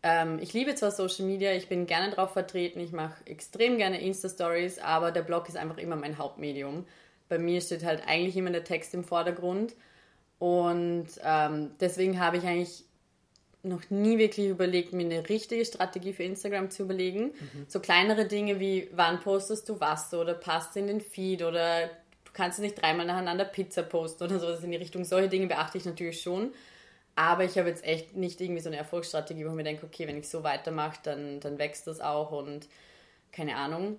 ähm, 0.03 0.39
ich 0.41 0.53
liebe 0.53 0.75
zwar 0.75 0.91
Social 0.91 1.27
Media, 1.27 1.53
ich 1.53 1.69
bin 1.69 1.87
gerne 1.87 2.13
drauf 2.13 2.33
vertreten, 2.33 2.81
ich 2.81 2.93
mache 2.93 3.25
extrem 3.27 3.79
gerne 3.79 4.01
Insta-Stories, 4.01 4.79
aber 4.79 5.13
der 5.13 5.23
Blog 5.23 5.49
ist 5.49 5.57
einfach 5.57 5.79
immer 5.79 5.97
mein 5.97 6.19
Hauptmedium. 6.19 6.87
Bei 7.29 7.39
mir 7.39 7.61
steht 7.61 7.85
halt 7.85 8.03
eigentlich 8.07 8.37
immer 8.37 8.51
der 8.51 8.65
Text 8.65 8.95
im 8.95 9.05
Vordergrund. 9.05 9.75
Und 10.39 11.07
ähm, 11.25 11.71
deswegen 11.81 12.19
habe 12.19 12.37
ich 12.37 12.45
eigentlich 12.45 12.85
noch 13.63 13.91
nie 13.91 14.19
wirklich 14.19 14.49
überlegt, 14.49 14.93
mir 14.93 15.05
eine 15.05 15.29
richtige 15.29 15.65
Strategie 15.65 16.13
für 16.13 16.25
Instagram 16.25 16.71
zu 16.71 16.83
überlegen. 16.83 17.27
Mhm. 17.27 17.67
So 17.69 17.79
kleinere 17.79 18.27
Dinge 18.27 18.59
wie, 18.59 18.89
wann 18.93 19.21
postest 19.21 19.69
du 19.69 19.79
was 19.79 20.13
oder 20.13 20.35
passt 20.35 20.77
in 20.77 20.89
den 20.89 21.01
Feed 21.01 21.43
oder 21.43 21.87
du 21.87 22.33
kannst 22.33 22.59
nicht 22.59 22.83
dreimal 22.83 23.07
nacheinander 23.07 23.45
Pizza 23.45 23.85
posten 23.85 24.25
oder 24.25 24.41
sowas 24.41 24.65
in 24.65 24.73
die 24.73 24.79
Richtung. 24.79 25.05
Solche 25.05 25.29
Dinge 25.29 25.47
beachte 25.47 25.79
ich 25.79 25.85
natürlich 25.85 26.21
schon. 26.21 26.53
Aber 27.15 27.45
ich 27.45 27.59
habe 27.59 27.69
jetzt 27.69 27.85
echt 27.85 28.17
nicht 28.17 28.41
irgendwie 28.41 28.61
so 28.61 28.69
eine 28.69 28.79
Erfolgsstrategie, 28.79 29.45
wo 29.45 29.51
ich 29.51 29.55
mir 29.55 29.65
denke, 29.65 29.87
okay, 29.87 30.07
wenn 30.07 30.19
ich 30.19 30.29
so 30.29 30.43
weitermache, 30.43 30.99
dann, 31.03 31.41
dann 31.41 31.59
wächst 31.59 31.87
das 31.87 32.01
auch 32.01 32.33
und 32.33 32.69
keine 33.33 33.57
Ahnung. 33.57 33.99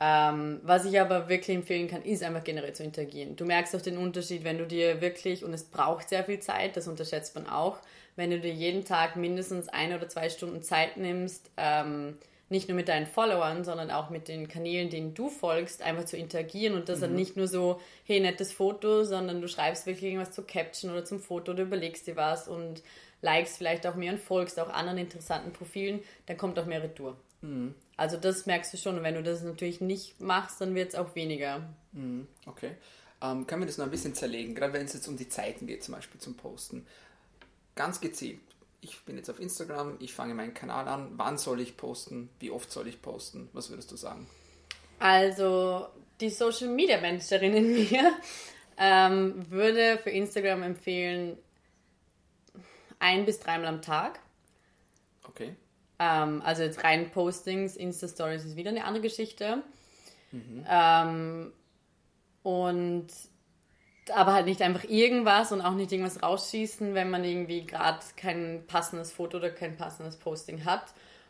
Ähm, 0.00 0.60
was 0.62 0.84
ich 0.84 1.00
aber 1.00 1.28
wirklich 1.28 1.56
empfehlen 1.56 1.88
kann, 1.88 2.02
ist 2.02 2.22
einfach 2.22 2.42
generell 2.42 2.72
zu 2.72 2.82
interagieren. 2.82 3.36
Du 3.36 3.44
merkst 3.44 3.76
auch 3.76 3.80
den 3.80 3.96
Unterschied, 3.96 4.44
wenn 4.44 4.58
du 4.58 4.66
dir 4.66 5.00
wirklich, 5.00 5.44
und 5.44 5.54
es 5.54 5.64
braucht 5.64 6.08
sehr 6.08 6.24
viel 6.24 6.40
Zeit, 6.40 6.76
das 6.76 6.88
unterschätzt 6.88 7.34
man 7.34 7.46
auch, 7.46 7.78
wenn 8.16 8.30
du 8.30 8.40
dir 8.40 8.52
jeden 8.52 8.84
Tag 8.84 9.16
mindestens 9.16 9.68
eine 9.68 9.96
oder 9.96 10.08
zwei 10.08 10.28
Stunden 10.30 10.62
Zeit 10.62 10.96
nimmst, 10.96 11.50
ähm, 11.56 12.18
nicht 12.48 12.68
nur 12.68 12.76
mit 12.76 12.88
deinen 12.88 13.06
Followern, 13.06 13.64
sondern 13.64 13.90
auch 13.90 14.10
mit 14.10 14.28
den 14.28 14.48
Kanälen, 14.48 14.90
denen 14.90 15.14
du 15.14 15.28
folgst, 15.28 15.82
einfach 15.82 16.04
zu 16.04 16.16
interagieren 16.16 16.74
und 16.74 16.88
das 16.88 16.98
mhm. 16.98 17.02
dann 17.02 17.14
nicht 17.14 17.36
nur 17.36 17.48
so, 17.48 17.80
hey, 18.04 18.20
nettes 18.20 18.52
Foto, 18.52 19.04
sondern 19.04 19.40
du 19.40 19.48
schreibst 19.48 19.86
wirklich 19.86 20.12
irgendwas 20.12 20.32
zur 20.32 20.46
Caption 20.46 20.90
oder 20.90 21.04
zum 21.04 21.20
Foto, 21.20 21.54
du 21.54 21.62
überlegst 21.62 22.06
dir 22.06 22.16
was 22.16 22.48
und 22.48 22.82
likest 23.22 23.56
vielleicht 23.56 23.86
auch 23.86 23.94
mehr 23.94 24.12
und 24.12 24.20
folgst 24.20 24.60
auch 24.60 24.68
anderen 24.68 24.98
interessanten 24.98 25.52
Profilen, 25.52 26.00
dann 26.26 26.36
kommt 26.36 26.58
auch 26.58 26.66
mehr 26.66 26.82
Retour. 26.82 27.16
Mhm. 27.40 27.74
Also 27.96 28.16
das 28.16 28.46
merkst 28.46 28.72
du 28.72 28.76
schon 28.76 28.98
und 28.98 29.02
wenn 29.02 29.14
du 29.14 29.22
das 29.22 29.42
natürlich 29.42 29.80
nicht 29.80 30.20
machst, 30.20 30.60
dann 30.60 30.74
wird 30.74 30.90
es 30.90 30.94
auch 30.94 31.14
weniger. 31.14 31.62
Mhm. 31.92 32.26
Okay. 32.46 32.72
Ähm, 33.22 33.46
können 33.46 33.62
wir 33.62 33.66
das 33.66 33.78
noch 33.78 33.86
ein 33.86 33.90
bisschen 33.90 34.14
zerlegen, 34.14 34.54
gerade 34.54 34.72
wenn 34.72 34.84
es 34.84 34.92
jetzt 34.92 35.08
um 35.08 35.16
die 35.16 35.28
Zeiten 35.28 35.66
geht, 35.66 35.82
zum 35.82 35.94
Beispiel 35.94 36.20
zum 36.20 36.34
Posten 36.34 36.86
ganz 37.74 38.00
gezielt. 38.00 38.40
Ich 38.84 39.00
bin 39.04 39.16
jetzt 39.16 39.30
auf 39.30 39.40
Instagram, 39.40 39.96
ich 39.98 40.12
fange 40.12 40.34
meinen 40.34 40.52
Kanal 40.52 40.86
an. 40.88 41.12
Wann 41.16 41.38
soll 41.38 41.60
ich 41.60 41.76
posten? 41.76 42.28
Wie 42.38 42.50
oft 42.50 42.70
soll 42.70 42.86
ich 42.86 43.00
posten? 43.00 43.48
Was 43.54 43.70
würdest 43.70 43.90
du 43.90 43.96
sagen? 43.96 44.26
Also, 44.98 45.88
die 46.20 46.30
Social 46.30 46.68
Media 46.68 47.00
Managerin 47.00 47.54
in 47.54 47.72
mir 47.90 48.12
Ähm, 48.76 49.50
würde 49.50 49.98
für 49.98 50.10
Instagram 50.10 50.62
empfehlen, 50.62 51.38
ein 52.98 53.24
bis 53.24 53.38
dreimal 53.38 53.68
am 53.68 53.82
Tag. 53.82 54.18
Okay. 55.28 55.54
Ähm, 55.98 56.42
also 56.44 56.62
jetzt 56.62 56.82
rein 56.82 57.10
Postings, 57.10 57.76
Insta-Stories 57.76 58.44
ist 58.44 58.56
wieder 58.56 58.70
eine 58.70 58.84
andere 58.84 59.02
Geschichte. 59.02 59.62
Mhm. 60.32 60.66
Ähm, 60.68 61.52
und 62.42 63.06
aber 64.12 64.34
halt 64.34 64.46
nicht 64.46 64.62
einfach 64.62 64.84
irgendwas 64.84 65.52
und 65.52 65.60
auch 65.60 65.74
nicht 65.74 65.92
irgendwas 65.92 66.22
rausschießen, 66.22 66.94
wenn 66.94 67.10
man 67.10 67.24
irgendwie 67.24 67.64
gerade 67.66 68.00
kein 68.16 68.64
passendes 68.66 69.12
Foto 69.12 69.38
oder 69.38 69.50
kein 69.50 69.76
passendes 69.76 70.16
Posting 70.16 70.64
hat. 70.64 70.84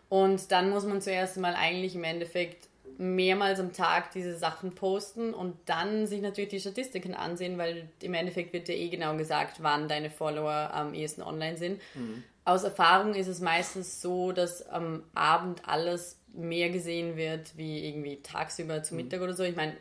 Und 0.08 0.52
dann 0.52 0.70
muss 0.70 0.84
man 0.84 1.00
zuerst 1.00 1.36
mal 1.36 1.54
eigentlich 1.54 1.94
im 1.94 2.04
Endeffekt 2.04 2.68
mehrmals 2.98 3.58
am 3.58 3.72
Tag 3.72 4.12
diese 4.12 4.36
Sachen 4.36 4.74
posten 4.74 5.34
und 5.34 5.56
dann 5.66 6.06
sich 6.06 6.20
natürlich 6.20 6.50
die 6.50 6.60
Statistiken 6.60 7.14
ansehen, 7.14 7.58
weil 7.58 7.88
im 8.00 8.14
Endeffekt 8.14 8.52
wird 8.52 8.68
dir 8.68 8.76
eh 8.76 8.88
genau 8.88 9.16
gesagt, 9.16 9.62
wann 9.62 9.88
deine 9.88 10.10
Follower 10.10 10.70
am 10.72 10.94
ehesten 10.94 11.22
online 11.22 11.56
sind. 11.56 11.80
Mhm. 11.94 12.22
Aus 12.44 12.62
Erfahrung 12.62 13.14
ist 13.14 13.26
es 13.26 13.40
meistens 13.40 14.00
so, 14.00 14.32
dass 14.32 14.68
am 14.68 15.02
Abend 15.14 15.62
alles 15.66 16.20
mehr 16.32 16.70
gesehen 16.70 17.16
wird, 17.16 17.56
wie 17.56 17.88
irgendwie 17.88 18.20
tagsüber 18.22 18.82
zu 18.82 18.94
mhm. 18.94 19.02
Mittag 19.02 19.20
mhm. 19.20 19.24
oder 19.24 19.34
so. 19.34 19.42
Ich 19.42 19.56
meine, 19.56 19.76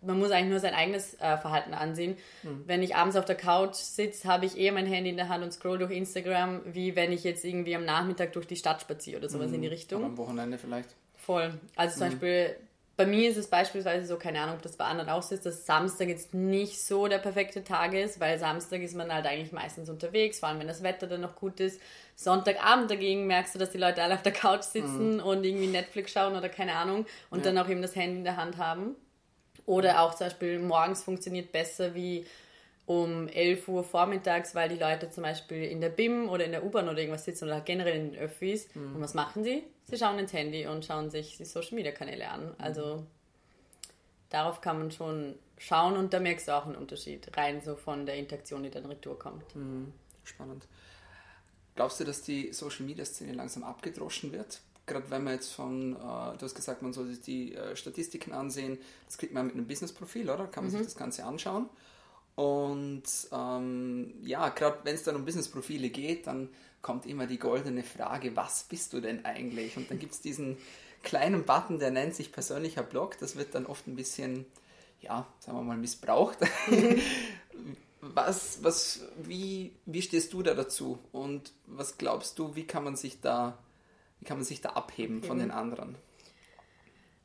man 0.00 0.18
muss 0.18 0.30
eigentlich 0.30 0.50
nur 0.50 0.60
sein 0.60 0.74
eigenes 0.74 1.14
äh, 1.14 1.36
Verhalten 1.38 1.74
ansehen. 1.74 2.16
Mhm. 2.42 2.62
Wenn 2.66 2.82
ich 2.82 2.94
abends 2.94 3.16
auf 3.16 3.24
der 3.24 3.36
Couch 3.36 3.74
sitze, 3.74 4.28
habe 4.28 4.46
ich 4.46 4.56
eher 4.56 4.72
mein 4.72 4.86
Handy 4.86 5.10
in 5.10 5.16
der 5.16 5.28
Hand 5.28 5.42
und 5.42 5.52
scroll 5.52 5.78
durch 5.78 5.90
Instagram, 5.90 6.60
wie 6.64 6.94
wenn 6.96 7.12
ich 7.12 7.24
jetzt 7.24 7.44
irgendwie 7.44 7.74
am 7.74 7.84
Nachmittag 7.84 8.32
durch 8.32 8.46
die 8.46 8.56
Stadt 8.56 8.80
spaziere 8.80 9.18
oder 9.18 9.28
sowas 9.28 9.48
mhm. 9.48 9.54
in 9.54 9.62
die 9.62 9.68
Richtung. 9.68 10.00
Oder 10.00 10.10
am 10.10 10.18
Wochenende 10.18 10.58
vielleicht. 10.58 10.90
Voll. 11.16 11.58
Also 11.76 11.98
zum 11.98 12.06
mhm. 12.06 12.10
Beispiel, 12.12 12.56
bei 12.96 13.06
mir 13.06 13.30
ist 13.30 13.36
es 13.36 13.46
beispielsweise 13.46 14.06
so, 14.06 14.16
keine 14.16 14.40
Ahnung, 14.40 14.56
ob 14.56 14.62
das 14.62 14.76
bei 14.76 14.84
anderen 14.84 15.08
auch 15.08 15.22
so 15.22 15.34
ist, 15.34 15.46
dass 15.46 15.66
Samstag 15.66 16.08
jetzt 16.08 16.34
nicht 16.34 16.82
so 16.82 17.06
der 17.06 17.18
perfekte 17.18 17.62
Tag 17.62 17.94
ist, 17.94 18.18
weil 18.18 18.38
Samstag 18.38 18.82
ist 18.82 18.96
man 18.96 19.12
halt 19.12 19.26
eigentlich 19.26 19.52
meistens 19.52 19.88
unterwegs, 19.88 20.40
vor 20.40 20.48
allem 20.48 20.58
wenn 20.58 20.66
das 20.68 20.82
Wetter 20.82 21.06
dann 21.06 21.20
noch 21.20 21.36
gut 21.36 21.60
ist. 21.60 21.80
Sonntagabend 22.16 22.90
dagegen 22.90 23.28
merkst 23.28 23.54
du, 23.54 23.58
dass 23.60 23.70
die 23.70 23.78
Leute 23.78 24.02
alle 24.02 24.14
auf 24.14 24.22
der 24.22 24.32
Couch 24.32 24.62
sitzen 24.62 25.14
mhm. 25.14 25.22
und 25.22 25.44
irgendwie 25.44 25.68
Netflix 25.68 26.12
schauen 26.12 26.34
oder 26.34 26.48
keine 26.48 26.74
Ahnung 26.74 27.06
und 27.30 27.44
ja. 27.44 27.52
dann 27.52 27.58
auch 27.64 27.68
eben 27.68 27.82
das 27.82 27.94
Handy 27.94 28.18
in 28.18 28.24
der 28.24 28.36
Hand 28.36 28.56
haben. 28.56 28.96
Oder 29.68 30.00
auch 30.00 30.14
zum 30.14 30.28
Beispiel 30.28 30.58
morgens 30.58 31.02
funktioniert 31.02 31.52
besser 31.52 31.94
wie 31.94 32.24
um 32.86 33.28
11 33.28 33.68
Uhr 33.68 33.84
vormittags, 33.84 34.54
weil 34.54 34.70
die 34.70 34.78
Leute 34.78 35.10
zum 35.10 35.24
Beispiel 35.24 35.64
in 35.64 35.82
der 35.82 35.90
BIM 35.90 36.30
oder 36.30 36.46
in 36.46 36.52
der 36.52 36.64
U-Bahn 36.64 36.88
oder 36.88 36.96
irgendwas 36.96 37.26
sitzen 37.26 37.44
oder 37.44 37.60
generell 37.60 37.96
in 37.96 38.12
den 38.12 38.18
Öffis. 38.18 38.74
Mhm. 38.74 38.96
Und 38.96 39.02
was 39.02 39.12
machen 39.12 39.44
sie? 39.44 39.62
Sie 39.84 39.98
schauen 39.98 40.18
ins 40.18 40.32
Handy 40.32 40.66
und 40.66 40.86
schauen 40.86 41.10
sich 41.10 41.36
die 41.36 41.44
Social 41.44 41.74
Media 41.74 41.92
Kanäle 41.92 42.30
an. 42.30 42.46
Mhm. 42.46 42.54
Also 42.56 43.04
darauf 44.30 44.62
kann 44.62 44.78
man 44.78 44.90
schon 44.90 45.34
schauen 45.58 45.98
und 45.98 46.14
da 46.14 46.20
merkst 46.20 46.48
du 46.48 46.56
auch 46.56 46.64
einen 46.64 46.76
Unterschied, 46.76 47.36
rein 47.36 47.60
so 47.60 47.76
von 47.76 48.06
der 48.06 48.16
Interaktion, 48.16 48.62
die 48.62 48.70
dann 48.70 48.86
retour 48.86 49.18
kommt. 49.18 49.54
Mhm. 49.54 49.92
Spannend. 50.24 50.66
Glaubst 51.74 52.00
du, 52.00 52.04
dass 52.04 52.22
die 52.22 52.54
Social 52.54 52.86
Media 52.86 53.04
Szene 53.04 53.34
langsam 53.34 53.64
abgedroschen 53.64 54.32
wird? 54.32 54.62
Gerade 54.88 55.10
wenn 55.10 55.22
man 55.24 55.34
jetzt 55.34 55.52
von, 55.52 55.92
äh, 55.92 56.36
du 56.36 56.42
hast 56.42 56.54
gesagt, 56.54 56.82
man 56.82 56.92
soll 56.92 57.06
sich 57.06 57.20
die 57.20 57.54
äh, 57.54 57.76
Statistiken 57.76 58.32
ansehen, 58.32 58.78
das 59.06 59.18
kriegt 59.18 59.32
man 59.32 59.46
mit 59.46 59.54
einem 59.54 59.66
Business-Profil, 59.66 60.28
oder? 60.30 60.46
Kann 60.46 60.64
man 60.64 60.70
sich 60.70 60.80
mhm. 60.80 60.84
das 60.84 60.96
Ganze 60.96 61.24
anschauen. 61.24 61.68
Und 62.34 63.02
ähm, 63.32 64.14
ja, 64.22 64.48
gerade 64.48 64.78
wenn 64.84 64.94
es 64.94 65.02
dann 65.02 65.16
um 65.16 65.24
Business-Profile 65.24 65.90
geht, 65.90 66.26
dann 66.26 66.48
kommt 66.82 67.06
immer 67.06 67.26
die 67.26 67.38
goldene 67.38 67.82
Frage, 67.82 68.36
was 68.36 68.64
bist 68.64 68.92
du 68.92 69.00
denn 69.00 69.24
eigentlich? 69.24 69.76
Und 69.76 69.90
dann 69.90 69.98
gibt 69.98 70.14
es 70.14 70.20
diesen 70.20 70.56
kleinen 71.02 71.44
Button, 71.44 71.78
der 71.78 71.90
nennt 71.90 72.14
sich 72.14 72.32
persönlicher 72.32 72.82
Blog. 72.82 73.18
Das 73.18 73.36
wird 73.36 73.54
dann 73.54 73.66
oft 73.66 73.86
ein 73.86 73.96
bisschen, 73.96 74.46
ja, 75.00 75.26
sagen 75.40 75.58
wir 75.58 75.62
mal, 75.62 75.76
missbraucht. 75.76 76.38
Mhm. 76.68 77.00
was, 78.00 78.62
was, 78.62 79.00
wie, 79.22 79.72
wie 79.86 80.02
stehst 80.02 80.32
du 80.32 80.42
da 80.42 80.54
dazu? 80.54 80.98
Und 81.12 81.52
was 81.66 81.98
glaubst 81.98 82.38
du, 82.38 82.54
wie 82.54 82.64
kann 82.64 82.84
man 82.84 82.96
sich 82.96 83.20
da, 83.20 83.58
wie 84.20 84.24
kann 84.24 84.36
man 84.36 84.44
sich 84.44 84.60
da 84.60 84.70
abheben 84.70 85.22
von 85.22 85.38
den 85.38 85.50
anderen? 85.50 85.96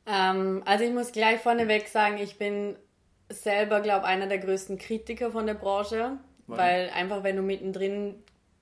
Ähm, 0.06 0.62
also 0.64 0.84
ich 0.84 0.92
muss 0.92 1.12
gleich 1.12 1.40
vorneweg 1.40 1.88
sagen, 1.88 2.18
ich 2.18 2.38
bin 2.38 2.76
selber, 3.30 3.80
glaube 3.80 4.04
einer 4.04 4.26
der 4.26 4.38
größten 4.38 4.78
Kritiker 4.78 5.30
von 5.30 5.46
der 5.46 5.54
Branche, 5.54 6.18
Warum? 6.46 6.62
weil 6.62 6.90
einfach, 6.90 7.22
wenn 7.22 7.36
du 7.36 7.42
mittendrin 7.42 8.16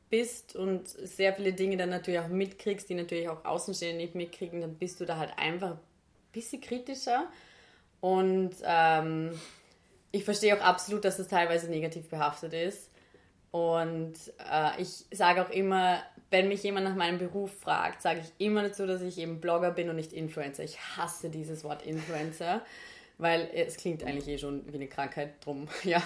bist 0.09 0.55
und 0.55 0.89
sehr 0.89 1.33
viele 1.33 1.53
Dinge 1.53 1.77
dann 1.77 1.89
natürlich 1.89 2.21
auch 2.21 2.29
mitkriegst, 2.29 2.89
die 2.89 2.95
natürlich 2.95 3.29
auch 3.29 3.45
Außenstehende 3.45 3.97
nicht 3.97 4.15
mitkriegen, 4.15 4.61
dann 4.61 4.75
bist 4.75 5.01
du 5.01 5.07
da 5.07 5.17
halt 5.17 5.33
einfach 5.39 5.71
ein 5.73 5.81
bisschen 6.33 6.61
kritischer. 6.61 7.29
Und 8.01 8.51
ähm, 8.63 9.31
ich 10.11 10.25
verstehe 10.25 10.57
auch 10.57 10.63
absolut, 10.63 11.05
dass 11.05 11.17
das 11.17 11.29
teilweise 11.29 11.71
negativ 11.71 12.09
behaftet 12.09 12.53
ist. 12.53 12.91
Und 13.53 14.15
äh, 14.51 14.81
ich 14.81 15.07
sage 15.11 15.43
auch 15.43 15.51
immer, 15.51 16.03
wenn 16.33 16.49
mich 16.49 16.65
jemand 16.65 16.87
nach 16.87 16.97
meinem 16.97 17.19
Beruf 17.19 17.53
fragt, 17.61 18.03
sage 18.03 18.21
ich 18.21 18.45
immer 18.45 18.63
dazu, 18.63 18.87
dass 18.87 19.03
ich 19.03 19.19
eben 19.19 19.41
Blogger 19.41 19.71
bin 19.71 19.89
und 19.89 19.97
nicht 19.97 20.13
Influencer. 20.13 20.65
Ich 20.65 20.81
hasse 20.97 21.31
dieses 21.31 21.63
Wort 21.63 21.87
Influencer 21.87 22.63
weil 23.23 23.49
es 23.55 23.77
klingt 23.77 24.05
eigentlich 24.05 24.29
eh 24.29 24.39
schon 24.39 24.63
wie 24.67 24.77
eine 24.77 24.89
Krankheit 24.89 25.35
drum, 25.45 25.69
ja. 25.85 26.03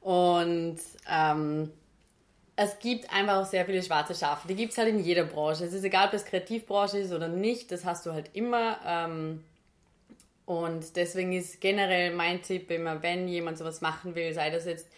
Und 0.00 0.78
ähm, 1.08 1.70
es 2.56 2.78
gibt 2.78 3.12
einfach 3.12 3.36
auch 3.36 3.46
sehr 3.46 3.66
viele 3.66 3.82
schwarze 3.82 4.14
Schafe. 4.14 4.48
Die 4.48 4.54
gibt 4.54 4.72
es 4.72 4.78
halt 4.78 4.88
in 4.88 5.00
jeder 5.00 5.24
Branche. 5.24 5.64
Es 5.64 5.72
ist 5.72 5.84
egal, 5.84 6.06
ob 6.06 6.12
das 6.12 6.24
Kreativbranche 6.24 6.98
ist 6.98 7.12
oder 7.12 7.28
nicht, 7.28 7.70
das 7.70 7.84
hast 7.84 8.06
du 8.06 8.12
halt 8.12 8.30
immer. 8.32 8.78
Ähm, 8.86 9.44
und 10.46 10.96
deswegen 10.96 11.32
ist 11.32 11.60
generell 11.60 12.14
mein 12.14 12.42
Tipp 12.42 12.70
immer, 12.70 13.02
wenn 13.02 13.28
jemand 13.28 13.58
sowas 13.58 13.80
machen 13.80 14.14
will, 14.14 14.32
sei 14.32 14.50
das 14.50 14.64
jetzt 14.64 14.88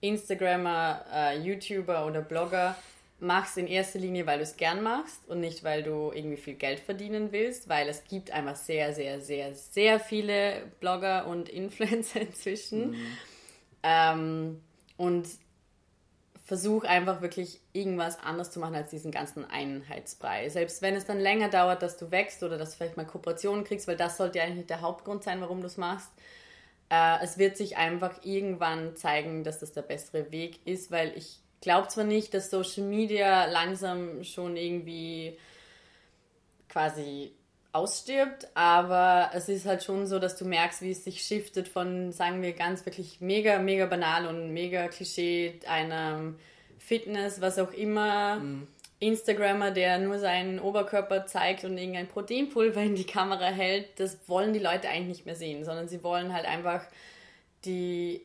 Instagrammer, 0.00 1.04
äh, 1.12 1.38
YouTuber 1.40 2.06
oder 2.06 2.22
Blogger, 2.22 2.76
machst 3.20 3.58
in 3.58 3.66
erster 3.66 3.98
Linie, 3.98 4.26
weil 4.26 4.38
du 4.38 4.44
es 4.44 4.56
gern 4.56 4.82
machst 4.82 5.28
und 5.28 5.40
nicht, 5.40 5.64
weil 5.64 5.82
du 5.82 6.10
irgendwie 6.12 6.36
viel 6.36 6.54
Geld 6.54 6.80
verdienen 6.80 7.32
willst, 7.32 7.68
weil 7.68 7.88
es 7.88 8.04
gibt 8.04 8.30
einfach 8.30 8.56
sehr, 8.56 8.92
sehr, 8.94 9.20
sehr, 9.20 9.54
sehr 9.54 10.00
viele 10.00 10.62
Blogger 10.80 11.26
und 11.26 11.48
Influencer 11.50 12.20
inzwischen. 12.20 12.90
Mhm. 12.90 13.16
Ähm, 13.82 14.60
und 14.96 15.26
versuch 16.50 16.82
einfach 16.82 17.22
wirklich 17.22 17.60
irgendwas 17.72 18.18
anders 18.18 18.50
zu 18.50 18.58
machen 18.58 18.74
als 18.74 18.90
diesen 18.90 19.12
ganzen 19.12 19.48
Einheitsbrei. 19.48 20.48
Selbst 20.48 20.82
wenn 20.82 20.96
es 20.96 21.04
dann 21.06 21.20
länger 21.20 21.48
dauert, 21.48 21.80
dass 21.80 21.96
du 21.96 22.10
wächst 22.10 22.42
oder 22.42 22.58
dass 22.58 22.72
du 22.72 22.76
vielleicht 22.78 22.96
mal 22.96 23.06
Kooperationen 23.06 23.62
kriegst, 23.62 23.86
weil 23.86 23.96
das 23.96 24.16
sollte 24.16 24.38
ja 24.38 24.44
eigentlich 24.44 24.56
nicht 24.56 24.70
der 24.70 24.80
Hauptgrund 24.80 25.22
sein, 25.22 25.40
warum 25.40 25.60
du 25.60 25.68
es 25.68 25.76
machst. 25.76 26.10
Äh, 26.90 27.22
es 27.22 27.38
wird 27.38 27.56
sich 27.56 27.76
einfach 27.76 28.24
irgendwann 28.24 28.96
zeigen, 28.96 29.44
dass 29.44 29.60
das 29.60 29.72
der 29.72 29.82
bessere 29.82 30.32
Weg 30.32 30.66
ist, 30.66 30.90
weil 30.90 31.16
ich 31.16 31.40
glaube 31.60 31.88
zwar 31.88 32.04
nicht, 32.04 32.34
dass 32.34 32.50
Social 32.50 32.84
Media 32.84 33.46
langsam 33.46 34.24
schon 34.24 34.56
irgendwie 34.56 35.36
quasi 36.68 37.32
ausstirbt, 37.72 38.48
aber 38.54 39.30
es 39.34 39.48
ist 39.48 39.66
halt 39.66 39.84
schon 39.84 40.06
so, 40.06 40.18
dass 40.18 40.36
du 40.36 40.44
merkst, 40.44 40.82
wie 40.82 40.90
es 40.90 41.04
sich 41.04 41.22
shiftet 41.22 41.68
von, 41.68 42.12
sagen 42.12 42.42
wir, 42.42 42.52
ganz 42.52 42.84
wirklich 42.84 43.20
mega, 43.20 43.58
mega 43.58 43.86
banal 43.86 44.26
und 44.26 44.52
mega 44.52 44.88
Klischee 44.88 45.60
einem 45.68 46.36
Fitness, 46.78 47.40
was 47.40 47.58
auch 47.58 47.72
immer. 47.72 48.36
Mhm. 48.36 48.66
Instagrammer, 49.02 49.70
der 49.70 49.98
nur 49.98 50.18
seinen 50.18 50.60
Oberkörper 50.60 51.24
zeigt 51.24 51.64
und 51.64 51.78
irgendein 51.78 52.06
Proteinpulver 52.06 52.82
in 52.82 52.94
die 52.94 53.06
Kamera 53.06 53.46
hält, 53.46 53.98
das 53.98 54.18
wollen 54.26 54.52
die 54.52 54.58
Leute 54.58 54.90
eigentlich 54.90 55.08
nicht 55.08 55.26
mehr 55.26 55.36
sehen, 55.36 55.64
sondern 55.64 55.88
sie 55.88 56.02
wollen 56.04 56.34
halt 56.34 56.44
einfach 56.44 56.84
die 57.64 58.20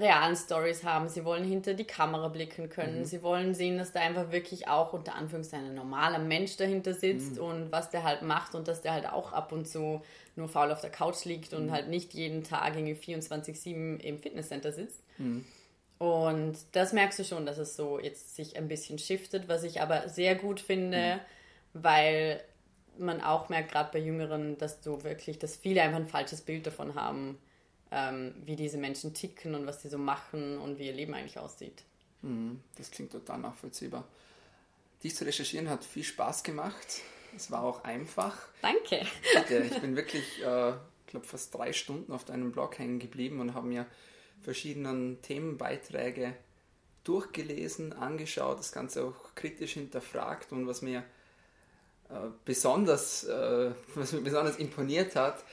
realen 0.00 0.36
Stories 0.36 0.84
haben. 0.84 1.08
Sie 1.08 1.24
wollen 1.24 1.44
hinter 1.44 1.74
die 1.74 1.84
Kamera 1.84 2.28
blicken 2.28 2.68
können. 2.68 3.00
Mhm. 3.00 3.04
Sie 3.04 3.22
wollen 3.22 3.54
sehen, 3.54 3.78
dass 3.78 3.92
da 3.92 4.00
einfach 4.00 4.32
wirklich 4.32 4.68
auch 4.68 4.92
unter 4.92 5.14
Anführungszeichen 5.14 5.66
ein 5.66 5.74
normaler 5.74 6.18
Mensch 6.18 6.56
dahinter 6.56 6.94
sitzt 6.94 7.36
mhm. 7.36 7.42
und 7.42 7.72
was 7.72 7.90
der 7.90 8.04
halt 8.04 8.22
macht 8.22 8.54
und 8.54 8.68
dass 8.68 8.82
der 8.82 8.92
halt 8.92 9.08
auch 9.08 9.32
ab 9.32 9.52
und 9.52 9.66
zu 9.66 10.02
nur 10.36 10.48
faul 10.48 10.70
auf 10.70 10.80
der 10.80 10.90
Couch 10.90 11.24
liegt 11.24 11.54
und 11.54 11.66
mhm. 11.66 11.70
halt 11.72 11.88
nicht 11.88 12.14
jeden 12.14 12.44
Tag 12.44 12.76
irgendwie 12.76 12.94
24-7 12.94 14.00
im 14.00 14.18
Fitnesscenter 14.18 14.72
sitzt. 14.72 15.02
Mhm. 15.18 15.44
Und 15.98 16.58
das 16.72 16.92
merkst 16.92 17.18
du 17.18 17.24
schon, 17.24 17.46
dass 17.46 17.58
es 17.58 17.74
so 17.74 17.98
jetzt 17.98 18.36
sich 18.36 18.56
ein 18.56 18.68
bisschen 18.68 18.98
shiftet, 18.98 19.48
was 19.48 19.64
ich 19.64 19.80
aber 19.80 20.08
sehr 20.08 20.34
gut 20.34 20.60
finde, 20.60 21.16
mhm. 21.16 21.20
weil 21.82 22.40
man 22.98 23.20
auch 23.20 23.48
merkt, 23.48 23.72
gerade 23.72 23.90
bei 23.92 23.98
Jüngeren, 23.98 24.58
dass 24.58 24.80
du 24.80 25.02
wirklich, 25.04 25.38
dass 25.38 25.56
viele 25.56 25.82
einfach 25.82 25.98
ein 25.98 26.06
falsches 26.06 26.42
Bild 26.42 26.66
davon 26.66 26.94
haben, 26.94 27.38
ähm, 27.90 28.34
wie 28.44 28.56
diese 28.56 28.78
Menschen 28.78 29.14
ticken 29.14 29.54
und 29.54 29.66
was 29.66 29.82
sie 29.82 29.88
so 29.88 29.98
machen 29.98 30.58
und 30.58 30.78
wie 30.78 30.86
ihr 30.86 30.92
Leben 30.92 31.14
eigentlich 31.14 31.38
aussieht. 31.38 31.84
Mhm, 32.22 32.60
das 32.76 32.90
klingt 32.90 33.12
total 33.12 33.38
nachvollziehbar. 33.38 34.04
Dies 35.02 35.16
zu 35.16 35.24
recherchieren 35.24 35.68
hat 35.68 35.84
viel 35.84 36.04
Spaß 36.04 36.42
gemacht. 36.42 37.02
Es 37.36 37.50
war 37.50 37.62
auch 37.62 37.84
einfach. 37.84 38.36
Danke. 39.32 39.70
Ich 39.70 39.80
bin 39.80 39.94
wirklich, 39.94 40.42
äh, 40.42 40.70
ich 40.70 41.06
glaube, 41.06 41.26
fast 41.26 41.54
drei 41.54 41.72
Stunden 41.72 42.12
auf 42.12 42.24
deinem 42.24 42.50
Blog 42.50 42.78
hängen 42.78 42.98
geblieben 42.98 43.40
und 43.40 43.54
habe 43.54 43.66
mir 43.66 43.86
verschiedene 44.42 45.16
Themenbeiträge 45.22 46.34
durchgelesen, 47.04 47.92
angeschaut, 47.92 48.58
das 48.58 48.72
Ganze 48.72 49.04
auch 49.04 49.34
kritisch 49.34 49.74
hinterfragt 49.74 50.50
und 50.50 50.66
was 50.66 50.82
mir 50.82 51.04
äh, 52.08 52.14
besonders, 52.44 53.24
äh, 53.24 53.70
was 53.94 54.12
mir 54.12 54.22
besonders 54.22 54.56
imponiert 54.56 55.14
hat, 55.14 55.44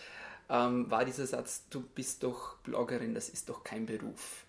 ähm, 0.53 0.89
war 0.89 1.03
dieser 1.03 1.25
Satz, 1.25 1.63
du 1.69 1.81
bist 1.81 2.23
doch 2.23 2.57
Bloggerin, 2.59 3.15
das 3.15 3.27
ist 3.27 3.49
doch 3.49 3.63
kein 3.63 3.87
Beruf. 3.87 4.45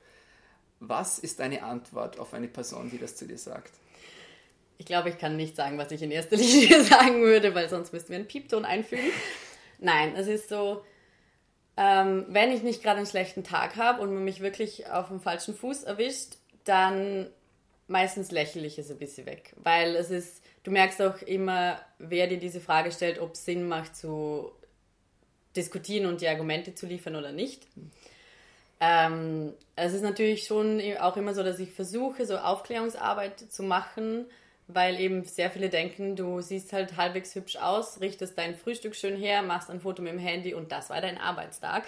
Was 0.78 1.18
ist 1.18 1.40
deine 1.40 1.62
Antwort 1.64 2.18
auf 2.18 2.34
eine 2.34 2.46
Person, 2.46 2.90
die 2.90 2.98
das 2.98 3.16
zu 3.16 3.26
dir 3.26 3.38
sagt? 3.38 3.72
Ich 4.76 4.84
glaube, 4.84 5.08
ich 5.08 5.18
kann 5.18 5.36
nicht 5.36 5.56
sagen, 5.56 5.78
was 5.78 5.90
ich 5.90 6.02
in 6.02 6.10
erster 6.10 6.36
Linie 6.36 6.84
sagen 6.84 7.22
würde, 7.22 7.54
weil 7.54 7.70
sonst 7.70 7.92
müssten 7.92 8.10
wir 8.10 8.18
einen 8.18 8.28
Piepton 8.28 8.66
einfügen. 8.66 9.10
Nein, 9.78 10.14
es 10.14 10.26
ist 10.26 10.50
so, 10.50 10.84
ähm, 11.78 12.26
wenn 12.28 12.52
ich 12.52 12.62
nicht 12.62 12.82
gerade 12.82 12.98
einen 12.98 13.06
schlechten 13.06 13.42
Tag 13.42 13.76
habe 13.76 14.02
und 14.02 14.12
man 14.12 14.24
mich 14.24 14.40
wirklich 14.40 14.90
auf 14.90 15.08
dem 15.08 15.20
falschen 15.20 15.54
Fuß 15.54 15.84
erwischt, 15.84 16.36
dann 16.64 17.30
meistens 17.86 18.30
lächle 18.30 18.66
ich 18.66 18.78
es 18.78 18.90
ein 18.90 18.98
bisschen 18.98 19.26
weg. 19.26 19.54
Weil 19.56 19.96
es 19.96 20.10
ist, 20.10 20.42
du 20.64 20.70
merkst 20.70 21.00
auch 21.00 21.22
immer, 21.22 21.80
wer 21.98 22.26
dir 22.26 22.38
diese 22.38 22.60
Frage 22.60 22.92
stellt, 22.92 23.18
ob 23.20 23.34
es 23.34 23.44
Sinn 23.46 23.68
macht 23.68 23.96
zu 23.96 24.52
diskutieren 25.56 26.06
und 26.06 26.20
die 26.20 26.28
Argumente 26.28 26.74
zu 26.74 26.86
liefern 26.86 27.16
oder 27.16 27.32
nicht. 27.32 27.66
Ähm, 28.80 29.54
es 29.76 29.94
ist 29.94 30.02
natürlich 30.02 30.44
schon 30.44 30.82
auch 31.00 31.16
immer 31.16 31.34
so, 31.34 31.42
dass 31.42 31.58
ich 31.58 31.72
versuche, 31.72 32.26
so 32.26 32.36
Aufklärungsarbeit 32.36 33.40
zu 33.40 33.62
machen, 33.62 34.26
weil 34.66 34.98
eben 34.98 35.24
sehr 35.24 35.50
viele 35.50 35.68
denken, 35.68 36.16
du 36.16 36.40
siehst 36.40 36.72
halt 36.72 36.96
halbwegs 36.96 37.34
hübsch 37.34 37.56
aus, 37.56 38.00
richtest 38.00 38.36
dein 38.36 38.54
Frühstück 38.54 38.94
schön 38.96 39.16
her, 39.16 39.42
machst 39.42 39.70
ein 39.70 39.80
Foto 39.80 40.02
mit 40.02 40.12
dem 40.12 40.18
Handy 40.18 40.54
und 40.54 40.72
das 40.72 40.90
war 40.90 41.00
dein 41.00 41.18
Arbeitstag. 41.18 41.84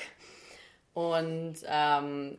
Und 0.95 1.57
ähm, 1.67 2.39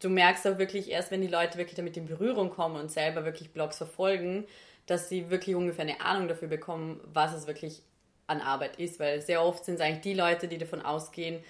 du 0.00 0.08
merkst 0.08 0.46
auch 0.46 0.58
wirklich 0.58 0.90
erst, 0.90 1.10
wenn 1.10 1.20
die 1.20 1.28
Leute 1.28 1.58
wirklich 1.58 1.76
damit 1.76 1.96
in 1.96 2.06
Berührung 2.06 2.50
kommen 2.50 2.76
und 2.76 2.90
selber 2.90 3.24
wirklich 3.24 3.52
Blogs 3.52 3.76
verfolgen, 3.76 4.46
dass 4.86 5.08
sie 5.08 5.30
wirklich 5.30 5.56
ungefähr 5.56 5.84
eine 5.84 6.00
Ahnung 6.00 6.28
dafür 6.28 6.48
bekommen, 6.48 7.00
was 7.12 7.34
es 7.34 7.46
wirklich 7.46 7.82
an 8.30 8.40
Arbeit 8.40 8.78
ist, 8.78 9.00
weil 9.00 9.20
sehr 9.20 9.42
oft 9.44 9.64
sind 9.64 9.74
es 9.74 9.80
eigentlich 9.80 10.00
die 10.00 10.14
Leute, 10.14 10.48
die 10.48 10.58
davon 10.58 10.80
ausgehen, 10.80 11.42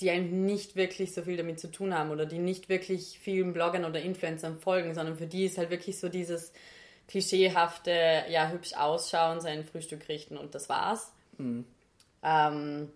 die 0.00 0.10
eigentlich 0.10 0.32
nicht 0.32 0.76
wirklich 0.76 1.14
so 1.14 1.22
viel 1.22 1.36
damit 1.36 1.60
zu 1.60 1.70
tun 1.70 1.96
haben 1.96 2.10
oder 2.10 2.26
die 2.26 2.38
nicht 2.38 2.68
wirklich 2.68 3.18
vielen 3.22 3.52
Bloggern 3.52 3.84
oder 3.84 4.00
Influencern 4.00 4.58
folgen, 4.58 4.94
sondern 4.94 5.16
für 5.16 5.26
die 5.26 5.44
ist 5.44 5.58
halt 5.58 5.70
wirklich 5.70 6.00
so 6.00 6.08
dieses 6.08 6.52
klischeehafte, 7.06 8.24
ja, 8.28 8.48
hübsch 8.48 8.74
ausschauen, 8.74 9.40
sein 9.40 9.64
Frühstück 9.64 10.08
richten 10.08 10.36
und 10.36 10.54
das 10.54 10.68
war's. 10.68 11.12
Mhm. 11.38 11.64
Ähm, 12.22 12.90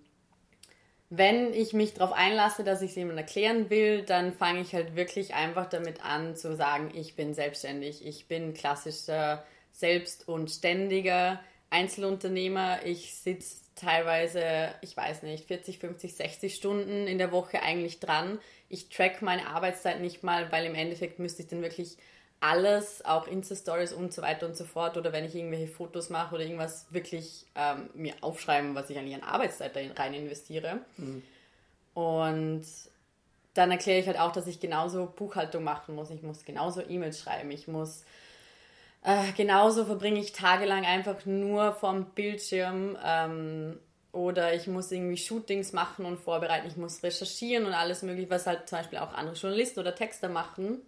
wenn 1.10 1.54
ich 1.54 1.72
mich 1.72 1.94
darauf 1.94 2.12
einlasse, 2.12 2.64
dass 2.64 2.82
ich 2.82 2.90
es 2.90 2.96
jemandem 2.96 3.24
erklären 3.24 3.70
will, 3.70 4.02
dann 4.02 4.32
fange 4.32 4.60
ich 4.60 4.74
halt 4.74 4.96
wirklich 4.96 5.34
einfach 5.34 5.66
damit 5.66 6.04
an 6.04 6.36
zu 6.36 6.56
sagen, 6.56 6.90
ich 6.94 7.16
bin 7.16 7.32
selbstständig, 7.34 8.04
ich 8.04 8.26
bin 8.26 8.54
klassischer 8.54 9.44
selbst- 9.72 10.28
und 10.28 10.50
ständiger 10.50 11.40
Einzelunternehmer. 11.70 12.84
Ich 12.84 13.14
sitze 13.14 13.58
teilweise, 13.74 14.74
ich 14.80 14.96
weiß 14.96 15.22
nicht, 15.22 15.46
40, 15.46 15.78
50, 15.78 16.14
60 16.14 16.54
Stunden 16.54 17.06
in 17.06 17.18
der 17.18 17.32
Woche 17.32 17.62
eigentlich 17.62 18.00
dran. 18.00 18.38
Ich 18.68 18.88
track 18.88 19.22
meine 19.22 19.46
Arbeitszeit 19.48 20.00
nicht 20.00 20.22
mal, 20.22 20.50
weil 20.50 20.66
im 20.66 20.74
Endeffekt 20.74 21.18
müsste 21.18 21.42
ich 21.42 21.48
dann 21.48 21.62
wirklich 21.62 21.96
alles, 22.40 23.04
auch 23.04 23.26
Insta-Stories 23.26 23.92
und 23.92 24.12
so 24.12 24.22
weiter 24.22 24.46
und 24.46 24.56
so 24.56 24.64
fort, 24.64 24.96
oder 24.96 25.12
wenn 25.12 25.24
ich 25.24 25.34
irgendwelche 25.34 25.66
Fotos 25.66 26.08
mache 26.08 26.36
oder 26.36 26.44
irgendwas, 26.44 26.86
wirklich 26.90 27.46
ähm, 27.56 27.90
mir 27.94 28.14
aufschreiben, 28.20 28.74
was 28.74 28.90
ich 28.90 28.98
eigentlich 28.98 29.16
an 29.16 29.28
Arbeitszeit 29.28 29.74
da 29.74 29.80
rein 29.96 30.14
investiere. 30.14 30.80
Mhm. 30.96 31.22
Und 31.94 32.64
dann 33.54 33.72
erkläre 33.72 33.98
ich 33.98 34.06
halt 34.06 34.20
auch, 34.20 34.30
dass 34.30 34.46
ich 34.46 34.60
genauso 34.60 35.06
Buchhaltung 35.06 35.64
machen 35.64 35.96
muss. 35.96 36.10
Ich 36.10 36.22
muss 36.22 36.44
genauso 36.44 36.80
E-Mails 36.80 37.20
schreiben. 37.20 37.50
Ich 37.50 37.66
muss 37.66 38.04
äh, 39.08 39.32
genauso 39.32 39.86
verbringe 39.86 40.20
ich 40.20 40.32
tagelang 40.32 40.84
einfach 40.84 41.24
nur 41.24 41.72
vorm 41.72 42.10
Bildschirm. 42.14 42.98
Ähm, 43.02 43.78
oder 44.12 44.54
ich 44.54 44.66
muss 44.66 44.92
irgendwie 44.92 45.16
Shootings 45.16 45.72
machen 45.72 46.04
und 46.04 46.18
vorbereiten. 46.18 46.66
Ich 46.66 46.76
muss 46.76 47.02
recherchieren 47.02 47.64
und 47.64 47.72
alles 47.72 48.02
mögliche, 48.02 48.28
was 48.28 48.46
halt 48.46 48.68
zum 48.68 48.78
Beispiel 48.78 48.98
auch 48.98 49.14
andere 49.14 49.34
Journalisten 49.34 49.80
oder 49.80 49.94
Texter 49.94 50.28
machen. 50.28 50.82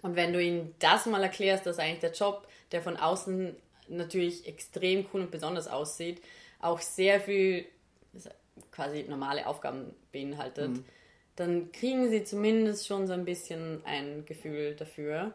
Und 0.00 0.16
wenn 0.16 0.32
du 0.32 0.42
ihnen 0.42 0.74
das 0.80 1.06
mal 1.06 1.22
erklärst, 1.22 1.64
dass 1.66 1.78
eigentlich 1.78 2.00
der 2.00 2.12
Job, 2.12 2.48
der 2.72 2.82
von 2.82 2.96
außen 2.96 3.54
natürlich 3.86 4.48
extrem 4.48 5.06
cool 5.12 5.20
und 5.20 5.30
besonders 5.30 5.68
aussieht, 5.68 6.20
auch 6.60 6.80
sehr 6.80 7.20
viel 7.20 7.66
quasi 8.72 9.04
normale 9.08 9.46
Aufgaben 9.46 9.94
beinhaltet, 10.10 10.70
mhm. 10.70 10.84
dann 11.36 11.70
kriegen 11.70 12.10
sie 12.10 12.24
zumindest 12.24 12.88
schon 12.88 13.06
so 13.06 13.12
ein 13.12 13.24
bisschen 13.24 13.84
ein 13.84 14.24
Gefühl 14.26 14.74
dafür. 14.74 15.32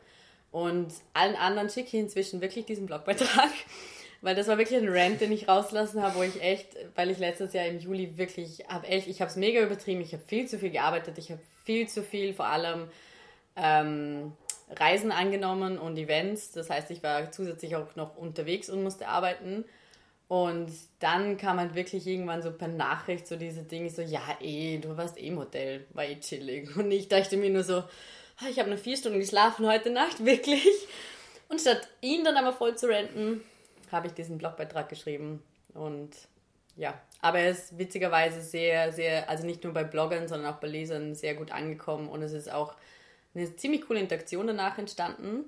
Und 0.51 0.93
allen 1.13 1.35
anderen 1.35 1.69
schicke 1.69 1.87
ich 1.87 2.03
inzwischen 2.03 2.41
wirklich 2.41 2.65
diesen 2.65 2.85
Blogbeitrag, 2.85 3.51
weil 4.21 4.35
das 4.35 4.47
war 4.47 4.57
wirklich 4.57 4.79
ein 4.79 4.89
Rant, 4.89 5.21
den 5.21 5.31
ich 5.31 5.47
rauslassen 5.47 6.01
habe, 6.01 6.15
wo 6.15 6.23
ich 6.23 6.41
echt, 6.41 6.75
weil 6.95 7.11
ich 7.11 7.19
letztes 7.19 7.53
Jahr 7.53 7.65
im 7.65 7.79
Juli 7.79 8.17
wirklich, 8.17 8.63
habe 8.67 8.87
echt, 8.87 9.07
ich 9.07 9.21
habe 9.21 9.29
es 9.29 9.35
mega 9.35 9.61
übertrieben, 9.61 10.01
ich 10.01 10.13
habe 10.13 10.23
viel 10.25 10.47
zu 10.47 10.57
viel 10.57 10.71
gearbeitet, 10.71 11.17
ich 11.17 11.31
habe 11.31 11.41
viel 11.65 11.87
zu 11.87 12.01
viel 12.01 12.33
vor 12.33 12.47
allem 12.47 12.87
ähm, 13.55 14.33
Reisen 14.69 15.11
angenommen 15.11 15.77
und 15.77 15.97
Events. 15.97 16.51
Das 16.51 16.69
heißt, 16.69 16.91
ich 16.91 17.03
war 17.03 17.31
zusätzlich 17.31 17.75
auch 17.75 17.95
noch 17.95 18.17
unterwegs 18.17 18.69
und 18.69 18.83
musste 18.83 19.07
arbeiten. 19.07 19.65
Und 20.27 20.69
dann 20.99 21.37
kam 21.37 21.57
halt 21.57 21.73
wirklich 21.75 22.05
irgendwann 22.05 22.41
so 22.41 22.51
per 22.51 22.67
Nachricht 22.67 23.27
so 23.27 23.37
diese 23.37 23.63
Dinge, 23.63 23.89
so, 23.89 24.01
ja, 24.01 24.21
eh, 24.41 24.77
du 24.77 24.97
warst 24.97 25.17
eh 25.17 25.31
Modell, 25.31 25.85
war 25.93 26.03
eh 26.03 26.19
chillig. 26.19 26.75
Und 26.75 26.91
ich 26.91 27.07
dachte 27.07 27.37
mir 27.37 27.49
nur 27.49 27.63
so, 27.63 27.83
ich 28.49 28.59
habe 28.59 28.69
nur 28.69 28.77
vier 28.77 28.97
Stunden 28.97 29.19
geschlafen 29.19 29.65
heute 29.65 29.89
Nacht, 29.89 30.23
wirklich. 30.25 30.87
Und 31.49 31.61
statt 31.61 31.87
ihn 32.01 32.23
dann 32.23 32.37
aber 32.37 32.53
voll 32.53 32.77
zu 32.77 32.87
renten, 32.87 33.43
habe 33.91 34.07
ich 34.07 34.13
diesen 34.13 34.37
Blogbeitrag 34.37 34.89
geschrieben. 34.89 35.41
Und 35.73 36.11
ja, 36.75 36.99
aber 37.21 37.39
er 37.39 37.51
ist 37.51 37.77
witzigerweise 37.77 38.41
sehr, 38.41 38.91
sehr, 38.91 39.29
also 39.29 39.45
nicht 39.45 39.63
nur 39.63 39.73
bei 39.73 39.83
Bloggern, 39.83 40.27
sondern 40.27 40.53
auch 40.53 40.59
bei 40.59 40.67
Lesern 40.67 41.15
sehr 41.15 41.35
gut 41.35 41.51
angekommen. 41.51 42.09
Und 42.09 42.21
es 42.21 42.33
ist 42.33 42.51
auch 42.51 42.75
eine 43.33 43.55
ziemlich 43.55 43.81
coole 43.87 43.99
Interaktion 43.99 44.47
danach 44.47 44.77
entstanden. 44.77 45.45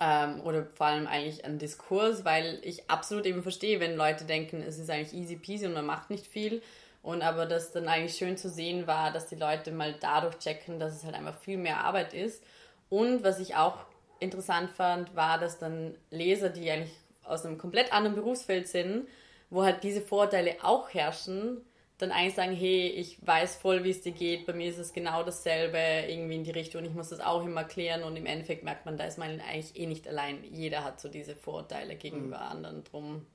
Ähm, 0.00 0.40
oder 0.40 0.64
vor 0.64 0.86
allem 0.86 1.06
eigentlich 1.06 1.44
ein 1.44 1.58
Diskurs, 1.58 2.24
weil 2.24 2.58
ich 2.62 2.88
absolut 2.88 3.26
eben 3.26 3.42
verstehe, 3.42 3.80
wenn 3.80 3.96
Leute 3.96 4.24
denken, 4.24 4.62
es 4.62 4.78
ist 4.78 4.88
eigentlich 4.88 5.12
easy 5.12 5.36
peasy 5.36 5.66
und 5.66 5.74
man 5.74 5.86
macht 5.86 6.08
nicht 6.08 6.26
viel. 6.26 6.62
Und 7.02 7.22
aber 7.22 7.46
das 7.46 7.72
dann 7.72 7.88
eigentlich 7.88 8.16
schön 8.16 8.36
zu 8.36 8.50
sehen 8.50 8.86
war, 8.86 9.10
dass 9.12 9.26
die 9.26 9.36
Leute 9.36 9.72
mal 9.72 9.94
dadurch 9.98 10.38
checken, 10.38 10.78
dass 10.78 10.94
es 10.94 11.04
halt 11.04 11.14
einfach 11.14 11.38
viel 11.38 11.56
mehr 11.56 11.82
Arbeit 11.84 12.12
ist. 12.12 12.42
Und 12.90 13.24
was 13.24 13.40
ich 13.40 13.56
auch 13.56 13.78
interessant 14.18 14.70
fand, 14.70 15.16
war, 15.16 15.38
dass 15.38 15.58
dann 15.58 15.94
Leser, 16.10 16.50
die 16.50 16.70
eigentlich 16.70 16.94
aus 17.24 17.46
einem 17.46 17.58
komplett 17.58 17.92
anderen 17.92 18.16
Berufsfeld 18.16 18.68
sind, 18.68 19.08
wo 19.48 19.62
halt 19.64 19.82
diese 19.82 20.02
Vorteile 20.02 20.56
auch 20.62 20.92
herrschen, 20.92 21.62
dann 21.98 22.12
eigentlich 22.12 22.34
sagen, 22.34 22.54
hey, 22.54 22.88
ich 22.88 23.18
weiß 23.26 23.56
voll, 23.56 23.84
wie 23.84 23.90
es 23.90 24.00
dir 24.00 24.12
geht, 24.12 24.46
bei 24.46 24.52
mir 24.52 24.68
ist 24.68 24.78
es 24.78 24.92
genau 24.92 25.22
dasselbe, 25.22 25.78
irgendwie 26.08 26.36
in 26.36 26.44
die 26.44 26.50
Richtung, 26.50 26.84
ich 26.84 26.94
muss 26.94 27.10
das 27.10 27.20
auch 27.20 27.44
immer 27.44 27.64
klären 27.64 28.02
und 28.02 28.16
im 28.16 28.26
Endeffekt 28.26 28.64
merkt 28.64 28.86
man, 28.86 28.96
da 28.96 29.04
ist 29.04 29.18
man 29.18 29.40
eigentlich 29.40 29.78
eh 29.78 29.86
nicht 29.86 30.08
allein. 30.08 30.42
Jeder 30.50 30.84
hat 30.84 31.00
so 31.00 31.08
diese 31.08 31.36
Vorteile 31.36 31.96
gegenüber 31.96 32.38
mhm. 32.38 32.42
anderen 32.42 32.84
drum. 32.84 33.26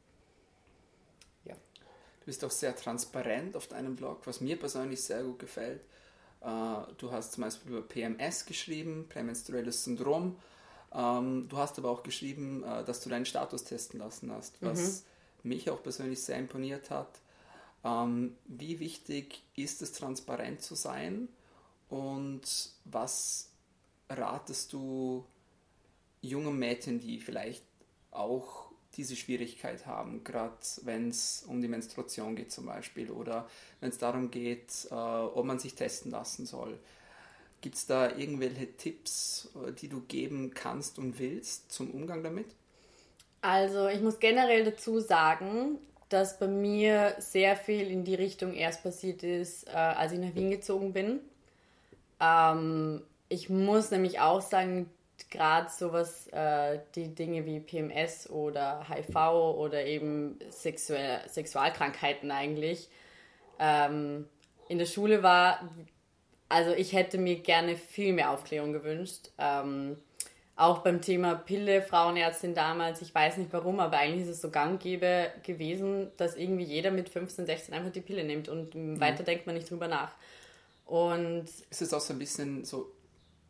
Du 2.25 2.31
bist 2.31 2.43
auch 2.43 2.51
sehr 2.51 2.75
transparent 2.75 3.55
auf 3.55 3.67
deinem 3.67 3.95
Blog, 3.95 4.25
was 4.25 4.41
mir 4.41 4.57
persönlich 4.57 5.03
sehr 5.03 5.23
gut 5.23 5.37
gefällt. 5.39 5.81
Äh, 6.41 6.47
du 6.97 7.11
hast 7.11 7.33
zum 7.33 7.43
Beispiel 7.43 7.71
über 7.71 7.81
PMS 7.81 8.45
geschrieben, 8.45 9.05
Prämenstruelles 9.07 9.83
Syndrom. 9.83 10.35
Ähm, 10.91 11.47
du 11.47 11.57
hast 11.57 11.77
aber 11.77 11.91
auch 11.91 12.01
geschrieben, 12.01 12.63
äh, 12.63 12.83
dass 12.83 13.01
du 13.01 13.09
deinen 13.09 13.25
Status 13.25 13.63
testen 13.63 13.99
lassen 13.99 14.31
hast, 14.31 14.61
was 14.61 15.03
mhm. 15.43 15.49
mich 15.49 15.69
auch 15.69 15.83
persönlich 15.83 16.21
sehr 16.21 16.39
imponiert 16.39 16.89
hat 16.89 17.19
ähm, 17.85 18.35
wie 18.45 18.79
wichtig 18.79 19.43
ist 19.55 19.81
es, 19.81 19.93
transparent 19.93 20.61
zu 20.61 20.75
sein 20.75 21.29
und 21.87 22.41
was 22.85 23.51
ratest 24.09 24.73
du 24.73 25.23
jungen 26.21 26.57
Mädchen, 26.57 26.99
die 26.99 27.19
vielleicht 27.19 27.63
auch 28.09 28.64
diese 28.97 29.15
Schwierigkeit 29.15 29.85
haben, 29.85 30.23
gerade 30.23 30.53
wenn 30.83 31.09
es 31.09 31.43
um 31.47 31.61
die 31.61 31.67
Menstruation 31.67 32.35
geht 32.35 32.51
zum 32.51 32.65
Beispiel 32.65 33.11
oder 33.11 33.47
wenn 33.79 33.89
es 33.89 33.97
darum 33.97 34.31
geht, 34.31 34.87
äh, 34.89 34.93
ob 34.93 35.45
man 35.45 35.59
sich 35.59 35.75
testen 35.75 36.11
lassen 36.11 36.45
soll. 36.45 36.79
Gibt 37.61 37.75
es 37.75 37.85
da 37.85 38.15
irgendwelche 38.15 38.75
Tipps, 38.77 39.49
äh, 39.55 39.71
die 39.71 39.87
du 39.87 40.01
geben 40.01 40.53
kannst 40.53 40.99
und 40.99 41.19
willst 41.19 41.71
zum 41.71 41.91
Umgang 41.91 42.23
damit? 42.23 42.47
Also 43.41 43.87
ich 43.87 44.01
muss 44.01 44.19
generell 44.19 44.63
dazu 44.65 44.99
sagen, 44.99 45.77
dass 46.09 46.39
bei 46.39 46.47
mir 46.47 47.15
sehr 47.19 47.55
viel 47.55 47.89
in 47.89 48.03
die 48.03 48.15
Richtung 48.15 48.53
erst 48.53 48.83
passiert 48.83 49.23
ist, 49.23 49.67
äh, 49.67 49.71
als 49.71 50.11
ich 50.11 50.19
nach 50.19 50.33
Wien 50.35 50.51
gezogen 50.51 50.93
bin. 50.93 51.19
Ähm, 52.19 53.01
ich 53.29 53.49
muss 53.49 53.91
nämlich 53.91 54.19
auch 54.19 54.41
sagen, 54.41 54.89
gerade 55.29 55.69
sowas, 55.69 56.27
äh, 56.27 56.79
die 56.95 57.13
Dinge 57.13 57.45
wie 57.45 57.59
PMS 57.59 58.29
oder 58.29 58.85
HIV 58.87 59.15
oder 59.57 59.85
eben 59.85 60.39
Sexuell 60.49 61.21
Sexualkrankheiten 61.27 62.31
eigentlich, 62.31 62.89
ähm, 63.59 64.27
in 64.67 64.79
der 64.79 64.85
Schule 64.85 65.23
war, 65.23 65.69
also 66.49 66.71
ich 66.71 66.93
hätte 66.93 67.17
mir 67.17 67.39
gerne 67.39 67.75
viel 67.77 68.13
mehr 68.13 68.31
Aufklärung 68.31 68.73
gewünscht. 68.73 69.29
Ähm, 69.37 69.97
auch 70.57 70.79
beim 70.79 71.01
Thema 71.01 71.35
Pille, 71.35 71.81
Frauenärztin 71.81 72.55
damals, 72.55 73.01
ich 73.01 73.13
weiß 73.13 73.37
nicht 73.37 73.51
warum, 73.51 73.81
aber 73.81 73.97
eigentlich 73.97 74.23
ist 74.23 74.35
es 74.35 74.41
so 74.41 74.49
gang 74.49 74.81
gäbe 74.81 75.31
gewesen, 75.43 76.11
dass 76.15 76.37
irgendwie 76.37 76.63
jeder 76.63 76.91
mit 76.91 77.09
15, 77.09 77.45
16 77.45 77.73
einfach 77.73 77.91
die 77.91 78.01
Pille 78.01 78.23
nimmt 78.23 78.47
und 78.47 78.73
mhm. 78.73 78.99
weiter 79.01 79.23
denkt 79.23 79.47
man 79.47 79.55
nicht 79.55 79.69
drüber 79.69 79.87
nach. 79.87 80.11
Und 80.85 81.45
ist 81.69 81.81
es 81.81 81.93
auch 81.93 81.99
so 81.99 82.13
ein 82.13 82.19
bisschen 82.19 82.63
so 82.63 82.89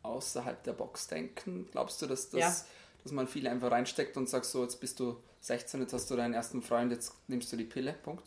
außerhalb 0.06 0.62
der 0.64 0.72
Box 0.72 1.08
denken? 1.08 1.68
Glaubst 1.72 2.00
du, 2.02 2.06
dass 2.06 2.30
das, 2.30 2.40
ja. 2.40 2.54
dass 3.02 3.12
man 3.12 3.26
viel 3.26 3.46
einfach 3.46 3.70
reinsteckt 3.70 4.16
und 4.16 4.28
sagt 4.28 4.46
so, 4.46 4.62
jetzt 4.62 4.80
bist 4.80 5.00
du 5.00 5.16
16, 5.40 5.80
jetzt 5.80 5.92
hast 5.92 6.10
du 6.10 6.16
deinen 6.16 6.34
ersten 6.34 6.62
Freund, 6.62 6.92
jetzt 6.92 7.12
nimmst 7.28 7.52
du 7.52 7.56
die 7.56 7.64
Pille, 7.64 7.92
Punkt? 7.92 8.24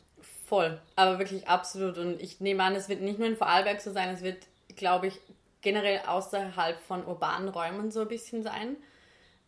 Voll, 0.48 0.82
aber 0.96 1.20
wirklich 1.20 1.48
absolut. 1.48 1.98
Und 1.98 2.22
ich 2.22 2.40
nehme 2.40 2.64
an, 2.64 2.76
es 2.76 2.90
wird 2.90 3.02
nicht 3.02 3.20
nur 3.20 3.28
in 3.28 3.38
Vorarlberg 3.38 3.82
so 3.82 3.92
sein, 3.92 4.10
es 4.10 4.22
wird, 4.22 4.48
glaube 4.76 5.08
ich, 5.08 5.20
generell 5.62 6.02
außerhalb 6.08 6.80
von 6.80 7.06
urbanen 7.06 7.50
Räumen 7.50 7.92
so 7.92 8.02
ein 8.02 8.08
bisschen 8.08 8.44
sein. 8.44 8.78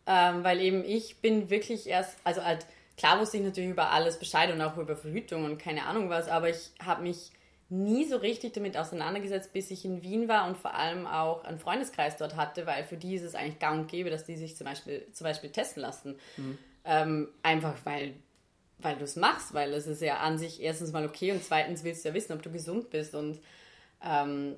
Ähm, 0.06 0.42
weil 0.42 0.60
eben 0.60 0.84
ich 0.84 1.18
bin 1.18 1.48
wirklich 1.48 1.86
erst, 1.86 2.16
also 2.24 2.44
halt, 2.44 2.66
klar 2.96 3.20
wusste 3.20 3.36
ich 3.36 3.44
natürlich 3.44 3.70
über 3.70 3.90
alles 3.90 4.18
Bescheid 4.18 4.52
und 4.52 4.60
auch 4.60 4.76
über 4.76 4.96
Verhütung 4.96 5.44
und 5.44 5.58
keine 5.58 5.86
Ahnung 5.86 6.10
was, 6.10 6.28
aber 6.28 6.50
ich 6.50 6.70
habe 6.84 7.02
mich 7.02 7.30
nie 7.72 8.04
so 8.04 8.16
richtig 8.16 8.52
damit 8.52 8.76
auseinandergesetzt, 8.76 9.52
bis 9.52 9.70
ich 9.70 9.84
in 9.84 10.02
Wien 10.02 10.28
war 10.28 10.46
und 10.46 10.58
vor 10.58 10.74
allem 10.74 11.06
auch 11.06 11.42
einen 11.44 11.58
Freundeskreis 11.58 12.18
dort 12.18 12.36
hatte, 12.36 12.66
weil 12.66 12.84
für 12.84 12.98
die 12.98 13.14
ist 13.14 13.22
es 13.22 13.34
eigentlich 13.34 13.58
gang 13.58 13.80
und 13.80 13.88
gäbe, 13.88 14.10
dass 14.10 14.24
die 14.24 14.36
sich 14.36 14.56
zum 14.56 14.66
Beispiel, 14.66 15.06
zum 15.12 15.24
Beispiel 15.24 15.50
testen 15.50 15.80
lassen. 15.82 16.16
Mhm. 16.36 16.58
Ähm, 16.84 17.28
einfach 17.42 17.74
weil, 17.84 18.14
weil 18.78 18.96
du 18.96 19.04
es 19.04 19.16
machst, 19.16 19.54
weil 19.54 19.72
es 19.72 19.86
ist 19.86 20.02
ja 20.02 20.18
an 20.18 20.36
sich 20.36 20.60
erstens 20.60 20.92
mal 20.92 21.06
okay 21.06 21.32
und 21.32 21.42
zweitens 21.42 21.82
willst 21.82 22.04
du 22.04 22.10
ja 22.10 22.14
wissen, 22.14 22.34
ob 22.34 22.42
du 22.42 22.52
gesund 22.52 22.90
bist 22.90 23.14
und 23.14 23.40
ähm, 24.04 24.56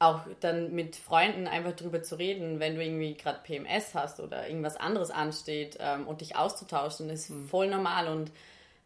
auch 0.00 0.22
dann 0.40 0.74
mit 0.74 0.96
Freunden 0.96 1.46
einfach 1.46 1.72
drüber 1.72 2.02
zu 2.02 2.18
reden, 2.18 2.58
wenn 2.58 2.74
du 2.74 2.82
irgendwie 2.82 3.14
gerade 3.14 3.40
PMS 3.44 3.94
hast 3.94 4.18
oder 4.18 4.48
irgendwas 4.48 4.76
anderes 4.76 5.10
ansteht 5.10 5.78
ähm, 5.80 6.08
und 6.08 6.20
dich 6.20 6.34
auszutauschen, 6.34 7.08
ist 7.10 7.30
mhm. 7.30 7.46
voll 7.46 7.68
normal 7.68 8.08
und 8.08 8.32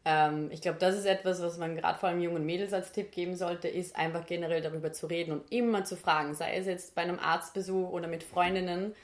ähm, 0.04 0.50
ich 0.50 0.62
glaube, 0.62 0.78
das 0.78 0.96
ist 0.96 1.04
etwas, 1.04 1.42
was 1.42 1.58
man 1.58 1.76
gerade 1.76 1.98
vor 1.98 2.08
allem 2.08 2.20
jungen 2.20 2.46
Mädels 2.46 2.72
als 2.72 2.92
Tipp 2.92 3.12
geben 3.12 3.36
sollte, 3.36 3.68
ist 3.68 3.96
einfach 3.96 4.26
generell 4.26 4.62
darüber 4.62 4.92
zu 4.92 5.06
reden 5.06 5.32
und 5.32 5.52
immer 5.52 5.84
zu 5.84 5.96
fragen, 5.96 6.34
sei 6.34 6.56
es 6.56 6.66
jetzt 6.66 6.94
bei 6.94 7.02
einem 7.02 7.18
Arztbesuch 7.18 7.90
oder 7.90 8.08
mit 8.08 8.22
Freundinnen, 8.22 8.94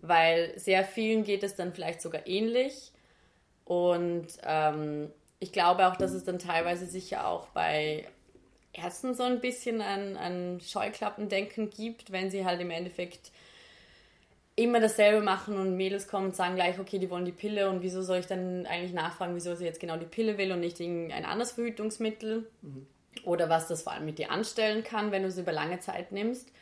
weil 0.00 0.52
sehr 0.58 0.84
vielen 0.84 1.24
geht 1.24 1.42
es 1.42 1.56
dann 1.56 1.72
vielleicht 1.72 2.00
sogar 2.02 2.26
ähnlich. 2.26 2.92
Und 3.64 4.28
ähm, 4.44 5.10
ich 5.40 5.52
glaube 5.52 5.86
auch, 5.88 5.96
dass 5.96 6.12
es 6.12 6.24
dann 6.24 6.38
teilweise 6.38 6.86
sicher 6.86 7.26
auch 7.26 7.48
bei 7.48 8.06
Ärzten 8.72 9.14
so 9.14 9.22
ein 9.22 9.40
bisschen 9.40 9.80
ein, 9.80 10.16
ein 10.16 10.60
Scheuklappendenken 10.60 11.70
gibt, 11.70 12.12
wenn 12.12 12.30
sie 12.30 12.44
halt 12.44 12.60
im 12.60 12.70
Endeffekt 12.70 13.30
immer 14.56 14.80
dasselbe 14.80 15.20
machen 15.20 15.56
und 15.56 15.76
Mädels 15.76 16.06
kommen 16.06 16.26
und 16.26 16.36
sagen 16.36 16.54
gleich, 16.54 16.78
okay, 16.78 16.98
die 16.98 17.10
wollen 17.10 17.24
die 17.24 17.32
Pille 17.32 17.68
und 17.68 17.82
wieso 17.82 18.02
soll 18.02 18.18
ich 18.18 18.26
dann 18.26 18.66
eigentlich 18.66 18.92
nachfragen, 18.92 19.34
wieso 19.34 19.54
sie 19.56 19.64
jetzt 19.64 19.80
genau 19.80 19.96
die 19.96 20.06
Pille 20.06 20.38
will 20.38 20.52
und 20.52 20.60
nicht 20.60 20.78
irgendein 20.78 21.24
anderes 21.24 21.52
Verhütungsmittel 21.52 22.46
mhm. 22.62 22.86
oder 23.24 23.48
was 23.48 23.66
das 23.66 23.82
vor 23.82 23.92
allem 23.92 24.04
mit 24.04 24.18
dir 24.18 24.30
anstellen 24.30 24.84
kann, 24.84 25.10
wenn 25.10 25.24
du 25.24 25.30
sie 25.30 25.40
über 25.40 25.52
lange 25.52 25.80
Zeit 25.80 26.12
nimmst. 26.12 26.52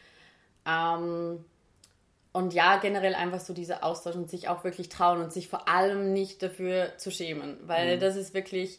Ähm, 0.67 1.45
und 2.33 2.55
ja, 2.55 2.79
generell 2.79 3.15
einfach 3.15 3.41
so 3.41 3.53
dieser 3.53 3.85
Austausch 3.85 4.15
und 4.15 4.31
sich 4.31 4.49
auch 4.49 4.65
wirklich 4.65 4.89
trauen 4.89 5.21
und 5.21 5.33
sich 5.33 5.49
vor 5.49 5.69
allem 5.69 6.15
nicht 6.15 6.43
dafür 6.43 6.97
zu 6.97 7.11
schämen, 7.11 7.59
weil 7.67 7.97
mhm. 7.97 8.01
das 8.01 8.17
ist 8.17 8.33
wirklich, 8.33 8.79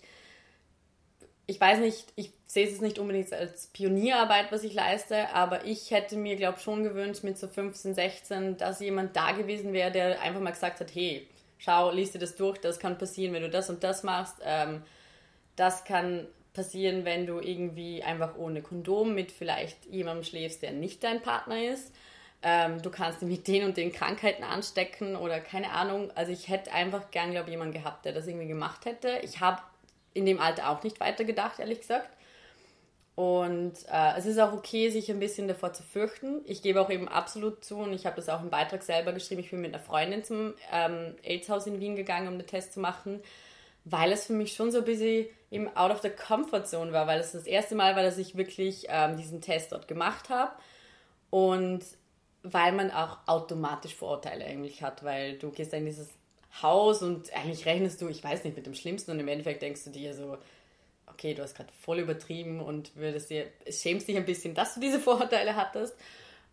ich 1.45 1.59
weiß 1.59 1.79
nicht, 1.79 2.05
ich 2.15 2.31
sehe 2.47 2.67
es 2.67 2.81
nicht 2.81 2.99
unbedingt 2.99 3.33
als 3.33 3.67
Pionierarbeit, 3.67 4.51
was 4.51 4.63
ich 4.63 4.73
leiste, 4.73 5.29
aber 5.33 5.65
ich 5.65 5.91
hätte 5.91 6.15
mir, 6.15 6.35
glaube 6.35 6.57
ich, 6.57 6.63
schon 6.63 6.83
gewünscht 6.83 7.23
mit 7.23 7.37
so 7.37 7.47
15, 7.47 7.95
16, 7.95 8.57
dass 8.57 8.79
jemand 8.79 9.15
da 9.15 9.31
gewesen 9.31 9.73
wäre, 9.73 9.91
der 9.91 10.21
einfach 10.21 10.39
mal 10.39 10.51
gesagt 10.51 10.79
hat, 10.79 10.93
hey, 10.93 11.27
schau, 11.57 11.91
liest 11.91 12.15
dir 12.15 12.19
das 12.19 12.35
durch, 12.35 12.59
das 12.59 12.79
kann 12.79 12.97
passieren, 12.97 13.33
wenn 13.33 13.41
du 13.41 13.49
das 13.49 13.69
und 13.69 13.83
das 13.83 14.03
machst. 14.03 14.35
Ähm, 14.43 14.83
das 15.55 15.83
kann 15.83 16.27
passieren, 16.53 17.03
wenn 17.03 17.25
du 17.25 17.39
irgendwie 17.39 18.03
einfach 18.03 18.37
ohne 18.37 18.61
Kondom 18.61 19.13
mit 19.13 19.31
vielleicht 19.31 19.85
jemandem 19.87 20.23
schläfst, 20.23 20.61
der 20.61 20.71
nicht 20.71 21.03
dein 21.03 21.21
Partner 21.21 21.63
ist. 21.63 21.91
Ähm, 22.41 22.81
du 22.81 22.89
kannst 22.89 23.21
dich 23.21 23.29
mit 23.29 23.47
den 23.47 23.63
und 23.63 23.77
den 23.77 23.91
Krankheiten 23.91 24.43
anstecken 24.43 25.15
oder 25.15 25.39
keine 25.39 25.71
Ahnung. 25.71 26.11
Also 26.15 26.31
ich 26.31 26.49
hätte 26.49 26.71
einfach 26.71 27.09
gern, 27.11 27.31
glaube 27.31 27.49
ich, 27.49 27.53
jemanden 27.53 27.73
gehabt, 27.73 28.05
der 28.05 28.13
das 28.13 28.27
irgendwie 28.27 28.47
gemacht 28.47 28.85
hätte. 28.85 29.19
Ich 29.23 29.39
habe 29.39 29.61
in 30.13 30.25
dem 30.25 30.39
Alter 30.39 30.69
auch 30.69 30.83
nicht 30.83 30.99
weitergedacht, 30.99 31.59
ehrlich 31.59 31.81
gesagt. 31.81 32.09
Und 33.15 33.73
äh, 33.91 34.17
es 34.17 34.25
ist 34.25 34.39
auch 34.39 34.53
okay, 34.53 34.89
sich 34.89 35.11
ein 35.11 35.19
bisschen 35.19 35.47
davor 35.47 35.71
zu 35.73 35.83
fürchten. 35.83 36.41
Ich 36.45 36.63
gebe 36.63 36.81
auch 36.81 36.89
eben 36.89 37.07
absolut 37.07 37.63
zu, 37.63 37.77
und 37.77 37.93
ich 37.93 38.05
habe 38.07 38.15
das 38.15 38.27
auch 38.27 38.41
im 38.41 38.49
Beitrag 38.49 38.81
selber 38.81 39.13
geschrieben, 39.13 39.41
ich 39.41 39.51
bin 39.51 39.61
mit 39.61 39.73
einer 39.73 39.83
Freundin 39.83 40.23
zum 40.23 40.55
ähm, 40.71 41.15
AIDS-Haus 41.21 41.67
in 41.67 41.79
Wien 41.79 41.95
gegangen, 41.95 42.27
um 42.27 42.39
den 42.39 42.47
Test 42.47 42.73
zu 42.73 42.79
machen, 42.79 43.21
weil 43.85 44.11
es 44.11 44.25
für 44.25 44.33
mich 44.33 44.53
schon 44.53 44.71
so 44.71 44.79
ein 44.79 44.85
bisschen 44.85 45.27
eben 45.51 45.75
out 45.77 45.91
of 45.91 46.01
the 46.01 46.09
comfort 46.09 46.65
zone 46.65 46.91
war, 46.91 47.05
weil 47.05 47.19
es 47.19 47.33
das 47.33 47.45
erste 47.45 47.75
Mal 47.75 47.95
war, 47.95 48.01
dass 48.01 48.17
ich 48.17 48.35
wirklich 48.35 48.87
ähm, 48.89 49.17
diesen 49.17 49.41
Test 49.41 49.73
dort 49.73 49.87
gemacht 49.87 50.29
habe. 50.29 50.53
Und 51.29 51.83
weil 52.41 52.71
man 52.73 52.91
auch 52.91 53.19
automatisch 53.27 53.95
Vorurteile 53.95 54.45
eigentlich 54.45 54.81
hat, 54.81 55.03
weil 55.03 55.37
du 55.37 55.51
gehst 55.51 55.73
in 55.73 55.85
dieses 55.85 56.09
Haus 56.61 57.01
und 57.01 57.33
eigentlich 57.33 57.65
rechnest 57.65 58.01
du, 58.01 58.07
ich 58.07 58.23
weiß 58.23 58.43
nicht, 58.43 58.55
mit 58.55 58.65
dem 58.65 58.75
Schlimmsten 58.75 59.11
und 59.11 59.19
im 59.19 59.27
Endeffekt 59.27 59.61
denkst 59.61 59.83
du 59.85 59.89
dir 59.89 60.13
so, 60.13 60.37
okay, 61.07 61.33
du 61.33 61.41
hast 61.41 61.55
gerade 61.55 61.71
voll 61.81 61.99
übertrieben 61.99 62.59
und 62.59 62.95
würdest 62.95 63.29
dir, 63.29 63.47
schämst 63.69 64.07
dich 64.07 64.17
ein 64.17 64.25
bisschen, 64.25 64.53
dass 64.53 64.75
du 64.75 64.79
diese 64.79 64.99
Vorurteile 64.99 65.55
hattest. 65.55 65.95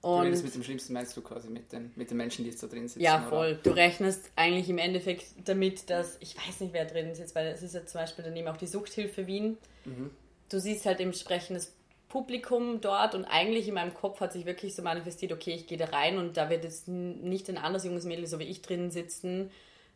Und 0.02 0.24
du 0.24 0.42
mit 0.42 0.54
dem 0.54 0.62
Schlimmsten 0.62 0.94
meinst 0.94 1.14
du 1.14 1.20
quasi 1.20 1.50
mit 1.50 1.70
den, 1.72 1.92
mit 1.94 2.10
den 2.10 2.16
Menschen, 2.16 2.44
die 2.44 2.50
jetzt 2.50 2.62
da 2.62 2.68
drin 2.68 2.88
sitzen? 2.88 3.02
Ja, 3.02 3.20
voll. 3.20 3.52
Oder? 3.52 3.56
Du 3.62 3.70
rechnest 3.72 4.30
eigentlich 4.34 4.70
im 4.70 4.78
Endeffekt 4.78 5.26
damit, 5.44 5.90
dass, 5.90 6.16
ich 6.20 6.34
weiß 6.36 6.60
nicht, 6.60 6.72
wer 6.72 6.86
drin 6.86 7.14
sitzt, 7.14 7.34
weil 7.34 7.48
es 7.48 7.62
ist 7.62 7.74
ja 7.74 7.84
zum 7.84 8.00
Beispiel 8.00 8.24
daneben 8.24 8.48
auch 8.48 8.56
die 8.56 8.66
Suchthilfe 8.66 9.26
Wien. 9.26 9.58
Mhm. 9.84 10.10
Du 10.48 10.58
siehst 10.58 10.86
halt 10.86 11.00
entsprechendes 11.00 11.74
Publikum 12.08 12.80
dort 12.80 13.14
und 13.14 13.26
eigentlich 13.26 13.68
in 13.68 13.74
meinem 13.74 13.92
Kopf 13.92 14.20
hat 14.20 14.32
sich 14.32 14.46
wirklich 14.46 14.74
so 14.74 14.82
manifestiert, 14.82 15.32
okay, 15.32 15.52
ich 15.52 15.66
gehe 15.66 15.76
da 15.76 15.84
rein 15.84 16.16
und 16.16 16.38
da 16.38 16.48
wird 16.48 16.64
jetzt 16.64 16.88
nicht 16.88 17.50
ein 17.50 17.58
anderes 17.58 17.84
junges 17.84 18.04
Mädel, 18.04 18.26
so 18.26 18.38
wie 18.38 18.44
ich 18.44 18.62
drin 18.62 18.90
sitzen 18.90 19.50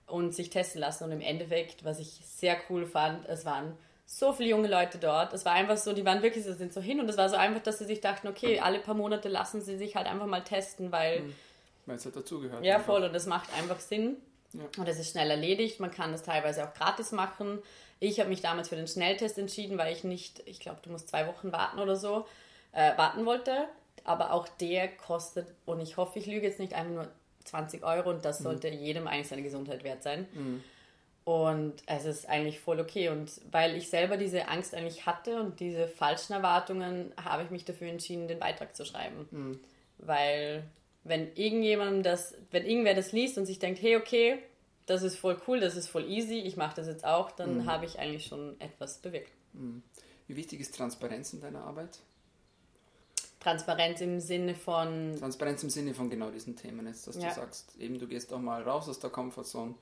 und 0.06 0.34
sich 0.34 0.50
testen 0.50 0.80
lassen. 0.80 1.04
Und 1.04 1.12
im 1.12 1.20
Endeffekt, 1.20 1.84
was 1.84 1.98
ich 1.98 2.20
sehr 2.24 2.56
cool 2.68 2.86
fand, 2.86 3.26
es 3.28 3.44
waren 3.44 3.76
so 4.06 4.32
viele 4.32 4.50
junge 4.50 4.68
Leute 4.68 4.98
dort. 4.98 5.32
Es 5.32 5.44
war 5.44 5.52
einfach 5.52 5.76
so, 5.76 5.92
die 5.92 6.04
waren 6.04 6.22
wirklich, 6.22 6.44
sie 6.44 6.52
sind 6.52 6.72
so 6.72 6.80
hin 6.80 7.00
und 7.00 7.08
es 7.08 7.16
war 7.16 7.28
so 7.28 7.36
einfach, 7.36 7.62
dass 7.62 7.78
sie 7.78 7.86
sich 7.86 8.00
dachten, 8.00 8.28
okay, 8.28 8.60
alle 8.60 8.78
paar 8.78 8.94
Monate 8.94 9.28
lassen 9.28 9.62
sie 9.62 9.76
sich 9.76 9.96
halt 9.96 10.06
einfach 10.06 10.26
mal 10.26 10.44
testen, 10.44 10.92
weil. 10.92 11.20
Mhm. 11.20 11.34
Weil 11.86 11.96
es 11.96 12.04
halt 12.04 12.16
dazugehört. 12.16 12.64
Ja, 12.64 12.78
voll 12.78 13.02
und 13.04 13.12
das 13.12 13.26
macht 13.26 13.48
einfach 13.58 13.80
Sinn. 13.80 14.16
Ja. 14.52 14.62
Und 14.78 14.88
es 14.88 14.98
ist 14.98 15.10
schnell 15.10 15.30
erledigt. 15.30 15.80
Man 15.80 15.90
kann 15.90 16.12
das 16.12 16.22
teilweise 16.22 16.64
auch 16.64 16.74
gratis 16.74 17.12
machen. 17.12 17.60
Ich 18.00 18.20
habe 18.20 18.28
mich 18.28 18.40
damals 18.40 18.68
für 18.68 18.76
den 18.76 18.86
Schnelltest 18.86 19.38
entschieden, 19.38 19.78
weil 19.78 19.92
ich 19.92 20.04
nicht, 20.04 20.42
ich 20.46 20.60
glaube, 20.60 20.78
du 20.82 20.90
musst 20.90 21.08
zwei 21.08 21.26
Wochen 21.26 21.52
warten 21.52 21.78
oder 21.78 21.96
so, 21.96 22.26
äh, 22.72 22.96
warten 22.96 23.26
wollte. 23.26 23.66
Aber 24.04 24.32
auch 24.32 24.46
der 24.48 24.88
kostet, 24.88 25.48
und 25.64 25.80
ich 25.80 25.96
hoffe, 25.96 26.18
ich 26.18 26.26
lüge 26.26 26.46
jetzt 26.46 26.58
nicht, 26.58 26.74
einfach 26.74 26.92
nur 26.92 27.08
20 27.44 27.84
Euro 27.84 28.10
und 28.10 28.24
das 28.24 28.40
mhm. 28.40 28.44
sollte 28.44 28.68
jedem 28.68 29.06
eigentlich 29.06 29.28
seine 29.28 29.42
Gesundheit 29.42 29.84
wert 29.84 30.02
sein. 30.02 30.26
Mhm. 30.32 30.64
Und 31.24 31.74
es 31.86 32.04
ist 32.04 32.28
eigentlich 32.28 32.60
voll 32.60 32.80
okay. 32.80 33.08
Und 33.08 33.40
weil 33.50 33.76
ich 33.76 33.88
selber 33.88 34.16
diese 34.16 34.48
Angst 34.48 34.74
eigentlich 34.74 35.06
hatte 35.06 35.40
und 35.40 35.58
diese 35.58 35.88
falschen 35.88 36.34
Erwartungen, 36.34 37.12
habe 37.22 37.44
ich 37.44 37.50
mich 37.50 37.64
dafür 37.64 37.88
entschieden, 37.88 38.28
den 38.28 38.38
Beitrag 38.38 38.76
zu 38.76 38.84
schreiben. 38.84 39.26
Mhm. 39.30 39.60
Weil 39.98 40.64
wenn 41.02 41.34
irgendjemand 41.34 42.04
das, 42.04 42.34
wenn 42.50 42.66
irgendwer 42.66 42.94
das 42.94 43.12
liest 43.12 43.38
und 43.38 43.46
sich 43.46 43.58
denkt, 43.58 43.80
hey, 43.80 43.96
okay, 43.96 44.38
das 44.86 45.02
ist 45.02 45.16
voll 45.16 45.40
cool, 45.46 45.60
das 45.60 45.76
ist 45.76 45.88
voll 45.88 46.10
easy, 46.10 46.40
ich 46.40 46.56
mache 46.56 46.76
das 46.76 46.86
jetzt 46.86 47.04
auch, 47.04 47.30
dann 47.30 47.58
mhm. 47.58 47.66
habe 47.66 47.86
ich 47.86 47.98
eigentlich 47.98 48.26
schon 48.26 48.60
etwas 48.60 48.98
bewirkt. 48.98 49.32
Mhm. 49.54 49.82
Wie 50.26 50.36
wichtig 50.36 50.60
ist 50.60 50.74
Transparenz 50.74 51.32
in 51.32 51.40
deiner 51.40 51.62
Arbeit? 51.62 51.98
Transparenz 53.44 54.00
im 54.00 54.20
Sinne 54.20 54.54
von. 54.54 55.14
Transparenz 55.18 55.62
im 55.62 55.68
Sinne 55.70 55.92
von 55.92 56.08
genau 56.08 56.30
diesen 56.30 56.56
Themen 56.56 56.86
jetzt, 56.86 57.06
dass 57.06 57.16
ja. 57.16 57.28
du 57.28 57.34
sagst, 57.34 57.76
eben 57.78 57.98
du 57.98 58.08
gehst 58.08 58.32
auch 58.32 58.40
mal 58.40 58.62
raus 58.62 58.88
aus 58.88 58.98
der 58.98 59.10
Comfortzone 59.10 59.74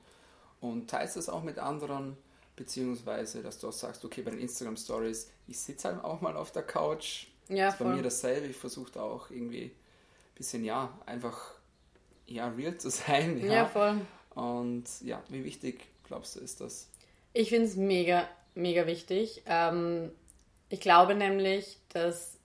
und 0.59 0.89
teilst 0.89 1.15
es 1.15 1.29
auch 1.29 1.43
mit 1.43 1.57
anderen, 1.59 2.17
beziehungsweise 2.57 3.41
dass 3.41 3.59
du 3.59 3.69
auch 3.69 3.73
sagst, 3.73 4.03
okay, 4.03 4.21
bei 4.21 4.31
den 4.31 4.41
Instagram 4.41 4.75
Stories, 4.75 5.31
ich 5.47 5.57
sitze 5.57 5.87
halt 5.87 6.03
auch 6.03 6.19
mal 6.19 6.35
auf 6.35 6.51
der 6.51 6.63
Couch. 6.63 7.27
Ja, 7.47 7.67
das 7.67 7.75
ist 7.75 7.79
bei 7.79 7.85
mir 7.85 8.01
dasselbe. 8.01 8.47
Ich 8.47 8.57
versuche 8.57 9.01
auch 9.01 9.29
irgendwie 9.29 9.67
ein 9.67 10.35
bisschen, 10.35 10.65
ja, 10.65 10.97
einfach 11.05 11.53
ja, 12.27 12.49
real 12.49 12.77
zu 12.77 12.89
sein. 12.89 13.39
Ja, 13.39 13.53
ja 13.53 13.65
voll. 13.65 14.01
Und 14.35 14.83
ja, 15.01 15.23
wie 15.29 15.45
wichtig 15.45 15.85
glaubst 16.03 16.35
du 16.35 16.41
ist 16.41 16.59
das? 16.59 16.89
Ich 17.31 17.47
finde 17.47 17.67
es 17.67 17.77
mega, 17.77 18.27
mega 18.55 18.85
wichtig. 18.87 19.41
Ähm, 19.45 20.11
ich 20.67 20.81
glaube 20.81 21.15
nämlich, 21.15 21.77
dass 21.89 22.37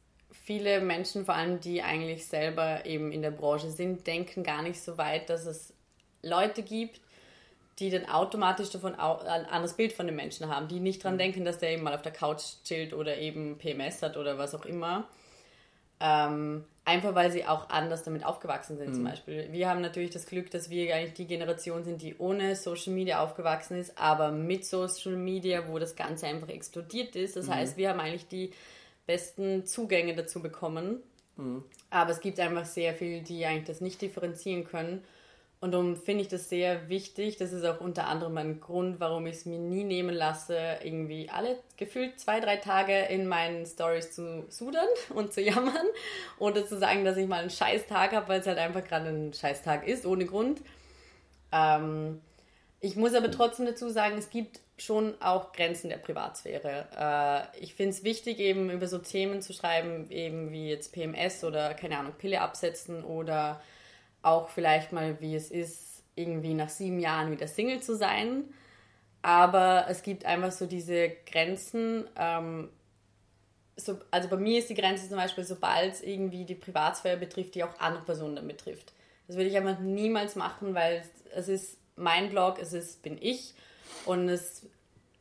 viele 0.49 0.81
Menschen, 0.81 1.27
vor 1.27 1.35
allem 1.35 1.61
die 1.61 1.83
eigentlich 1.83 2.27
selber 2.27 2.87
eben 2.87 3.13
in 3.13 3.21
der 3.21 3.31
Branche 3.31 3.69
sind, 3.69 4.07
denken 4.07 4.43
gar 4.43 4.63
nicht 4.63 4.81
so 4.81 4.97
weit, 4.97 5.29
dass 5.29 5.45
es 5.45 5.75
Leute 6.23 6.63
gibt, 6.63 7.03
die 7.79 7.91
dann 7.91 8.07
automatisch 8.07 8.71
davon 8.71 8.95
ein 8.95 9.45
anderes 9.45 9.75
Bild 9.75 9.93
von 9.93 10.07
den 10.07 10.17
Menschen 10.17 10.49
haben, 10.49 10.67
die 10.67 10.81
nicht 10.81 11.05
dran 11.05 11.15
mhm. 11.15 11.19
denken, 11.19 11.45
dass 11.45 11.59
der 11.59 11.73
eben 11.73 11.83
mal 11.83 11.95
auf 11.95 12.01
der 12.01 12.13
Couch 12.13 12.43
chillt 12.65 12.95
oder 12.95 13.19
eben 13.19 13.59
PMS 13.59 14.01
hat 14.01 14.17
oder 14.17 14.39
was 14.39 14.55
auch 14.55 14.65
immer. 14.65 15.07
Ähm, 16.01 16.65
einfach 16.87 17.15
weil 17.15 17.31
sie 17.31 17.45
auch 17.45 17.69
anders 17.69 18.03
damit 18.05 18.25
aufgewachsen 18.25 18.79
sind, 18.79 18.89
Mhm. 18.89 18.95
zum 18.95 19.05
Beispiel. 19.05 19.49
Wir 19.53 19.69
haben 19.69 19.83
natürlich 19.83 20.13
das 20.13 20.25
Glück, 20.25 20.51
dass 20.51 20.71
wir 20.71 20.95
eigentlich 20.95 21.13
die 21.13 21.27
Generation 21.27 21.85
sind, 21.85 22.01
die 22.01 22.17
ohne 22.17 22.57
Social 22.57 22.95
Media 22.95 23.23
aufgewachsen 23.23 23.79
ist, 23.79 23.99
aber 23.99 24.31
mit 24.31 24.65
Social 24.65 25.17
Media, 25.17 25.69
wo 25.69 25.79
das 25.79 25.95
Ganze 25.95 26.27
einfach 26.27 26.49
explodiert 26.49 27.17
ist. 27.17 27.37
Mhm. 27.37 27.41
Das 27.41 27.51
heißt, 27.51 27.77
wir 27.77 27.91
haben 27.91 28.01
eigentlich 28.01 28.29
die 28.29 28.51
besten 29.09 29.67
Zugänge 29.67 30.15
dazu 30.15 30.41
bekommen. 30.41 31.03
Mhm. 31.37 31.65
Aber 31.91 32.11
es 32.11 32.21
gibt 32.21 32.39
einfach 32.39 32.67
sehr 32.67 32.95
viele, 32.95 33.23
die 33.23 33.45
eigentlich 33.45 33.67
das 33.67 33.81
nicht 33.81 34.01
differenzieren 34.01 34.65
können. 34.65 35.03
Und 35.61 35.73
darum 35.73 35.97
finde 35.97 36.23
ich 36.23 36.29
das 36.29 36.49
sehr 36.49 36.89
wichtig. 36.89 37.37
Das 37.37 37.53
ist 37.53 37.65
auch 37.65 37.81
unter 37.81 38.07
anderem 38.07 38.37
ein 38.39 38.61
Grund, 38.61 39.01
warum 39.01 39.27
ich 39.27 39.37
es 39.37 39.47
mir 39.47 39.59
nie 39.59 39.83
nehmen 39.83 40.15
lasse, 40.15 40.79
irgendwie 40.85 41.29
alle 41.31 41.59
gefühlt 41.77 42.21
zwei, 42.21 42.39
drei 42.39 42.59
Tage 42.59 42.97
in 43.07 43.27
meinen 43.27 43.67
Stories 43.67 44.13
zu 44.13 44.45
sudern 44.51 44.87
und 45.15 45.33
zu 45.33 45.41
jammern 45.41 45.87
oder 46.39 46.65
zu 46.65 46.79
sagen, 46.79 47.05
dass 47.05 47.17
ich 47.17 47.27
mal 47.27 47.41
einen 47.41 47.51
Scheißtag 47.51 48.13
habe, 48.13 48.29
weil 48.29 48.41
es 48.41 48.47
halt 48.47 48.59
einfach 48.59 48.85
gerade 48.85 49.09
ein 49.09 49.33
Scheißtag 49.33 49.89
ist, 49.89 50.07
ohne 50.07 50.27
Grund. 50.27 50.61
Ähm, 51.51 52.21
ich 52.81 52.97
muss 52.97 53.15
aber 53.15 53.31
trotzdem 53.31 53.67
dazu 53.67 53.89
sagen, 53.89 54.19
es 54.19 54.31
gibt 54.31 54.61
schon 54.77 55.21
auch 55.21 55.53
Grenzen 55.53 55.89
der 55.89 55.97
Privatsphäre. 55.97 56.87
Äh, 56.97 57.63
ich 57.63 57.75
finde 57.75 57.91
es 57.91 58.05
wichtig, 58.05 58.39
eben 58.39 58.71
über 58.71 58.87
so 58.87 58.99
Themen 58.99 59.43
zu 59.43 59.53
schreiben, 59.53 60.11
eben 60.11 60.53
wie 60.53 60.69
jetzt 60.69 60.93
PMS 60.93 61.43
oder 61.43 61.75
keine 61.75 61.99
Ahnung, 61.99 62.13
Pille 62.17 62.41
absetzen 62.41 63.03
oder 63.03 63.61
auch 64.23 64.49
vielleicht 64.49 64.93
mal, 64.93 65.21
wie 65.21 65.35
es 65.35 65.51
ist, 65.51 66.05
irgendwie 66.15 66.55
nach 66.55 66.69
sieben 66.69 67.01
Jahren 67.01 67.31
wieder 67.33 67.49
Single 67.49 67.81
zu 67.81 67.97
sein. 67.97 68.45
Aber 69.23 69.87
es 69.89 70.03
gibt 70.03 70.25
einfach 70.25 70.53
so 70.53 70.67
diese 70.67 71.11
Grenzen. 71.31 72.09
Ähm, 72.17 72.71
so, 73.77 73.99
also 74.11 74.29
bei 74.29 74.37
mir 74.37 74.59
ist 74.59 74.71
die 74.71 74.75
Grenze 74.75 75.09
zum 75.09 75.17
Beispiel, 75.17 75.45
sobald 75.45 75.95
es 75.95 76.03
irgendwie 76.03 76.45
die 76.45 76.55
Privatsphäre 76.55 77.17
betrifft, 77.17 77.57
die 77.57 77.65
auch 77.65 77.79
andere 77.81 78.05
Personen 78.05 78.37
dann 78.37 78.49
betrifft. 78.49 78.93
Das 79.27 79.37
würde 79.37 79.51
ich 79.51 79.57
einfach 79.57 79.81
niemals 79.81 80.37
machen, 80.37 80.75
weil 80.75 81.03
es 81.35 81.49
ist 81.49 81.77
mein 81.99 82.31
Blog, 82.31 82.59
es 82.61 82.73
ist, 82.73 83.03
bin 83.03 83.19
ich 83.21 83.55
und 84.05 84.29
es, 84.29 84.67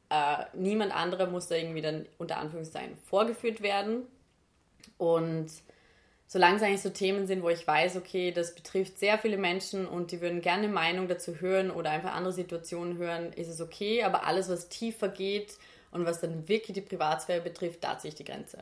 äh, 0.09 0.45
niemand 0.53 0.95
anderer 0.95 1.27
muss 1.27 1.47
da 1.47 1.55
irgendwie 1.55 1.81
dann 1.81 2.05
unter 2.17 2.37
Anführungszeichen 2.37 2.97
vorgeführt 2.97 3.61
werden. 3.61 4.03
Und 4.97 5.47
solange 6.27 6.57
es 6.57 6.63
eigentlich 6.63 6.81
so 6.81 6.89
Themen 6.89 7.27
sind, 7.27 7.43
wo 7.43 7.49
ich 7.49 7.65
weiß, 7.65 7.95
okay, 7.97 8.31
das 8.31 8.55
betrifft 8.55 8.99
sehr 8.99 9.17
viele 9.17 9.37
Menschen 9.37 9.87
und 9.87 10.11
die 10.11 10.21
würden 10.21 10.41
gerne 10.41 10.67
Meinung 10.67 11.07
dazu 11.07 11.39
hören 11.39 11.71
oder 11.71 11.91
einfach 11.91 12.13
andere 12.13 12.33
Situationen 12.33 12.97
hören, 12.97 13.33
ist 13.33 13.47
es 13.47 13.61
okay. 13.61 14.03
Aber 14.03 14.25
alles, 14.25 14.49
was 14.49 14.69
tiefer 14.69 15.09
geht 15.09 15.57
und 15.91 16.05
was 16.05 16.21
dann 16.21 16.47
wirklich 16.47 16.75
die 16.75 16.81
Privatsphäre 16.81 17.41
betrifft, 17.41 17.83
da 17.83 17.97
ziehe 17.97 18.09
ich 18.09 18.15
die 18.15 18.25
Grenze. 18.25 18.59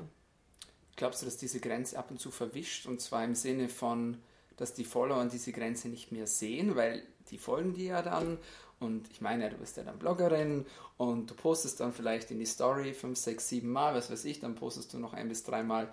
Glaubst 0.95 1.21
du, 1.21 1.25
dass 1.25 1.37
diese 1.37 1.59
Grenze 1.59 1.97
ab 1.97 2.09
und 2.09 2.19
zu 2.19 2.31
verwischt? 2.31 2.85
Und 2.85 3.01
zwar 3.01 3.23
im 3.23 3.35
Sinne 3.35 3.67
von, 3.67 4.17
dass 4.57 4.73
die 4.73 4.85
Follower 4.85 5.25
diese 5.25 5.51
Grenze 5.51 5.89
nicht 5.89 6.11
mehr 6.11 6.27
sehen, 6.27 6.75
weil 6.75 7.03
die 7.31 7.37
folgen 7.37 7.73
dir 7.73 7.85
ja 7.85 8.01
dann. 8.01 8.37
Und 8.79 9.09
ich 9.11 9.21
meine, 9.21 9.49
du 9.49 9.57
bist 9.57 9.77
ja 9.77 9.83
dann 9.83 9.97
Bloggerin 9.99 10.65
und 10.97 11.31
du 11.31 11.35
postest 11.35 11.79
dann 11.79 11.93
vielleicht 11.93 12.29
in 12.31 12.39
die 12.39 12.45
Story 12.45 12.93
fünf, 12.93 13.17
sechs, 13.17 13.47
sieben 13.49 13.71
Mal, 13.71 13.95
was 13.95 14.11
weiß 14.11 14.25
ich, 14.25 14.39
dann 14.39 14.55
postest 14.55 14.93
du 14.93 14.99
noch 14.99 15.13
ein 15.13 15.29
bis 15.29 15.43
dreimal. 15.43 15.87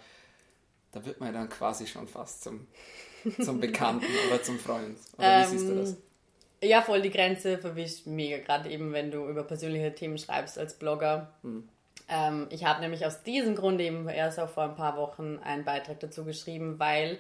Da 0.91 1.05
wird 1.05 1.21
man 1.21 1.33
ja 1.33 1.41
dann 1.41 1.49
quasi 1.49 1.87
schon 1.87 2.09
fast 2.09 2.43
zum, 2.43 2.67
zum 3.41 3.61
Bekannten 3.61 4.07
oder 4.29 4.43
zum 4.43 4.59
Freund. 4.59 4.97
Oder 5.17 5.27
wie 5.27 5.43
Ähm, 5.45 5.49
siehst 5.51 5.69
du 5.69 5.75
das? 5.77 5.97
Ja, 6.63 6.83
voll 6.83 7.03
die 7.03 7.11
Grenze 7.11 7.59
verwischt 7.59 8.07
mega, 8.07 8.39
gerade 8.39 8.71
eben 8.71 8.93
wenn 8.93 9.11
du 9.11 9.27
über 9.29 9.43
persönliche 9.43 9.95
Themen 9.95 10.17
schreibst 10.19 10.59
als 10.59 10.75
Blogger. 10.79 11.33
Ähm, 12.09 12.47
ich 12.51 12.65
habe 12.65 12.81
nämlich 12.81 13.05
aus 13.07 13.23
diesem 13.23 13.57
Grund 13.57 13.81
eben 13.81 14.09
erst 14.09 14.39
auch 14.39 14.49
vor 14.49 14.65
ein 14.65 14.77
paar 14.77 14.97
Wochen 14.97 15.39
einen 15.43 15.65
Beitrag 15.65 15.99
dazu 16.01 16.25
geschrieben, 16.25 16.79
weil, 16.79 17.19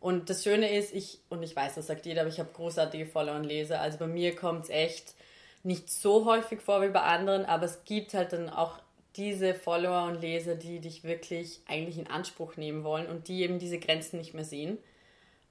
und 0.00 0.30
das 0.30 0.42
Schöne 0.42 0.76
ist, 0.76 0.94
ich, 0.94 1.20
und 1.28 1.42
ich 1.42 1.54
weiß, 1.54 1.74
das 1.74 1.86
sagt 1.86 2.06
jeder, 2.06 2.22
aber 2.22 2.30
ich 2.30 2.40
habe 2.40 2.50
großartige 2.52 3.06
Follower 3.06 3.36
und 3.36 3.44
Leser, 3.44 3.80
also 3.80 3.98
bei 3.98 4.06
mir 4.06 4.34
kommt 4.34 4.64
es 4.64 4.70
echt 4.70 5.14
nicht 5.62 5.90
so 5.90 6.24
häufig 6.24 6.60
vor 6.60 6.82
wie 6.82 6.88
bei 6.88 7.02
anderen, 7.02 7.44
aber 7.44 7.66
es 7.66 7.84
gibt 7.84 8.14
halt 8.14 8.32
dann 8.32 8.48
auch 8.48 8.78
diese 9.16 9.54
Follower 9.54 10.04
und 10.04 10.20
Leser, 10.20 10.54
die 10.54 10.80
dich 10.80 11.04
wirklich 11.04 11.60
eigentlich 11.68 11.98
in 11.98 12.06
Anspruch 12.06 12.56
nehmen 12.56 12.84
wollen 12.84 13.06
und 13.06 13.28
die 13.28 13.42
eben 13.42 13.58
diese 13.58 13.78
Grenzen 13.78 14.18
nicht 14.18 14.34
mehr 14.34 14.44
sehen 14.44 14.78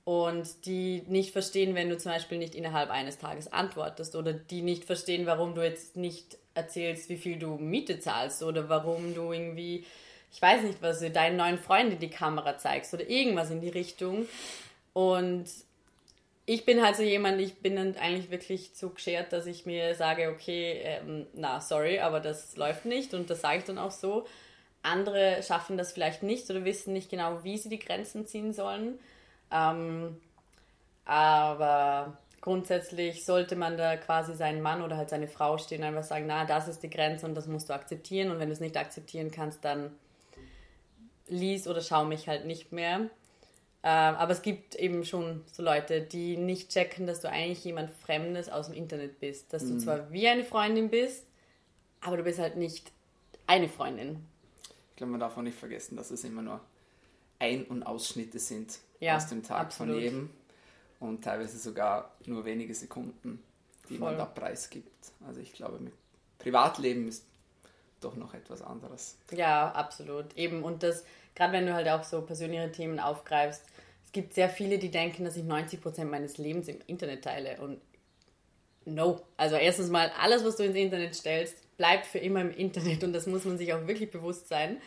und 0.05 0.65
die 0.65 1.03
nicht 1.07 1.31
verstehen, 1.31 1.75
wenn 1.75 1.89
du 1.89 1.97
zum 1.97 2.11
Beispiel 2.11 2.39
nicht 2.39 2.55
innerhalb 2.55 2.89
eines 2.89 3.19
Tages 3.19 3.51
antwortest 3.51 4.15
oder 4.15 4.33
die 4.33 4.63
nicht 4.63 4.85
verstehen, 4.85 5.27
warum 5.27 5.53
du 5.53 5.61
jetzt 5.61 5.97
nicht 5.97 6.37
erzählst, 6.55 7.09
wie 7.09 7.17
viel 7.17 7.37
du 7.37 7.57
Miete 7.57 7.99
zahlst 7.99 8.41
oder 8.41 8.69
warum 8.69 9.13
du 9.13 9.31
irgendwie, 9.31 9.85
ich 10.31 10.41
weiß 10.41 10.63
nicht, 10.63 10.81
was 10.81 10.99
du 10.99 11.09
deinen 11.09 11.37
neuen 11.37 11.57
Freunden 11.57 11.99
die 11.99 12.09
Kamera 12.09 12.57
zeigst 12.57 12.93
oder 12.93 13.07
irgendwas 13.09 13.49
in 13.49 13.61
die 13.61 13.69
Richtung. 13.69 14.27
Und 14.93 15.45
ich 16.45 16.65
bin 16.65 16.83
halt 16.83 16.95
so 16.95 17.03
jemand, 17.03 17.39
ich 17.39 17.59
bin 17.59 17.75
dann 17.75 17.95
eigentlich 17.97 18.31
wirklich 18.31 18.71
so 18.73 18.89
geschert, 18.89 19.33
dass 19.33 19.45
ich 19.45 19.65
mir 19.65 19.95
sage, 19.95 20.29
okay, 20.29 20.81
ähm, 20.83 21.27
na, 21.33 21.61
sorry, 21.61 21.99
aber 21.99 22.19
das 22.19 22.57
läuft 22.57 22.85
nicht 22.85 23.13
und 23.13 23.29
das 23.29 23.41
sage 23.41 23.59
ich 23.59 23.63
dann 23.65 23.77
auch 23.77 23.91
so. 23.91 24.25
Andere 24.81 25.43
schaffen 25.43 25.77
das 25.77 25.91
vielleicht 25.91 26.23
nicht 26.23 26.49
oder 26.49 26.65
wissen 26.65 26.93
nicht 26.93 27.09
genau, 27.09 27.43
wie 27.43 27.57
sie 27.57 27.69
die 27.69 27.79
Grenzen 27.79 28.25
ziehen 28.25 28.53
sollen. 28.53 28.97
Ähm, 29.51 30.17
aber 31.05 32.17
grundsätzlich 32.41 33.25
sollte 33.25 33.55
man 33.55 33.77
da 33.77 33.97
quasi 33.97 34.35
seinen 34.35 34.61
Mann 34.61 34.81
oder 34.81 34.95
halt 34.95 35.09
seine 35.09 35.27
Frau 35.27 35.57
stehen 35.57 35.81
und 35.81 35.87
einfach 35.87 36.03
sagen, 36.03 36.25
na, 36.27 36.45
das 36.45 36.67
ist 36.67 36.81
die 36.81 36.89
Grenze 36.89 37.25
und 37.25 37.35
das 37.35 37.47
musst 37.47 37.69
du 37.69 37.73
akzeptieren. 37.73 38.31
Und 38.31 38.39
wenn 38.39 38.47
du 38.47 38.53
es 38.53 38.59
nicht 38.59 38.77
akzeptieren 38.77 39.31
kannst, 39.31 39.65
dann 39.65 39.91
lies 41.29 41.67
oder 41.67 41.81
schau 41.81 42.05
mich 42.05 42.27
halt 42.27 42.45
nicht 42.45 42.71
mehr. 42.71 43.09
Ähm, 43.81 44.15
aber 44.15 44.31
es 44.33 44.41
gibt 44.41 44.75
eben 44.75 45.05
schon 45.05 45.43
so 45.51 45.63
Leute, 45.63 46.01
die 46.01 46.35
nicht 46.35 46.69
checken, 46.69 47.07
dass 47.07 47.21
du 47.21 47.29
eigentlich 47.29 47.63
jemand 47.63 47.91
Fremdes 47.91 48.49
aus 48.49 48.65
dem 48.67 48.75
Internet 48.75 49.19
bist. 49.19 49.53
Dass 49.53 49.65
du 49.65 49.77
zwar 49.77 50.11
wie 50.11 50.27
eine 50.27 50.43
Freundin 50.43 50.89
bist, 50.89 51.25
aber 52.01 52.17
du 52.17 52.23
bist 52.23 52.39
halt 52.39 52.57
nicht 52.57 52.91
eine 53.47 53.69
Freundin. 53.69 54.25
Ich 54.91 54.95
glaube, 54.97 55.11
man 55.11 55.19
darf 55.21 55.37
auch 55.37 55.41
nicht 55.41 55.57
vergessen, 55.57 55.95
dass 55.95 56.11
es 56.11 56.23
immer 56.25 56.41
nur 56.41 56.59
Ein- 57.39 57.63
und 57.65 57.83
Ausschnitte 57.83 58.37
sind 58.37 58.79
Ja, 58.99 59.15
aus 59.15 59.27
dem 59.27 59.43
Tag 59.43 59.67
absolut. 59.67 59.93
von 59.95 60.03
jedem 60.03 60.29
und 60.99 61.23
teilweise 61.23 61.57
sogar 61.57 62.13
nur 62.25 62.43
wenige 62.43 62.75
Sekunden, 62.75 63.41
die 63.87 63.93
man 63.97 64.09
Voll. 64.09 64.17
da 64.17 64.25
preisgibt. 64.25 65.13
Also 65.25 65.39
ich 65.39 65.53
glaube, 65.53 65.79
mit 65.79 65.93
Privatleben 66.37 67.07
ist 67.07 67.23
doch 68.01 68.15
noch 68.15 68.33
etwas 68.33 68.61
anderes. 68.61 69.17
Ja, 69.31 69.71
absolut. 69.71 70.35
Eben, 70.37 70.63
und 70.63 70.83
das, 70.83 71.03
gerade 71.35 71.53
wenn 71.53 71.65
du 71.65 71.73
halt 71.73 71.87
auch 71.89 72.03
so 72.03 72.21
persönliche 72.21 72.71
Themen 72.71 72.99
aufgreifst, 72.99 73.63
es 74.05 74.11
gibt 74.11 74.33
sehr 74.33 74.49
viele, 74.49 74.79
die 74.79 74.89
denken, 74.89 75.23
dass 75.23 75.37
ich 75.37 75.43
90% 75.43 76.05
meines 76.05 76.37
Lebens 76.37 76.67
im 76.67 76.79
Internet 76.87 77.23
teile. 77.23 77.61
Und 77.61 77.79
no. 78.85 79.21
Also 79.37 79.55
erstens 79.55 79.89
mal, 79.89 80.11
alles, 80.19 80.43
was 80.43 80.55
du 80.55 80.63
ins 80.63 80.75
Internet 80.75 81.15
stellst, 81.15 81.77
bleibt 81.77 82.05
für 82.05 82.17
immer 82.17 82.41
im 82.41 82.51
Internet 82.51 83.03
und 83.03 83.13
das 83.13 83.27
muss 83.27 83.45
man 83.45 83.57
sich 83.57 83.73
auch 83.73 83.87
wirklich 83.87 84.11
bewusst 84.11 84.47
sein. 84.47 84.81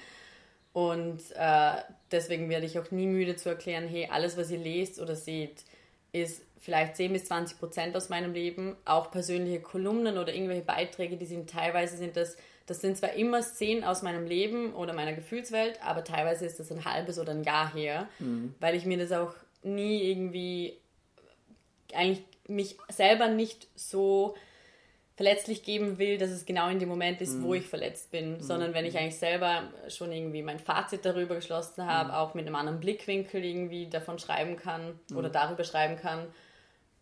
Und 0.73 1.21
äh, 1.37 1.73
deswegen 2.11 2.49
werde 2.49 2.67
ich 2.67 2.79
auch 2.79 2.91
nie 2.91 3.07
müde 3.07 3.37
zu 3.37 3.49
erklären, 3.51 3.87
hey, 3.87 4.09
alles, 4.11 4.37
was 4.37 4.51
ihr 4.51 4.59
lest 4.59 5.01
oder 5.01 5.15
seht, 5.15 5.65
ist 6.13 6.43
vielleicht 6.61 6.97
10 6.97 7.13
bis 7.13 7.27
20 7.27 7.59
Prozent 7.59 7.97
aus 7.97 8.09
meinem 8.09 8.33
Leben. 8.33 8.77
Auch 8.85 9.11
persönliche 9.11 9.61
Kolumnen 9.61 10.17
oder 10.17 10.33
irgendwelche 10.33 10.63
Beiträge, 10.63 11.17
die 11.17 11.27
sind 11.27 11.51
teilweise 11.51 11.97
sind 11.97 12.17
das, 12.17 12.37
das 12.73 12.81
sind 12.81 12.97
zwar 12.97 13.13
immer 13.13 13.43
Szenen 13.43 13.85
aus 13.85 14.03
meinem 14.03 14.27
Leben 14.27 14.75
oder 14.75 14.95
meiner 14.95 15.13
Gefühlswelt, 15.13 15.79
aber 15.85 16.05
teilweise 16.05 16.47
ist 16.47 16.59
das 16.59 16.73
ein 16.73 16.85
halbes 16.85 17.19
oder 17.19 17.33
ein 17.33 17.45
Jahr 17.45 17.73
her, 17.75 18.09
weil 18.61 18.75
ich 18.75 18.87
mir 18.87 18.97
das 18.99 19.13
auch 19.13 19.35
nie 19.63 20.03
irgendwie 20.11 20.79
eigentlich 21.93 22.25
mich 22.49 22.77
selber 22.89 23.29
nicht 23.29 23.69
so 23.77 24.35
verletzlich 25.15 25.63
geben 25.63 25.99
will, 25.99 26.17
dass 26.17 26.31
es 26.31 26.47
genau 26.47 26.69
in 26.71 26.79
dem 26.79 26.89
Moment 26.89 27.21
ist, 27.21 27.43
wo 27.43 27.53
ich 27.55 27.67
verletzt 27.67 28.11
bin, 28.11 28.41
sondern 28.41 28.73
wenn 28.73 28.87
ich 28.87 28.97
eigentlich 28.97 29.19
selber 29.19 29.65
schon 29.89 30.11
irgendwie 30.11 30.43
mein 30.43 30.59
Fazit 30.59 31.05
darüber 31.05 31.35
geschlossen 31.35 31.87
habe, 31.87 32.17
auch 32.17 32.33
mit 32.35 32.47
einem 32.47 32.57
anderen 32.57 32.81
Blickwinkel 32.81 33.45
irgendwie 33.45 33.89
davon 33.89 34.19
schreiben 34.19 34.57
kann 34.57 34.99
oder 35.15 35.29
darüber 35.29 35.65
schreiben 35.65 35.97
kann. 35.97 36.27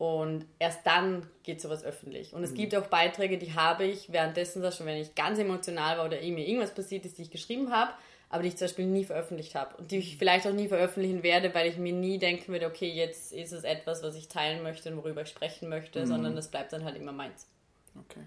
Und 0.00 0.46
erst 0.58 0.86
dann 0.86 1.26
geht 1.42 1.60
sowas 1.60 1.84
öffentlich. 1.84 2.32
Und 2.32 2.42
es 2.42 2.54
gibt 2.54 2.74
auch 2.74 2.86
Beiträge, 2.86 3.36
die 3.36 3.52
habe 3.52 3.84
ich 3.84 4.10
währenddessen, 4.10 4.62
schon 4.72 4.86
wenn 4.86 4.96
ich 4.96 5.14
ganz 5.14 5.38
emotional 5.38 5.98
war 5.98 6.06
oder 6.06 6.16
mir 6.22 6.48
irgendwas 6.48 6.74
passiert 6.74 7.04
ist, 7.04 7.18
die 7.18 7.22
ich 7.22 7.30
geschrieben 7.30 7.70
habe, 7.70 7.92
aber 8.30 8.42
die 8.42 8.48
ich 8.48 8.56
zum 8.56 8.64
Beispiel 8.64 8.86
nie 8.86 9.04
veröffentlicht 9.04 9.54
habe. 9.54 9.76
Und 9.76 9.90
die 9.90 9.98
ich 9.98 10.16
vielleicht 10.16 10.46
auch 10.46 10.54
nie 10.54 10.68
veröffentlichen 10.68 11.22
werde, 11.22 11.54
weil 11.54 11.68
ich 11.68 11.76
mir 11.76 11.92
nie 11.92 12.18
denken 12.18 12.50
würde, 12.50 12.66
okay, 12.66 12.90
jetzt 12.90 13.34
ist 13.34 13.52
es 13.52 13.62
etwas, 13.62 14.02
was 14.02 14.16
ich 14.16 14.28
teilen 14.28 14.62
möchte 14.62 14.90
und 14.90 14.96
worüber 14.96 15.20
ich 15.20 15.28
sprechen 15.28 15.68
möchte, 15.68 16.06
sondern 16.06 16.34
das 16.34 16.50
bleibt 16.50 16.72
dann 16.72 16.86
halt 16.86 16.96
immer 16.96 17.12
meins. 17.12 17.46
Okay. 17.94 18.24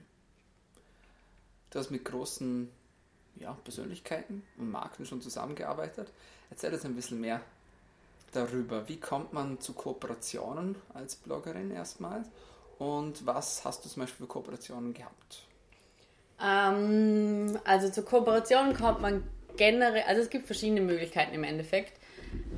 Du 1.71 1.79
hast 1.79 1.89
mit 1.89 2.05
großen 2.05 2.69
ja, 3.37 3.57
Persönlichkeiten 3.63 4.43
und 4.59 4.69
Marken 4.69 5.07
schon 5.07 5.23
zusammengearbeitet. 5.23 6.11
Erzähl 6.51 6.71
uns 6.71 6.85
ein 6.85 6.93
bisschen 6.93 7.19
mehr 7.19 7.41
darüber. 8.35 8.87
Wie 8.87 8.99
kommt 8.99 9.33
man 9.33 9.59
zu 9.59 9.73
Kooperationen 9.73 10.75
als 10.93 11.15
Bloggerin 11.15 11.71
erstmals? 11.71 12.27
Und 12.79 13.25
was 13.25 13.63
hast 13.63 13.85
du 13.85 13.89
zum 13.89 14.03
Beispiel 14.03 14.25
für 14.25 14.31
Kooperationen 14.31 14.93
gehabt? 14.93 15.47
Ähm, 16.41 17.57
also 17.63 17.89
zur 17.89 18.05
Kooperation 18.05 18.73
kommt 18.73 19.01
man 19.01 19.23
generell, 19.55 20.03
also 20.07 20.21
es 20.21 20.29
gibt 20.29 20.45
verschiedene 20.45 20.81
Möglichkeiten 20.81 21.33
im 21.33 21.43
Endeffekt. 21.43 21.93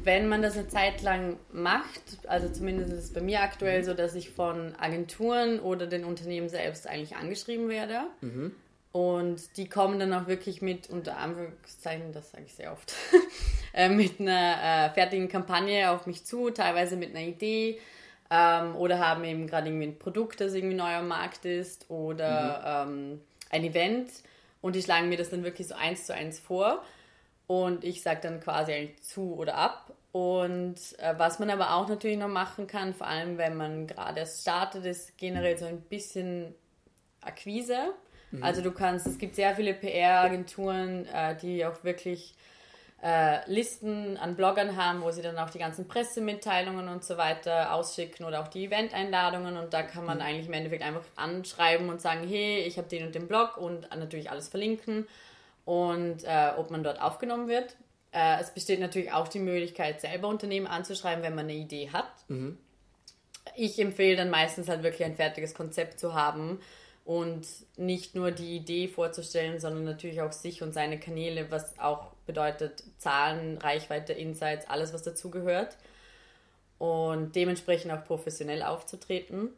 wenn 0.04 0.30
man 0.30 0.42
das 0.42 0.58
eine 0.58 0.68
Zeit 0.70 1.02
lang 1.02 1.38
macht, 1.52 2.02
also 2.28 2.48
zumindest 2.48 2.94
ist 2.94 3.04
es 3.06 3.14
bei 3.14 3.22
mir 3.22 3.42
aktuell 3.42 3.84
so, 3.84 3.94
dass 3.94 4.16
ich 4.16 4.30
von 4.30 4.74
Agenturen 4.78 5.60
oder 5.60 5.88
den 5.88 6.06
Unternehmen 6.06 6.48
selbst 6.48 6.88
eigentlich 6.88 7.18
angeschrieben 7.18 7.68
werde. 7.68 8.04
Mhm. 8.22 8.56
Und 8.96 9.58
die 9.58 9.68
kommen 9.68 10.00
dann 10.00 10.14
auch 10.14 10.28
wirklich 10.28 10.62
mit, 10.62 10.90
unter 10.90 11.18
Anführungszeichen, 11.18 12.14
das 12.14 12.32
sage 12.32 12.46
ich 12.46 12.54
sehr 12.54 12.72
oft, 12.72 12.94
äh, 13.74 13.90
mit 13.90 14.22
einer 14.22 14.88
äh, 14.88 14.94
fertigen 14.94 15.28
Kampagne 15.28 15.92
auf 15.92 16.08
mich 16.08 16.24
zu, 16.24 16.50
teilweise 16.50 16.96
mit 16.96 17.10
einer 17.10 17.26
Idee 17.28 17.82
ähm, 18.32 18.74
oder 18.78 19.00
haben 19.00 19.26
eben 19.26 19.48
gerade 19.48 19.68
irgendwie 19.68 19.88
ein 19.88 20.00
Produkt, 20.00 20.40
das 20.40 20.54
irgendwie 20.54 20.78
neu 20.78 20.96
am 20.96 21.10
Markt 21.10 21.44
ist 21.44 21.90
oder 21.90 22.86
mhm. 22.86 22.94
ähm, 22.94 23.22
ein 23.50 23.66
Event 23.66 24.12
und 24.62 24.78
die 24.78 24.82
schlagen 24.82 25.10
mir 25.10 25.18
das 25.18 25.30
dann 25.30 25.44
wirklich 25.44 25.68
so 25.68 25.76
eins 25.76 26.06
zu 26.06 26.14
eins 26.14 26.40
vor 26.40 26.82
und 27.48 27.84
ich 27.84 28.02
sage 28.02 28.22
dann 28.22 28.40
quasi 28.40 28.72
eigentlich 28.72 29.04
zu 29.04 29.36
oder 29.36 29.56
ab. 29.56 29.94
Und 30.14 30.78
äh, 31.00 31.16
was 31.18 31.40
man 31.40 31.50
aber 31.50 31.74
auch 31.74 31.90
natürlich 31.90 32.18
noch 32.18 32.30
machen 32.30 32.66
kann, 32.66 32.94
vor 32.94 33.08
allem 33.08 33.38
wenn 33.38 33.58
man 33.58 33.88
gerade 33.88 34.22
erst 34.22 34.44
startet, 34.44 34.86
ist 34.86 35.18
generell 35.18 35.58
so 35.58 35.66
ein 35.66 35.82
bisschen 35.82 36.56
Akquise. 37.20 37.94
Mhm. 38.32 38.44
Also 38.44 38.62
du 38.62 38.72
kannst, 38.72 39.08
es 39.08 39.18
gibt 39.18 39.36
sehr 39.36 39.56
viele 39.56 39.74
PR-Agenturen, 39.74 41.06
äh, 41.08 41.36
die 41.38 41.66
auch 41.66 41.84
wirklich 41.84 42.36
äh, 43.04 43.50
Listen 43.52 44.18
an 44.18 44.36
Bloggern 44.36 44.78
haben, 44.78 45.02
wo 45.02 45.12
sie 45.12 45.22
dann 45.22 45.38
auch 45.38 45.50
die 45.50 45.60
ganzen 45.60 45.88
Pressemitteilungen 45.88 46.88
und 46.88 47.04
so 47.04 47.18
weiter 47.18 47.74
ausschicken 47.74 48.26
oder 48.26 48.42
auch 48.42 48.48
die 48.48 48.66
Event-Einladungen 48.66 49.58
und 49.58 49.74
da 49.74 49.84
kann 49.84 50.06
man 50.06 50.18
mhm. 50.18 50.24
eigentlich 50.24 50.48
im 50.48 50.54
Endeffekt 50.54 50.84
einfach 50.84 51.04
anschreiben 51.16 51.90
und 51.90 52.02
sagen, 52.02 52.28
hey, 52.28 52.62
ich 52.62 52.78
habe 52.78 52.88
den 52.88 53.06
und 53.06 53.14
den 53.14 53.28
Blog 53.28 53.58
und 53.58 53.90
natürlich 53.96 54.32
alles 54.32 54.48
verlinken 54.48 55.08
und 55.66 56.24
äh, 56.24 56.52
ob 56.58 56.72
man 56.72 56.84
dort 56.84 57.02
aufgenommen 57.02 57.48
wird. 57.48 57.76
Äh, 58.12 58.40
es 58.42 58.52
besteht 58.52 58.80
natürlich 58.80 59.12
auch 59.12 59.28
die 59.28 59.40
Möglichkeit, 59.40 60.02
selber 60.02 60.28
Unternehmen 60.28 60.68
anzuschreiben, 60.68 61.24
wenn 61.24 61.36
man 61.36 61.46
eine 61.46 61.56
Idee 61.56 61.92
hat. 61.92 62.10
Mhm. 62.28 62.58
Ich 63.56 63.78
empfehle 63.78 64.16
dann 64.16 64.32
meistens 64.32 64.68
halt 64.68 64.82
wirklich 64.82 65.06
ein 65.06 65.16
fertiges 65.16 65.54
Konzept 65.54 66.00
zu 66.00 66.16
haben 66.16 66.60
und 67.06 67.46
nicht 67.78 68.16
nur 68.16 68.32
die 68.32 68.56
Idee 68.56 68.88
vorzustellen, 68.88 69.60
sondern 69.60 69.84
natürlich 69.84 70.22
auch 70.22 70.32
sich 70.32 70.64
und 70.64 70.74
seine 70.74 71.00
Kanäle, 71.00 71.52
was 71.52 71.78
auch 71.80 72.08
bedeutet 72.26 72.84
Zahlen, 72.98 73.60
Reichweite, 73.60 74.12
Insights, 74.14 74.68
alles, 74.68 74.92
was 74.92 75.04
dazugehört. 75.04 75.78
Und 76.80 77.36
dementsprechend 77.36 77.92
auch 77.92 78.04
professionell 78.04 78.64
aufzutreten. 78.64 79.50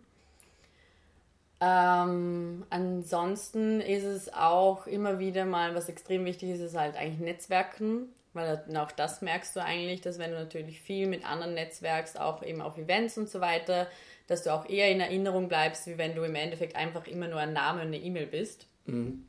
Ähm, 1.59 2.65
ansonsten 2.69 3.81
ist 3.81 4.03
es 4.03 4.31
auch 4.31 4.85
immer 4.85 5.17
wieder 5.17 5.45
mal, 5.45 5.73
was 5.73 5.89
extrem 5.89 6.25
wichtig 6.25 6.49
ist, 6.51 6.59
ist 6.59 6.77
halt 6.77 6.95
eigentlich 6.95 7.19
Netzwerken, 7.19 8.09
weil 8.33 8.61
auch 8.77 8.91
das 8.91 9.23
merkst 9.23 9.55
du 9.55 9.63
eigentlich, 9.63 10.01
dass 10.01 10.19
wenn 10.19 10.31
du 10.31 10.37
natürlich 10.37 10.79
viel 10.79 11.07
mit 11.07 11.25
anderen 11.25 11.55
netzwerkst, 11.55 12.19
auch 12.19 12.43
eben 12.43 12.61
auf 12.61 12.77
Events 12.77 13.17
und 13.17 13.29
so 13.29 13.41
weiter, 13.41 13.87
dass 14.27 14.43
du 14.43 14.53
auch 14.53 14.69
eher 14.69 14.91
in 14.91 14.99
Erinnerung 14.99 15.47
bleibst, 15.47 15.87
wie 15.87 15.97
wenn 15.97 16.15
du 16.15 16.23
im 16.23 16.35
Endeffekt 16.35 16.75
einfach 16.75 17.07
immer 17.07 17.27
nur 17.27 17.39
ein 17.39 17.53
Name 17.53 17.81
und 17.81 17.87
eine 17.87 17.97
E-Mail 17.97 18.27
bist. 18.27 18.67
Mhm. 18.85 19.25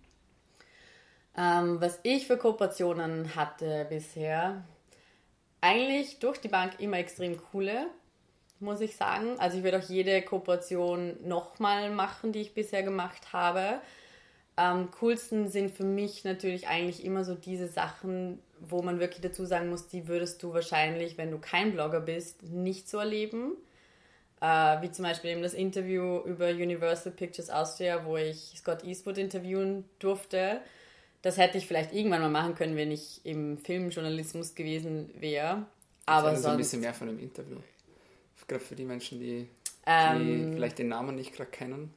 Ähm, 1.36 1.80
was 1.80 2.01
ich 2.03 2.26
für 2.26 2.36
Kooperationen 2.36 3.36
hatte 3.36 3.86
bisher, 3.88 4.64
eigentlich 5.61 6.18
durch 6.18 6.38
die 6.38 6.49
Bank 6.49 6.80
immer 6.80 6.99
extrem 6.99 7.40
coole 7.51 7.86
muss 8.61 8.80
ich 8.80 8.96
sagen. 8.96 9.38
Also 9.38 9.59
ich 9.59 9.64
würde 9.64 9.78
auch 9.78 9.88
jede 9.88 10.20
Kooperation 10.22 11.16
nochmal 11.26 11.90
machen, 11.90 12.32
die 12.32 12.40
ich 12.40 12.55
bisher 12.55 12.82
gemacht 12.82 13.32
habe. 13.32 13.80
Am 14.57 14.90
coolsten 14.92 15.49
sind 15.49 15.70
für 15.70 15.84
mich 15.84 16.24
natürlich 16.24 16.66
eigentlich 16.66 17.05
immer 17.05 17.24
so 17.24 17.34
diese 17.34 17.68
Sachen, 17.68 18.40
wo 18.61 18.82
man 18.82 18.99
wirklich 18.99 19.20
dazu 19.20 19.44
sagen 19.44 19.70
muss, 19.70 19.86
die 19.86 20.09
würdest 20.09 20.42
du 20.42 20.53
wahrscheinlich, 20.53 21.16
wenn 21.16 21.30
du 21.30 21.38
kein 21.38 21.72
Blogger 21.72 22.01
bist, 22.01 22.42
nicht 22.42 22.88
so 22.88 22.99
erleben. 22.99 23.53
Äh, 24.41 24.82
wie 24.82 24.91
zum 24.91 25.05
Beispiel 25.05 25.30
eben 25.30 25.43
das 25.43 25.55
Interview 25.55 26.20
über 26.20 26.49
Universal 26.49 27.12
Pictures 27.12 27.51
Austria, 27.51 28.05
wo 28.05 28.16
ich 28.16 28.55
Scott 28.57 28.84
Eastwood 28.84 29.18
interviewen 29.18 29.84
durfte. 29.99 30.61
Das 31.22 31.36
hätte 31.36 31.59
ich 31.59 31.66
vielleicht 31.66 31.93
irgendwann 31.93 32.20
mal 32.20 32.30
machen 32.30 32.55
können, 32.55 32.76
wenn 32.76 32.93
ich 32.93 33.20
im 33.24 33.59
Filmjournalismus 33.59 34.55
gewesen 34.55 35.11
wäre. 35.18 35.66
Aber 36.07 36.30
sonst... 36.36 36.47
ein 36.47 36.57
bisschen 36.59 36.80
mehr 36.80 36.95
von 36.95 37.09
dem 37.09 37.18
Interview 37.18 37.59
gerade 38.49 38.64
für 38.64 38.74
die 38.74 38.84
Menschen, 38.84 39.20
die, 39.20 39.49
ähm, 39.86 40.53
vielleicht 40.55 40.78
den 40.78 40.89
Namen 40.89 41.14
nicht 41.14 41.34
gerade 41.34 41.51
kennen? 41.51 41.95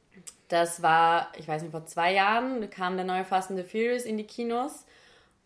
Das 0.48 0.82
war, 0.82 1.32
ich 1.36 1.48
weiß 1.48 1.62
nicht, 1.62 1.72
vor 1.72 1.86
zwei 1.86 2.12
Jahren 2.12 2.68
kam 2.70 2.96
der 2.96 3.06
neue 3.06 3.24
Fast 3.24 3.50
and 3.50 3.58
the 3.58 3.64
Furious 3.64 4.04
in 4.04 4.18
die 4.18 4.26
Kinos 4.26 4.84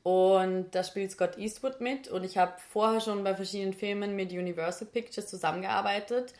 und 0.02 0.66
da 0.72 0.84
spielt 0.84 1.12
Scott 1.12 1.38
Eastwood 1.38 1.80
mit 1.80 2.08
und 2.08 2.24
ich 2.24 2.36
habe 2.36 2.54
vorher 2.70 3.00
schon 3.00 3.22
bei 3.24 3.34
verschiedenen 3.34 3.72
Filmen 3.72 4.16
mit 4.16 4.32
Universal 4.32 4.88
Pictures 4.88 5.28
zusammengearbeitet 5.28 6.34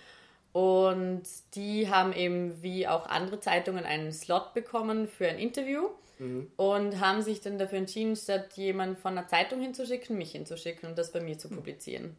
und 0.56 1.24
die 1.54 1.90
haben 1.90 2.14
eben 2.14 2.62
wie 2.62 2.88
auch 2.88 3.06
andere 3.08 3.40
Zeitungen 3.40 3.84
einen 3.84 4.10
Slot 4.10 4.54
bekommen 4.54 5.06
für 5.06 5.28
ein 5.28 5.38
Interview 5.38 5.82
mhm. 6.18 6.50
und 6.56 6.98
haben 6.98 7.20
sich 7.20 7.42
dann 7.42 7.58
dafür 7.58 7.76
entschieden, 7.76 8.16
statt 8.16 8.54
jemanden 8.54 8.96
von 8.96 9.18
einer 9.18 9.28
Zeitung 9.28 9.60
hinzuschicken, 9.60 10.16
mich 10.16 10.32
hinzuschicken 10.32 10.88
und 10.88 10.96
das 10.96 11.12
bei 11.12 11.20
mir 11.20 11.36
zu 11.36 11.50
publizieren 11.50 12.16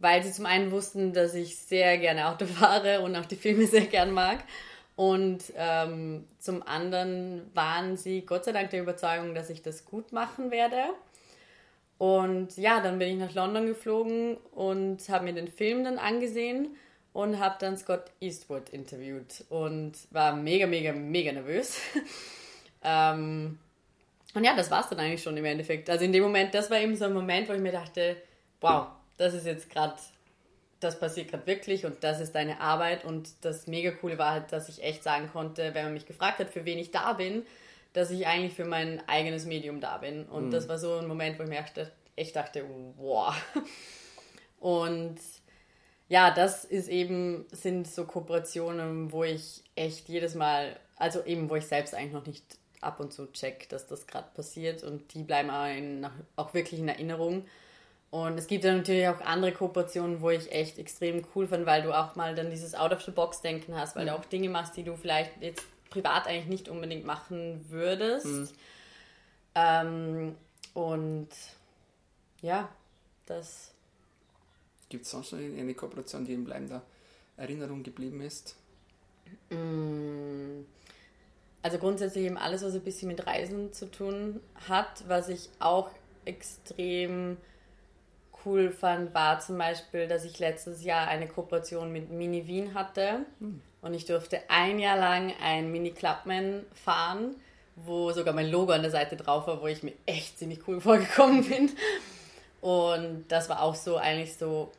weil 0.00 0.22
sie 0.22 0.32
zum 0.32 0.46
einen 0.46 0.70
wussten, 0.70 1.12
dass 1.12 1.34
ich 1.34 1.58
sehr 1.58 1.98
gerne 1.98 2.28
Auto 2.28 2.46
fahre 2.60 3.02
und 3.02 3.14
auch 3.14 3.26
die 3.26 3.36
Filme 3.36 3.66
sehr 3.66 3.84
gern 3.84 4.12
mag. 4.12 4.38
Und 4.96 5.44
ähm, 5.56 6.24
zum 6.38 6.62
anderen 6.66 7.50
waren 7.52 7.98
sie 7.98 8.22
Gott 8.22 8.46
sei 8.46 8.52
Dank 8.52 8.70
der 8.70 8.80
Überzeugung, 8.80 9.34
dass 9.34 9.50
ich 9.50 9.60
das 9.60 9.84
gut 9.84 10.10
machen 10.12 10.50
werde. 10.50 10.84
Und 11.98 12.56
ja, 12.56 12.80
dann 12.80 12.98
bin 12.98 13.08
ich 13.08 13.18
nach 13.18 13.34
London 13.34 13.66
geflogen 13.66 14.38
und 14.52 15.06
habe 15.10 15.24
mir 15.24 15.34
den 15.34 15.48
Film 15.48 15.84
dann 15.84 15.98
angesehen 15.98 16.74
und 17.12 17.38
habe 17.38 17.56
dann 17.58 17.76
Scott 17.76 18.04
Eastwood 18.20 18.68
interviewt 18.70 19.44
und 19.48 19.92
war 20.10 20.34
mega, 20.34 20.66
mega, 20.66 20.92
mega 20.92 21.32
nervös. 21.32 21.78
ähm, 22.84 23.58
und 24.34 24.44
ja, 24.44 24.54
das 24.54 24.70
war 24.70 24.82
es 24.82 24.88
dann 24.88 25.00
eigentlich 25.00 25.22
schon 25.22 25.36
im 25.36 25.44
Endeffekt. 25.44 25.90
Also 25.90 26.04
in 26.04 26.12
dem 26.12 26.22
Moment, 26.22 26.54
das 26.54 26.70
war 26.70 26.78
eben 26.78 26.94
so 26.94 27.06
ein 27.06 27.12
Moment, 27.12 27.48
wo 27.48 27.52
ich 27.52 27.60
mir 27.60 27.72
dachte, 27.72 28.16
wow, 28.60 28.86
das 29.16 29.34
ist 29.34 29.44
jetzt 29.44 29.70
gerade, 29.70 29.96
das 30.78 31.00
passiert 31.00 31.28
gerade 31.28 31.46
wirklich 31.46 31.84
und 31.84 32.04
das 32.04 32.20
ist 32.20 32.34
deine 32.34 32.60
Arbeit. 32.60 33.04
Und 33.04 33.28
das 33.40 33.66
mega 33.66 33.90
coole 33.90 34.18
war 34.18 34.32
halt, 34.32 34.52
dass 34.52 34.68
ich 34.68 34.82
echt 34.84 35.02
sagen 35.02 35.30
konnte, 35.32 35.74
wenn 35.74 35.84
man 35.84 35.94
mich 35.94 36.06
gefragt 36.06 36.38
hat, 36.38 36.50
für 36.50 36.64
wen 36.64 36.78
ich 36.78 36.92
da 36.92 37.14
bin, 37.14 37.44
dass 37.92 38.12
ich 38.12 38.28
eigentlich 38.28 38.54
für 38.54 38.64
mein 38.64 39.02
eigenes 39.08 39.46
Medium 39.46 39.80
da 39.80 39.98
bin. 39.98 40.26
Und 40.26 40.46
mhm. 40.46 40.50
das 40.52 40.68
war 40.68 40.78
so 40.78 40.98
ein 40.98 41.08
Moment, 41.08 41.38
wo 41.38 41.42
ich 41.42 41.48
mir 41.48 41.64
echt 42.14 42.36
dachte, 42.36 42.64
wow. 42.98 43.34
Und 44.60 45.18
ja, 46.10 46.32
das 46.32 46.64
ist 46.64 46.88
eben, 46.88 47.46
sind 47.52 47.86
so 47.86 48.04
Kooperationen, 48.04 49.12
wo 49.12 49.22
ich 49.22 49.62
echt 49.76 50.08
jedes 50.08 50.34
Mal, 50.34 50.76
also 50.96 51.24
eben, 51.24 51.48
wo 51.48 51.54
ich 51.54 51.66
selbst 51.66 51.94
eigentlich 51.94 52.12
noch 52.12 52.26
nicht 52.26 52.44
ab 52.80 52.98
und 52.98 53.12
zu 53.12 53.30
check, 53.32 53.68
dass 53.68 53.86
das 53.86 54.08
gerade 54.08 54.26
passiert 54.34 54.82
und 54.82 55.14
die 55.14 55.22
bleiben 55.22 55.50
auch, 55.50 55.66
in, 55.66 56.04
auch 56.34 56.52
wirklich 56.52 56.80
in 56.80 56.88
Erinnerung. 56.88 57.46
Und 58.10 58.38
es 58.38 58.48
gibt 58.48 58.64
dann 58.64 58.78
natürlich 58.78 59.06
auch 59.06 59.20
andere 59.20 59.52
Kooperationen, 59.52 60.20
wo 60.20 60.30
ich 60.30 60.50
echt 60.50 60.80
extrem 60.80 61.24
cool 61.36 61.46
fand, 61.46 61.64
weil 61.64 61.82
du 61.82 61.96
auch 61.96 62.16
mal 62.16 62.34
dann 62.34 62.50
dieses 62.50 62.74
Out-of-the-Box-Denken 62.74 63.76
hast, 63.76 63.94
weil 63.94 64.02
mhm. 64.02 64.08
du 64.08 64.14
auch 64.16 64.24
Dinge 64.24 64.48
machst, 64.48 64.76
die 64.76 64.82
du 64.82 64.96
vielleicht 64.96 65.40
jetzt 65.40 65.64
privat 65.90 66.26
eigentlich 66.26 66.46
nicht 66.46 66.68
unbedingt 66.68 67.06
machen 67.06 67.64
würdest. 67.68 68.26
Mhm. 68.26 68.48
Ähm, 69.54 70.36
und 70.74 71.28
ja, 72.42 72.68
das. 73.26 73.70
Gibt 74.90 75.06
es 75.06 75.12
sonst 75.12 75.32
noch 75.32 75.38
eine 75.38 75.72
Kooperation, 75.74 76.26
die 76.26 76.34
in 76.34 76.44
bleibender 76.44 76.82
Erinnerung 77.36 77.82
geblieben 77.82 78.20
ist? 78.20 78.56
Mm. 79.48 80.64
Also 81.62 81.78
grundsätzlich 81.78 82.24
eben 82.24 82.36
alles, 82.36 82.62
was 82.62 82.74
ein 82.74 82.82
bisschen 82.82 83.08
mit 83.08 83.26
Reisen 83.26 83.72
zu 83.72 83.90
tun 83.90 84.40
hat, 84.68 85.04
was 85.08 85.28
ich 85.28 85.48
auch 85.58 85.90
extrem 86.24 87.36
cool 88.44 88.70
fand, 88.70 89.14
war 89.14 89.40
zum 89.40 89.58
Beispiel, 89.58 90.08
dass 90.08 90.24
ich 90.24 90.38
letztes 90.38 90.82
Jahr 90.82 91.06
eine 91.06 91.28
Kooperation 91.28 91.92
mit 91.92 92.10
Mini 92.10 92.46
Wien 92.46 92.74
hatte 92.74 93.26
mhm. 93.38 93.60
und 93.82 93.94
ich 93.94 94.06
durfte 94.06 94.40
ein 94.48 94.78
Jahr 94.78 94.96
lang 94.96 95.34
ein 95.42 95.70
Mini 95.70 95.90
Clubman 95.90 96.64
fahren, 96.72 97.36
wo 97.76 98.10
sogar 98.12 98.34
mein 98.34 98.50
Logo 98.50 98.72
an 98.72 98.82
der 98.82 98.90
Seite 98.90 99.16
drauf 99.16 99.46
war, 99.46 99.60
wo 99.60 99.66
ich 99.66 99.82
mir 99.82 99.92
echt 100.06 100.38
ziemlich 100.38 100.66
cool 100.66 100.80
vorgekommen 100.80 101.46
bin. 101.46 101.70
Und 102.60 103.26
das 103.28 103.48
war 103.48 103.62
auch 103.62 103.74
so 103.74 103.96
eigentlich 103.96 104.36
so 104.36 104.70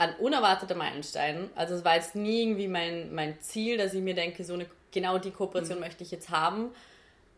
ein 0.00 0.14
unerwarteter 0.16 0.74
Meilenstein. 0.74 1.50
Also 1.54 1.74
es 1.74 1.84
war 1.84 1.94
jetzt 1.94 2.14
nie 2.14 2.42
irgendwie 2.42 2.68
mein, 2.68 3.14
mein 3.14 3.40
Ziel, 3.40 3.76
dass 3.76 3.94
ich 3.94 4.00
mir 4.00 4.14
denke, 4.14 4.44
so 4.44 4.54
eine 4.54 4.66
genau 4.90 5.18
die 5.18 5.30
Kooperation 5.30 5.78
mhm. 5.78 5.84
möchte 5.84 6.02
ich 6.02 6.10
jetzt 6.10 6.30
haben 6.30 6.70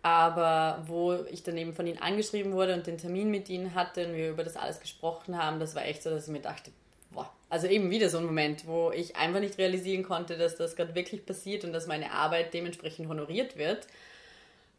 aber 0.02 0.82
wo 0.86 1.14
ich 1.30 1.44
dann 1.44 1.56
eben 1.56 1.74
von 1.74 1.86
ihnen 1.86 2.02
angeschrieben 2.02 2.52
wurde 2.52 2.74
und 2.74 2.86
den 2.86 2.98
Termin 2.98 3.30
mit 3.30 3.48
ihnen 3.48 3.74
hatte 3.74 4.08
und 4.08 4.14
wir 4.14 4.30
über 4.30 4.42
das 4.42 4.56
alles 4.56 4.80
gesprochen 4.80 5.40
haben, 5.40 5.60
das 5.60 5.74
war 5.76 5.84
echt 5.84 6.02
so, 6.02 6.10
dass 6.10 6.26
ich 6.26 6.32
mir 6.32 6.40
dachte, 6.40 6.72
boah, 7.12 7.32
also 7.48 7.68
eben 7.68 7.88
wieder 7.88 8.08
so 8.10 8.18
ein 8.18 8.24
Moment, 8.24 8.66
wo 8.66 8.90
ich 8.90 9.14
einfach 9.14 9.38
nicht 9.38 9.58
realisieren 9.58 10.02
konnte, 10.02 10.36
dass 10.36 10.56
das 10.56 10.74
gerade 10.74 10.96
wirklich 10.96 11.24
passiert 11.24 11.64
und 11.64 11.72
dass 11.72 11.86
meine 11.86 12.10
Arbeit 12.10 12.52
dementsprechend 12.52 13.08
honoriert 13.08 13.56
wird. 13.56 13.86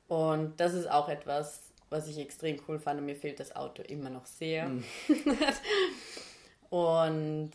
Und 0.10 0.60
das 0.60 0.74
ist 0.74 0.92
auch 0.92 1.08
etwas, 1.08 1.62
was 1.90 2.10
ich 2.10 2.20
extrem 2.20 2.60
cool 2.68 2.78
fand 2.78 3.00
und 3.00 3.06
mir 3.06 3.16
fehlt 3.16 3.40
das 3.40 3.56
Auto 3.56 3.82
immer 3.82 4.10
noch 4.10 4.26
sehr. 4.26 4.68
Mhm. 4.68 4.84
Und 6.70 7.52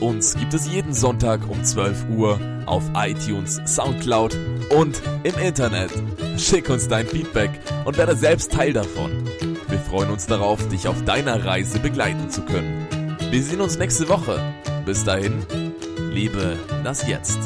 Uns 0.00 0.36
gibt 0.36 0.54
es 0.54 0.68
jeden 0.68 0.94
Sonntag 0.94 1.48
um 1.48 1.62
12 1.62 2.06
Uhr 2.10 2.40
auf 2.66 2.84
iTunes, 2.94 3.60
Soundcloud 3.66 4.36
und 4.70 5.02
im 5.24 5.34
Internet. 5.38 5.90
Schick 6.36 6.70
uns 6.70 6.86
dein 6.88 7.06
Feedback 7.06 7.50
und 7.84 7.98
werde 7.98 8.16
selbst 8.16 8.52
Teil 8.52 8.72
davon. 8.72 9.28
Wir 9.68 9.78
freuen 9.78 10.10
uns 10.10 10.26
darauf, 10.26 10.66
dich 10.68 10.86
auf 10.86 11.04
deiner 11.04 11.44
Reise 11.44 11.80
begleiten 11.80 12.30
zu 12.30 12.42
können. 12.42 12.86
Wir 13.30 13.42
sehen 13.42 13.60
uns 13.60 13.78
nächste 13.78 14.08
Woche. 14.08 14.40
Bis 14.86 15.04
dahin, 15.04 15.44
liebe 16.12 16.56
das 16.84 17.06
Jetzt. 17.06 17.40